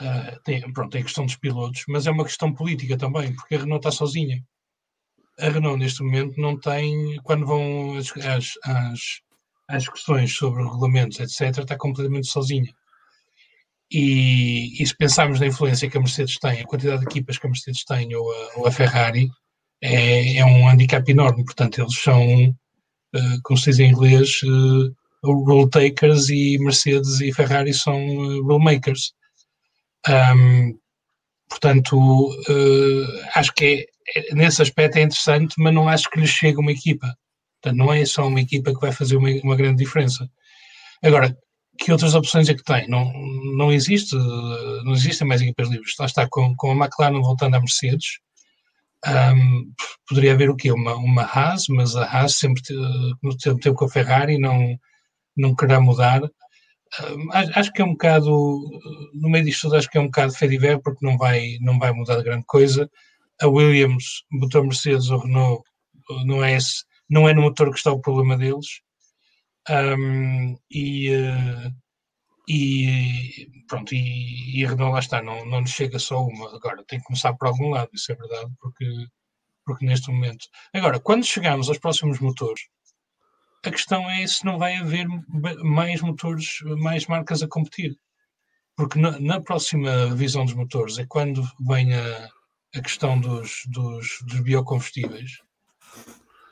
[0.00, 3.58] Uh, tem, pronto, é questão dos pilotos, mas é uma questão política também, porque a
[3.58, 4.42] Renault está sozinha.
[5.38, 9.00] A Renault, neste momento, não tem, quando vão as, as, as,
[9.68, 12.72] as discussões sobre regulamentos, etc., está completamente sozinha.
[13.92, 17.46] E, e, se pensarmos na influência que a Mercedes tem, a quantidade de equipas que
[17.46, 19.28] a Mercedes tem ou a, ou a Ferrari,
[19.82, 21.44] é, é, um handicap enorme.
[21.44, 24.94] Portanto, eles são, uh, como se diz em inglês, uh,
[25.24, 29.12] rule takers e Mercedes e Ferrari são uh, rule makers.
[30.08, 30.78] Um,
[31.48, 36.30] portanto, uh, acho que é, é, nesse aspecto é interessante, mas não acho que lhes
[36.30, 37.14] chegue uma equipa.
[37.60, 40.28] Portanto, não é só uma equipa que vai fazer uma, uma grande diferença.
[41.02, 41.36] Agora,
[41.78, 42.88] que outras opções é que tem?
[42.88, 43.12] Não,
[43.56, 45.94] não existe, não existem mais equipas livres.
[45.98, 48.18] Lá está, com, com a McLaren voltando à Mercedes,
[49.06, 49.72] um,
[50.06, 50.70] poderia haver o quê?
[50.70, 52.62] Uma, uma Haas, mas a Haas sempre
[53.22, 54.76] no tempo com a Ferrari não,
[55.36, 56.20] não querá mudar.
[57.54, 58.30] Acho que é um bocado,
[59.14, 61.92] no meio disto tudo, acho que é um bocado fediver, porque não vai, não vai
[61.92, 62.90] mudar de grande coisa.
[63.40, 65.62] A Williams botou Mercedes ou Renault,
[66.24, 68.80] não é, esse, não é no motor que está o problema deles.
[69.68, 71.72] Um, e, uh,
[72.48, 76.84] e pronto, e, e a Renault lá está, não, não lhe chega só uma, agora
[76.84, 78.84] tem que começar por algum lado, isso é verdade, porque,
[79.64, 80.46] porque neste momento.
[80.74, 82.62] Agora, quando chegarmos aos próximos motores,
[83.62, 85.06] a questão é se não vai haver
[85.62, 87.96] mais motores, mais marcas a competir.
[88.76, 92.28] Porque na, na próxima revisão dos motores é quando vem a,
[92.74, 95.32] a questão dos, dos, dos biocombustíveis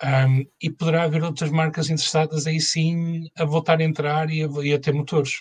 [0.02, 4.48] um, e poderá haver outras marcas interessadas aí sim a voltar a entrar e a,
[4.62, 5.40] e a ter motores.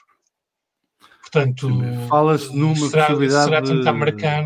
[1.22, 1.70] Portanto,
[2.08, 4.46] fala-se numa será, possibilidade será tentar marcar.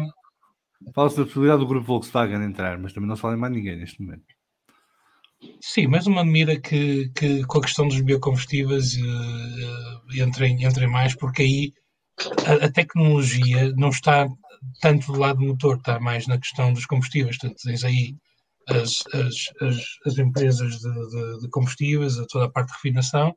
[0.96, 3.78] Fala-se da possibilidade do grupo Volkswagen entrar, mas também não se fala em mais ninguém
[3.78, 4.26] neste momento.
[5.62, 11.16] Sim, mas uma mira que, que com a questão dos biocombustíveis uh, entrem, entrem mais,
[11.16, 11.74] porque aí
[12.46, 14.28] a, a, tecnologia não está
[14.80, 17.38] tanto do lado do motor, está mais na questão dos combustíveis.
[17.38, 18.16] Portanto, tens aí
[18.70, 23.36] as, as, as, as empresas de, de, de, combustíveis, a toda a parte de refinação,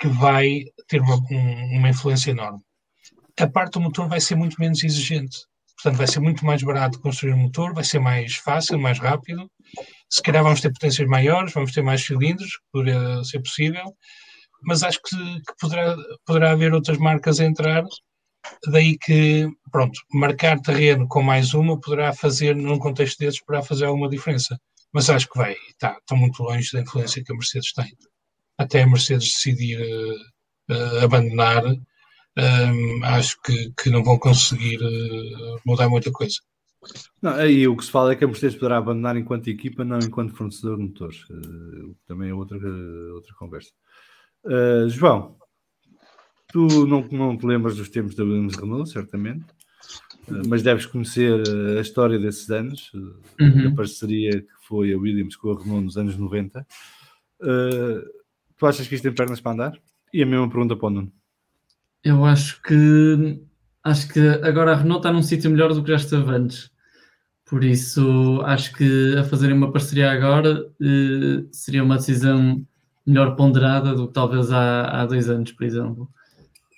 [0.00, 2.60] que vai ter uma, um, uma influência enorme.
[3.38, 5.38] A parte do motor vai ser muito menos exigente.
[5.76, 9.48] Portanto, vai ser muito mais barato construir um motor, vai ser mais fácil, mais rápido.
[10.08, 13.96] Se calhar vamos ter potências maiores, vamos ter mais cilindros, poderia ser possível,
[14.62, 17.84] mas acho que, que poderá, poderá haver outras marcas a entrar
[18.68, 23.86] Daí que, pronto, marcar terreno com mais uma poderá fazer, num contexto desses, poderá fazer
[23.86, 24.58] alguma diferença.
[24.92, 27.92] Mas acho que vai, está, está muito longe da influência que a Mercedes tem.
[28.58, 31.76] Até a Mercedes decidir uh, uh, abandonar, um,
[32.38, 36.36] ehm, acho que, que não vão conseguir uh, mudar muita coisa.
[37.20, 39.98] Não, aí o que se fala é que a Mercedes poderá abandonar enquanto equipa, não
[39.98, 41.24] enquanto fornecedor de motores.
[42.06, 42.58] também é outra,
[43.12, 43.72] outra conversa.
[44.88, 45.36] João,
[46.56, 49.44] Tu não, não te lembras dos tempos da Williams Renault, certamente,
[50.28, 53.64] eh, mas deves conhecer eh, a história desses anos, eh, uhum.
[53.64, 56.66] da parceria que foi a Williams com a Renault nos anos 90.
[57.38, 58.00] Uh,
[58.56, 59.78] tu achas que isto tem pernas para andar?
[60.12, 61.12] E a mesma pergunta para o Nuno.
[62.02, 63.38] Eu acho que
[63.86, 66.70] acho que agora a Renault está num sítio melhor do que já esteve antes.
[67.48, 72.66] Por isso, acho que a fazerem uma parceria agora uh, seria uma decisão
[73.06, 76.10] melhor ponderada do que talvez há, há dois anos, por exemplo.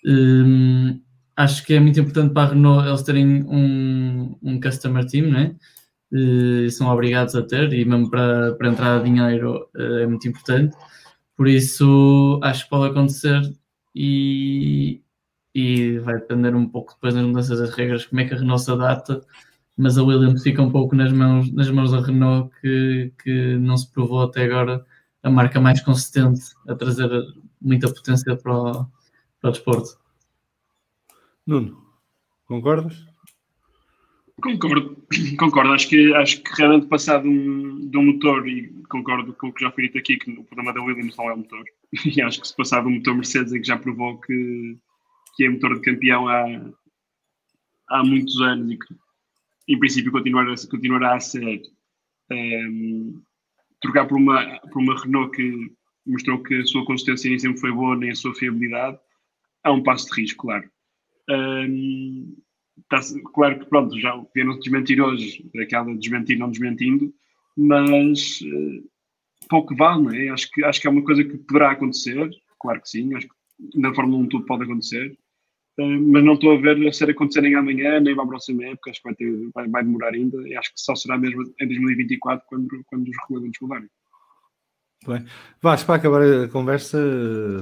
[0.07, 1.01] Um,
[1.35, 5.57] acho que é muito importante para a Renault eles terem um, um customer team, né?
[6.13, 10.77] Uh, são obrigados a ter e mesmo para, para entrar dinheiro uh, é muito importante.
[11.35, 13.41] Por isso acho que pode acontecer
[13.95, 15.01] e,
[15.59, 18.63] e vai depender um pouco depois das mudanças das regras, como é que a Renault
[18.63, 19.21] se adapta,
[19.77, 23.77] mas a Williams fica um pouco nas mãos, nas mãos da Renault que, que não
[23.77, 24.87] se provou até agora
[25.23, 27.11] a marca mais consistente a trazer
[27.61, 28.73] muita potência para o,
[29.41, 29.99] para o desporto.
[31.45, 31.77] Nuno,
[32.47, 33.09] concordas?
[34.41, 34.97] Concordo,
[35.37, 35.73] concordo.
[35.73, 39.53] Acho que, acho que realmente passar de um, de um motor, e concordo com o
[39.53, 41.65] que já foi dito aqui, que o problema da Williams não é o motor.
[42.07, 44.79] E acho que se passar de um motor Mercedes, em que já provou que,
[45.39, 46.45] que é motor de campeão há,
[47.91, 48.95] há muitos anos e que,
[49.69, 51.63] em princípio, continuará, continuará a ser.
[52.29, 53.23] Um, ehm,
[53.81, 55.73] trocar por uma, por uma Renault que
[56.05, 58.99] mostrou que a sua consistência nem sempre foi boa, nem a sua fiabilidade,
[59.65, 60.69] é um passo de risco, claro.
[61.31, 62.37] Um,
[62.89, 62.99] tá,
[63.33, 67.15] claro que, pronto, já vieram desmentir hoje, aquela desmentir não desmentindo,
[67.57, 68.91] mas uh,
[69.49, 70.31] pouco vale, não é?
[70.31, 72.29] Acho que, acho que é uma coisa que poderá acontecer,
[72.59, 73.35] claro que sim, acho que
[73.77, 75.17] na Fórmula 1 tudo pode acontecer,
[75.79, 78.91] mas não estou a ver a ser acontecer nem amanhã, nem para a próxima época,
[78.91, 81.67] acho que vai, ter, vai, vai, demorar ainda, e acho que só será mesmo em
[81.69, 83.89] 2024 quando, quando os regulamentos mudarem.
[85.07, 85.25] Bem,
[85.63, 86.99] Vasco, para acabar a conversa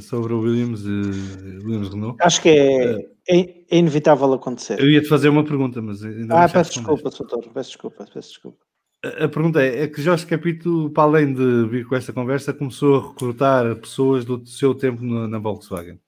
[0.01, 2.16] sobre o Williams e Williams Renault.
[2.22, 2.93] Acho que é,
[3.28, 4.80] é, é inevitável acontecer.
[4.80, 8.59] Eu ia-te fazer uma pergunta, mas ainda Ah, peço desculpa, doutor, peço desculpa, peço desculpa.
[9.05, 12.55] A, a pergunta é, é que Jorge Capito, para além de vir com esta conversa,
[12.55, 16.01] começou a recrutar pessoas do seu tempo na, na Volkswagen.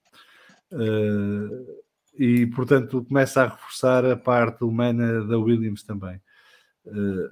[0.73, 1.88] Uh,
[2.19, 6.21] e, portanto, começa a reforçar a parte humana da Williams também.
[6.85, 7.31] Uh,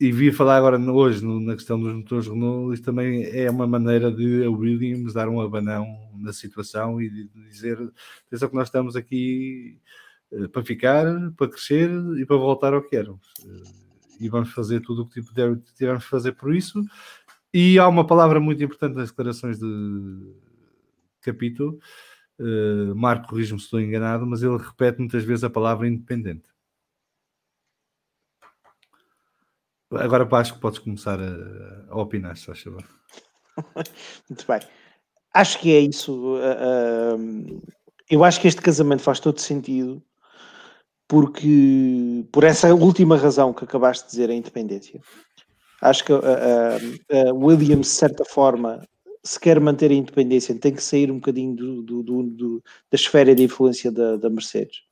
[0.00, 3.66] e vi falar agora hoje no, na questão dos motores Renault, isto também é uma
[3.66, 5.86] maneira de a Williams dar um abanão
[6.16, 7.78] na situação e de dizer:
[8.26, 9.78] atenção que nós estamos aqui
[10.32, 11.06] uh, para ficar,
[11.36, 11.88] para crescer
[12.18, 13.32] e para voltar ao que éramos.
[13.44, 13.84] Uh,
[14.18, 15.22] e vamos fazer tudo o que
[15.76, 16.82] tivermos de fazer por isso.
[17.52, 20.34] E há uma palavra muito importante nas declarações de
[21.20, 21.78] capítulo
[22.38, 26.48] Uh, Marco, corrijo-me se estou enganado, mas ele repete muitas vezes a palavra independente.
[29.92, 32.64] Agora que podes começar a, a opinar, se faz.
[34.28, 34.60] Muito bem.
[35.32, 36.36] Acho que é isso.
[36.36, 37.62] Uh, uh,
[38.10, 40.02] eu acho que este casamento faz todo sentido
[41.06, 45.00] porque por essa última razão que acabaste de dizer, a independência.
[45.80, 48.82] Acho que a Williams, de certa forma,
[49.24, 53.34] se quer manter a independência, tem que sair um bocadinho do, do, do, da esfera
[53.34, 54.82] de influência da, da, Mercedes,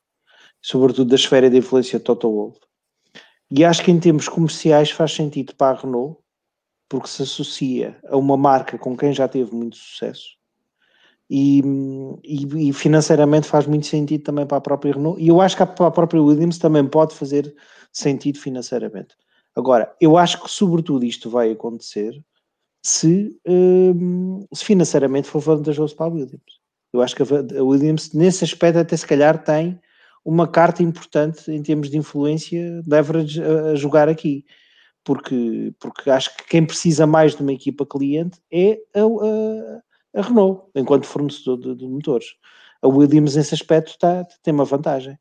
[0.60, 2.58] sobretudo da esfera de influência de Toto Wolff.
[3.50, 6.18] E acho que em termos comerciais faz sentido para a Renault,
[6.88, 10.36] porque se associa a uma marca com quem já teve muito sucesso.
[11.28, 11.62] E,
[12.24, 15.22] e, e, financeiramente faz muito sentido também para a própria Renault.
[15.22, 17.54] E eu acho que para a própria Williams também pode fazer
[17.92, 19.14] sentido financeiramente.
[19.54, 22.22] Agora, eu acho que sobretudo isto vai acontecer
[22.82, 26.60] se, um, se financeiramente for vantajoso para a Williams.
[26.92, 29.80] Eu acho que a Williams, nesse aspecto, até se calhar tem
[30.24, 34.44] uma carta importante em termos de influência, leverage a, a jogar aqui.
[35.04, 40.22] Porque, porque acho que quem precisa mais de uma equipa cliente é a, a, a
[40.22, 42.26] Renault, enquanto fornecedor de, de, motores.
[42.82, 45.18] A Williams, nesse aspecto, tá, tem uma vantagem.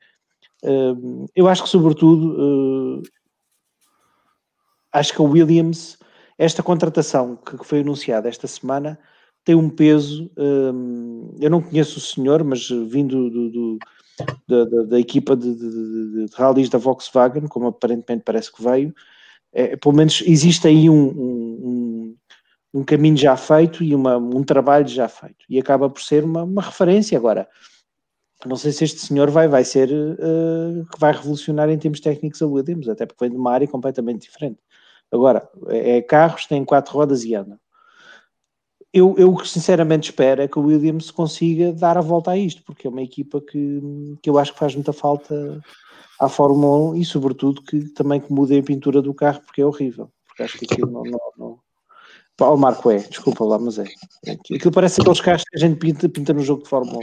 [0.63, 3.01] Uh, eu acho que, sobretudo, uh,
[4.93, 5.97] acho que a Williams
[6.41, 8.97] esta contratação que foi anunciada esta semana
[9.45, 10.31] tem um peso.
[10.35, 13.79] Hum, eu não conheço o senhor, mas vindo do, do,
[14.47, 18.91] da, da, da, equipa de, de, de rallies da Volkswagen, como aparentemente parece que veio,
[19.53, 22.15] é, pelo menos existe aí um, um,
[22.73, 26.41] um caminho já feito e uma, um trabalho já feito, e acaba por ser uma,
[26.43, 27.15] uma referência.
[27.19, 27.47] Agora,
[28.47, 32.41] não sei se este senhor vai, vai ser uh, que vai revolucionar em termos técnicos
[32.41, 34.57] a Williams, até porque vem de uma área completamente diferente.
[35.11, 37.59] Agora, é, é carros, tem quatro rodas e anda.
[38.93, 42.87] Eu, eu sinceramente espero é que o Williams consiga dar a volta a isto, porque
[42.87, 43.81] é uma equipa que,
[44.21, 45.61] que eu acho que faz muita falta
[46.19, 49.65] à Fórmula 1 e, sobretudo, que também que mudem a pintura do carro, porque é
[49.65, 50.11] horrível.
[50.27, 51.03] Porque acho que aquilo não.
[51.03, 52.57] não, não...
[52.57, 53.85] Marco é, desculpa lá, mas é.
[54.27, 57.01] Aquilo parece aqueles carros que a gente pinta, pinta no jogo de Fórmula 1.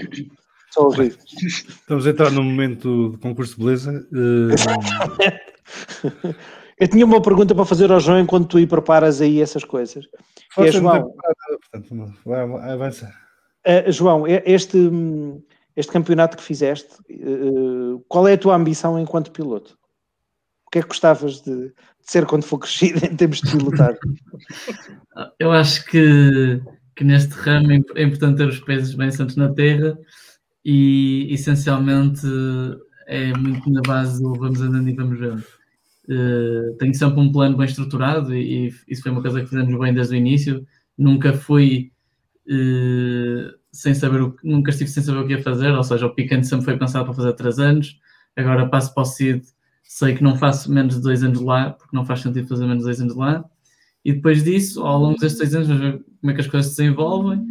[0.70, 1.24] São horríveis.
[1.42, 4.06] Estamos a entrar num momento de concurso de beleza.
[4.12, 4.48] Uh...
[6.80, 10.06] Eu tinha uma pergunta para fazer ao João enquanto tu aí preparas aí essas coisas.
[10.56, 11.12] É, João,
[11.70, 13.12] portanto, vai, avança.
[13.66, 14.78] Uh, João, este,
[15.74, 19.76] este campeonato que fizeste, uh, qual é a tua ambição enquanto piloto?
[20.66, 23.96] O que é que gostavas de, de ser quando for crescido em termos de pilotar?
[25.38, 26.60] Eu acho que,
[26.94, 29.98] que neste ramo é importante ter os pés bem santos na terra
[30.64, 32.24] e essencialmente
[33.06, 35.57] é muito na base do vamos andando e vamos vendo
[36.08, 39.78] Uh, tenho sempre um plano bem estruturado e, e, isso foi uma coisa que fizemos
[39.78, 40.66] bem desde o início.
[40.96, 41.92] Nunca fui
[42.46, 46.14] uh, sem saber o nunca estive sem saber o que ia fazer, ou seja, o
[46.14, 48.00] Picante sempre foi pensado para fazer 3 anos,
[48.36, 49.42] agora passo para o CID,
[49.84, 52.78] sei que não faço menos de 2 anos lá, porque não faz sentido fazer menos
[52.78, 53.44] de 2 anos lá,
[54.04, 56.72] e depois disso, ao longo destes 2 anos, vamos ver como é que as coisas
[56.72, 57.46] se desenvolvem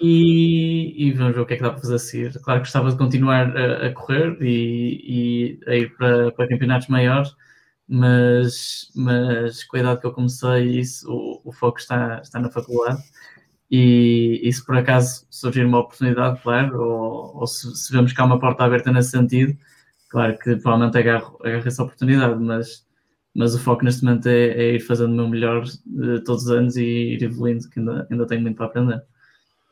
[0.00, 2.32] e, e, vamos ver o que é que dá para fazer a seguir.
[2.40, 6.88] Claro que gostava de continuar a, a correr e, e, a ir para, para campeonatos
[6.88, 7.34] maiores,
[7.88, 12.50] mas, mas com a idade que eu comecei, isso, o, o foco está, está na
[12.50, 13.02] faculdade.
[13.70, 18.20] E, e, se por acaso surgir uma oportunidade, claro, ou, ou se, se, vemos que
[18.20, 19.56] há uma porta aberta nesse sentido,
[20.08, 22.86] claro que provavelmente agarro, agarro essa oportunidade, mas,
[23.34, 26.50] mas o foco neste momento é, é ir fazendo o meu melhor de todos os
[26.50, 29.02] anos e ir evoluindo, que ainda, ainda tenho muito para aprender.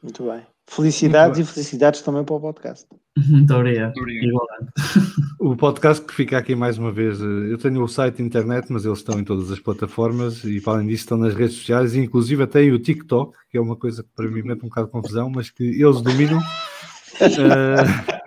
[0.03, 0.43] Muito bem.
[0.67, 2.87] Felicidades e felicidades também para o podcast.
[3.29, 3.95] Muito obrigado.
[3.97, 4.41] Muito
[5.45, 8.85] O podcast que fica aqui mais uma vez, eh, eu tenho o site internet, mas
[8.85, 12.45] eles estão em todas as plataformas e para além disso estão nas redes sociais, inclusive
[12.45, 15.29] até o TikTok, que é uma coisa que para mim mete um bocado de confusão,
[15.29, 16.39] mas que eles dominam.
[16.39, 18.23] uh,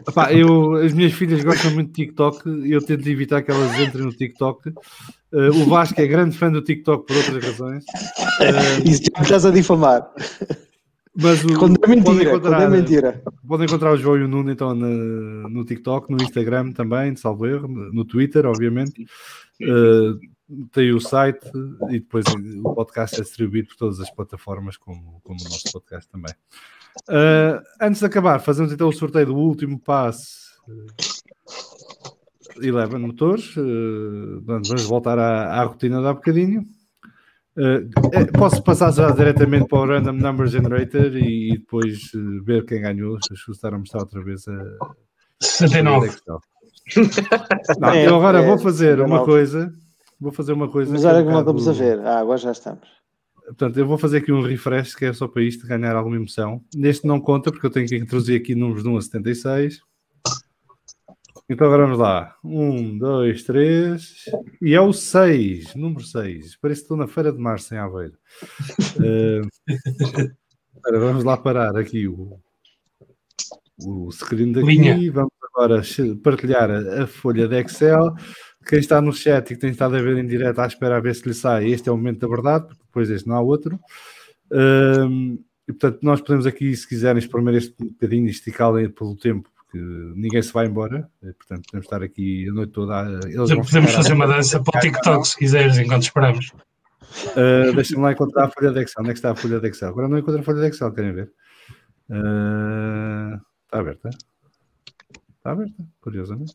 [0.08, 3.78] Epá, eu, as minhas filhas gostam muito de TikTok e eu tento evitar que elas
[3.78, 4.70] entrem no TikTok.
[4.70, 7.84] Uh, o Vasco é grande fã do TikTok por outras razões.
[7.84, 10.10] Uh, Isso já me estás a difamar.
[11.14, 13.22] Mas o, quando é mentira, quando é mentira.
[13.46, 17.20] Podem encontrar o João e o Nuno então no, no TikTok, no Instagram também, de
[17.20, 19.04] salvo erro, no Twitter, obviamente.
[19.62, 20.18] Uh,
[20.72, 21.46] tem o site
[21.90, 22.24] e depois
[22.64, 26.32] o podcast é distribuído por todas as plataformas, como, como o nosso podcast também.
[27.08, 30.52] Uh, antes de acabar, fazemos então o sorteio do último passe.
[30.68, 30.86] Uh,
[32.60, 33.56] Eleven motores.
[33.56, 36.66] Uh, vamos voltar à, à rotina de há bocadinho.
[37.56, 42.80] Uh, posso passar já diretamente para o Random Number Generator e depois uh, ver quem
[42.80, 43.18] ganhou.
[43.30, 44.78] Acho que estar a mostrar outra vez a
[45.40, 46.10] 69.
[47.78, 49.72] Não, é, eu agora é, vou fazer é, uma coisa.
[50.20, 50.90] Vou fazer uma coisa.
[50.92, 51.98] Mas olha como estamos a ver.
[52.00, 52.88] Ah, agora já estamos.
[53.44, 56.62] Portanto, eu vou fazer aqui um refresh que é só para isto ganhar alguma emoção.
[56.74, 59.80] Neste não conta porque eu tenho que introduzir aqui números de 1 a 76.
[61.48, 62.36] Então agora vamos lá.
[62.44, 64.24] 1, 2, 3.
[64.62, 66.56] E é o 6, número 6.
[66.56, 68.14] Parece que estou na Feira de Março em Aveiro.
[68.96, 69.48] uh,
[70.92, 72.38] vamos lá parar aqui o,
[73.84, 74.66] o screen daqui.
[74.66, 75.12] Linha.
[75.12, 75.82] Vamos agora
[76.22, 78.14] partilhar a, a, folha de Excel.
[78.66, 81.00] Quem está no chat e que tem estado a ver em direto à espera a
[81.00, 83.40] ver se lhe sai, este é o momento da verdade, porque depois este não há
[83.40, 83.78] outro.
[84.50, 89.48] Um, e portanto, nós podemos aqui, se quiserem, espremer este bocadinho e esticá-lo pelo tempo,
[89.72, 89.78] porque
[90.14, 91.10] ninguém se vai embora.
[91.22, 93.20] E, portanto, podemos estar aqui a noite toda.
[93.24, 96.52] Eles podemos fazer uma dança para o TikTok, se quiseres, enquanto esperamos.
[97.32, 99.00] Uh, Deixa-me lá encontrar a folha de Excel.
[99.00, 99.88] Onde é que está a folha de Excel?
[99.88, 101.32] Agora não encontro a folha de Excel, querem ver?
[102.10, 104.10] Uh, está aberta?
[105.36, 106.54] Está aberta, curiosamente.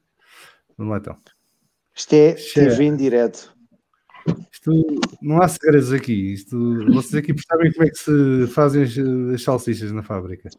[0.77, 1.18] Vamos lá então.
[1.95, 3.56] Isto é TV em direto.
[4.52, 4.72] Isto
[5.22, 6.34] não há segredos aqui.
[6.34, 8.95] Isto, vocês aqui percebem como é que se fazem as,
[9.34, 10.49] as salsichas na fábrica.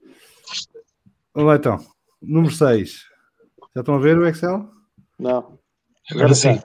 [1.35, 1.98] Vamos lá então.
[2.21, 3.05] Número 6.
[3.75, 4.69] Já estão a ver o Excel?
[5.19, 5.59] Não.
[6.11, 6.59] Agora sim.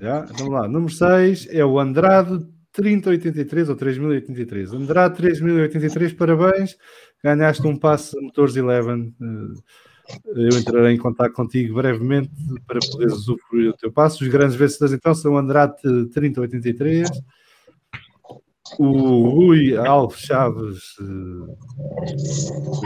[0.00, 0.22] Já?
[0.22, 0.68] Vamos lá.
[0.68, 4.72] Número 6 é o Andrade 3083 ou 3083.
[4.72, 6.76] Andrade 3083, parabéns.
[7.24, 9.14] Ganhaste um passe Motores Eleven.
[9.20, 9.54] Uh,
[10.36, 12.30] eu entrarei em contato contigo brevemente
[12.66, 14.22] para poderes usufruir do teu passo.
[14.22, 15.74] Os grandes vencedores então são Andrade
[16.12, 17.10] 3083,
[18.78, 21.56] o Rui Alves Chaves, uh,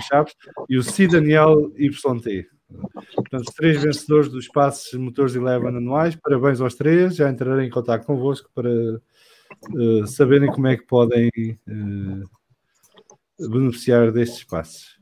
[0.09, 0.35] Chaves
[0.69, 1.07] e o C.
[1.07, 2.47] Daniel YT.
[3.15, 7.16] Portanto, os três vencedores dos passos Motores Eleven anuais, parabéns aos três.
[7.16, 11.31] Já entrarei em contato convosco para uh, saberem como é que podem
[11.69, 14.98] uh, beneficiar destes passos.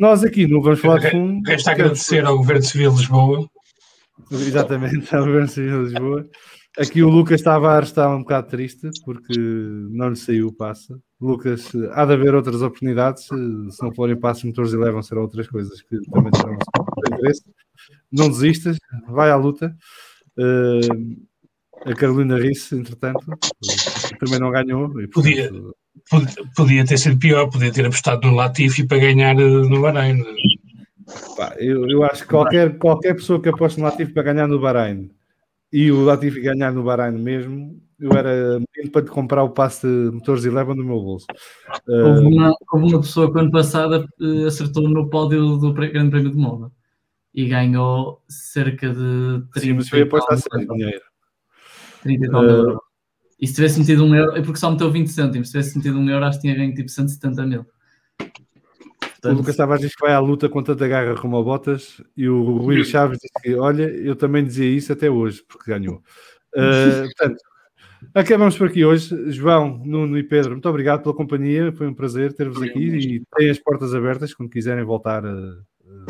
[0.00, 1.48] Nós aqui não vamos falar de fundo.
[1.48, 3.50] Resta agradecer ao Governo Civil de Lisboa.
[4.30, 6.28] Exatamente, ao Governo Civil de Lisboa.
[6.78, 9.38] Aqui o Lucas Tavares está um bocado triste porque
[9.90, 10.94] não lhe saiu o passe.
[11.20, 13.24] Lucas, há de haver outras oportunidades.
[13.24, 16.56] Se não forem passos, motores e levam, serão outras coisas que também terão
[17.12, 17.42] interesse.
[18.10, 19.76] Não desistas, vai à luta.
[20.38, 21.20] Uh,
[21.84, 23.26] a Carolina Risse, entretanto,
[24.18, 24.98] também não ganhou.
[24.98, 25.74] E, portanto,
[26.08, 30.24] podia, podia ter sido pior, podia ter apostado no Latifi para ganhar eh, no Bahrein.
[31.36, 34.58] Pá, eu, eu acho que qualquer, qualquer pessoa que aposte no Latifi para ganhar no
[34.58, 35.10] Bahrein
[35.72, 38.60] e o Latifi ganhar no Bahrein mesmo, eu era
[38.92, 41.26] para te comprar o passe de motores e leva no meu bolso.
[41.88, 46.30] Houve uma, houve uma pessoa que ano passado eh, acertou no pódio do Grande Prémio
[46.30, 46.70] de Moda
[47.32, 51.02] e ganhou cerca de 30 Sim, mas foi apostar sem dinheiro.
[52.02, 52.80] 30 uh, euros.
[53.40, 55.98] E se tivesse metido um euro, é porque só meteu 20 cêntimos, se tivesse metido
[55.98, 57.66] um euro, acho que tinha ganho tipo 170 mil.
[59.22, 62.02] Portanto, o Lucas Tavares diz que vai à luta com tanta garra como a Botas
[62.16, 66.02] e o Rui Chaves diz que, olha, eu também dizia isso até hoje, porque ganhou.
[66.52, 67.36] Uh, portanto,
[68.12, 69.30] acabamos por aqui hoje.
[69.30, 73.48] João, Nuno e Pedro, muito obrigado pela companhia, foi um prazer ter-vos aqui e têm
[73.48, 75.62] as portas abertas quando quiserem voltar, uh,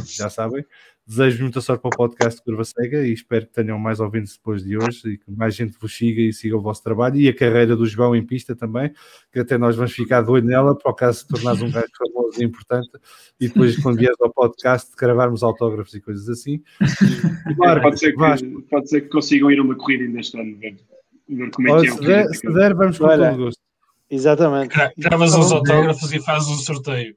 [0.06, 0.64] já sabem.
[1.04, 4.36] Desejo muita sorte para o podcast de Curva Cega e espero que tenham mais ouvintes
[4.36, 7.28] depois de hoje e que mais gente vos siga e siga o vosso trabalho e
[7.28, 8.92] a carreira do João em pista também,
[9.32, 12.40] que até nós vamos ficar doido nela para o caso de tornares um gajo famoso
[12.40, 12.90] e importante
[13.40, 16.62] e depois quando vieres ao podcast gravarmos autógrafos e coisas assim.
[17.56, 20.56] Claro, pode, ser que, pode ser que consigam ir a uma corrida ainda este ano,
[20.56, 20.76] ver,
[21.28, 21.90] ver como é que é.
[21.90, 23.60] Se der, se der vamos com todo o gosto.
[24.08, 24.74] Exatamente.
[24.96, 27.16] Gravas os autógrafos e fazes um sorteio.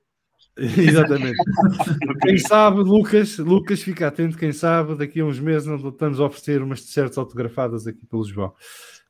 [0.78, 1.38] Exatamente.
[2.22, 6.26] quem sabe, Lucas, Lucas, fica atento, quem sabe, daqui a uns meses não estamos a
[6.26, 8.54] oferecer umas t-shirts autografadas aqui pelo João.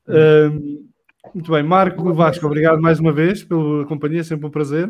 [0.08, 0.88] Um,
[1.34, 4.90] muito bem, Marco Vasco, obrigado mais uma vez pela companhia, sempre um prazer.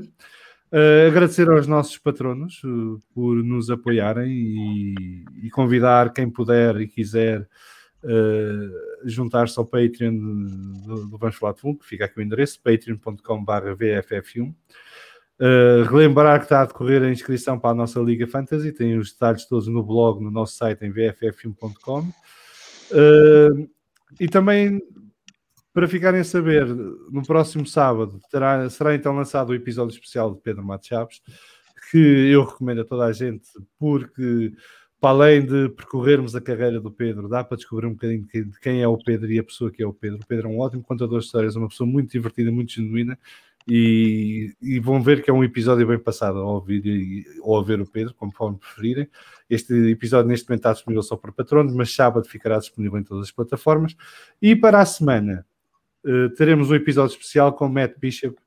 [0.72, 6.88] Uh, agradecer aos nossos patronos uh, por nos apoiarem e, e, convidar quem puder e
[6.88, 7.48] quiser
[8.04, 13.76] uh, juntar-se ao Patreon do, do Vamos Falar Fundo, que fica aqui o endereço, patreon.com.br
[13.78, 14.54] VFF1.
[15.38, 19.12] Uh, relembrar que está a decorrer a inscrição para a nossa Liga Fantasy, tem os
[19.12, 22.00] detalhes todos no blog, no nosso site em vff1.com.
[22.92, 23.70] Uh,
[24.18, 24.82] e também,
[25.74, 30.40] para ficarem a saber, no próximo sábado terá, será então lançado o episódio especial de
[30.40, 31.22] Pedro Matos Chaves,
[31.92, 34.54] que eu recomendo a toda a gente, porque
[35.02, 38.82] para além de percorrermos a carreira do Pedro, dá para descobrir um bocadinho de quem
[38.82, 40.20] é o Pedro e a pessoa que é o Pedro.
[40.24, 43.20] O Pedro é um ótimo contador de histórias, uma pessoa muito divertida, muito genuína
[43.68, 47.82] e, e, vão ver que é um episódio bem passado ao ouvir ou a ver
[47.82, 49.08] o Pedro, conforme preferirem.
[49.50, 53.26] Este episódio neste momento está disponível só para patronos, mas sábado ficará disponível em todas
[53.26, 53.96] as plataformas.
[54.40, 55.46] E para a semana
[56.06, 58.38] uh, teremos um episódio especial com Matt Bishop,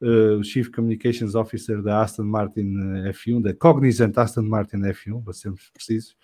[0.00, 2.74] uh, o Chief Communications Officer da Aston Martin
[3.12, 6.16] F1, da Cognizant Aston Martin F1, para sermos precisos.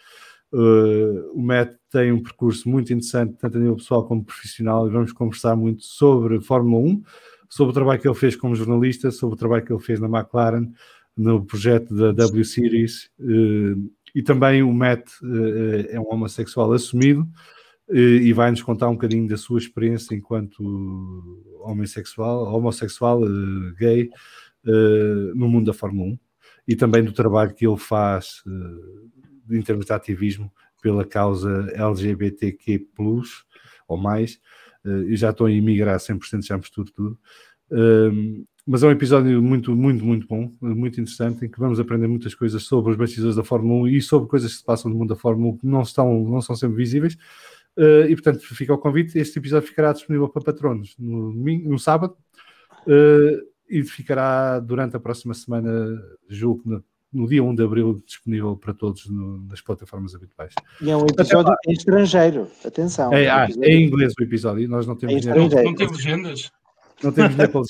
[0.53, 4.91] Uh, o Matt tem um percurso muito interessante, tanto a nível pessoal como profissional, e
[4.91, 7.03] vamos conversar muito sobre Fórmula 1
[7.53, 10.09] sobre o trabalho que ele fez como jornalista, sobre o trabalho que ele fez na
[10.09, 10.73] McLaren,
[11.15, 13.77] no projeto da W Series, eh,
[14.15, 17.29] e também o Matt eh, é um homossexual assumido
[17.91, 20.63] eh, e vai-nos contar um bocadinho da sua experiência enquanto
[21.61, 23.21] homossexual, homossexual
[23.79, 24.09] gay,
[25.35, 26.19] no mundo da Fórmula 1
[26.69, 28.43] e também do trabalho que ele faz
[29.51, 30.51] em termos de ativismo
[30.81, 32.87] pela causa LGBTQ+,
[33.87, 34.41] ou mais,
[34.85, 37.19] e já estou a emigrar 100%, já misturo tudo.
[38.67, 42.35] mas é um episódio muito, muito, muito bom, muito interessante, em que vamos aprender muitas
[42.35, 45.11] coisas sobre os bastidores da Fórmula 1 e sobre coisas que se passam no mundo
[45.11, 47.17] da Fórmula 1 que não, estão, não são sempre visíveis.
[47.77, 49.19] Uh, e portanto, fica o convite.
[49.19, 52.17] Este episódio ficará disponível para patronos no, domingo, no sábado
[52.87, 55.71] uh, e ficará durante a próxima semana,
[56.29, 60.55] julgo, no, dia 1 de abril, disponível para todos no, nas plataformas habituais.
[60.81, 63.13] E é um episódio em estrangeiro, atenção.
[63.13, 66.51] É, ah, é em inglês o episódio, nós não temos é não, não tem legendas.
[67.03, 67.69] Não temos nem legendas.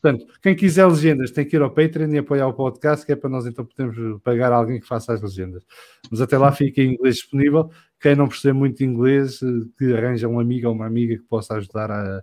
[0.00, 3.16] Portanto, quem quiser legendas tem que ir ao Patreon e apoiar o podcast, que é
[3.16, 5.64] para nós então podermos pagar alguém que faça as legendas.
[6.08, 7.68] Mas até lá fica em inglês disponível.
[8.00, 9.46] Quem não percebe muito inglês, eh,
[9.76, 12.22] que arranja um amigo ou uma amiga que possa ajudar a,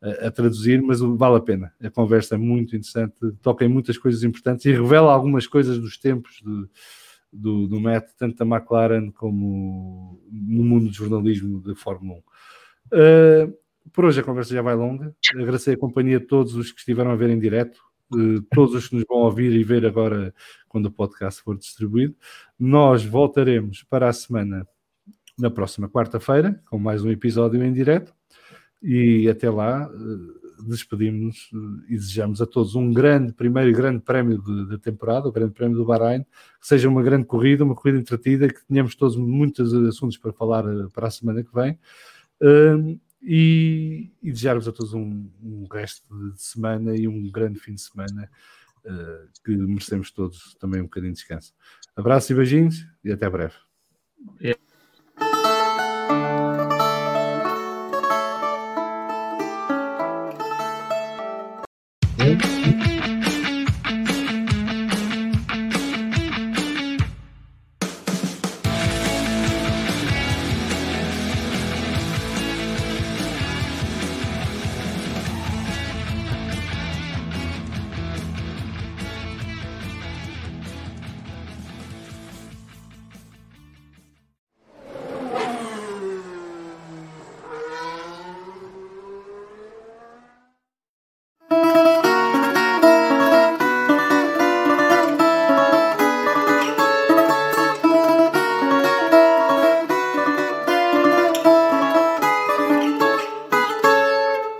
[0.00, 1.72] a, traduzir, mas vale a pena.
[1.82, 5.96] A conversa é muito interessante, toca em muitas coisas importantes e revela algumas coisas dos
[5.96, 6.68] tempos de,
[7.32, 12.20] do, do Matt, tanto da McLaren como no mundo do jornalismo de Fórmula
[12.92, 13.48] 1.
[13.48, 13.54] Uh,
[13.92, 15.14] por hoje a conversa já vai longa.
[15.34, 17.80] Agradecer a companhia de todos os que estiveram a ver em direto,
[18.14, 20.34] uh, todos os que nos vão ouvir e ver agora
[20.68, 22.14] quando o podcast for distribuído.
[22.58, 24.66] Nós voltaremos para a semana
[25.38, 28.15] na próxima quarta-feira com mais um episódio em direto
[28.82, 34.40] e até lá eh, despedimos-nos eh, e desejamos a todos um grande, primeiro grande prémio
[34.66, 36.22] da temporada, o grande prémio do Bahrein,
[36.60, 40.64] que seja uma grande corrida, uma corrida entretida, que tenhamos todos muitos assuntos para falar
[40.66, 41.78] eh, para a semana que vem.
[43.22, 47.80] e, e desejar-vos a todos um, um, resto de semana e um grande fim de
[47.80, 48.30] semana
[49.44, 51.52] que merecemos todos também um bocadinho de descanso.
[51.96, 53.54] Abraço e beijinhos e até breve.
[54.40, 54.65] Yeah.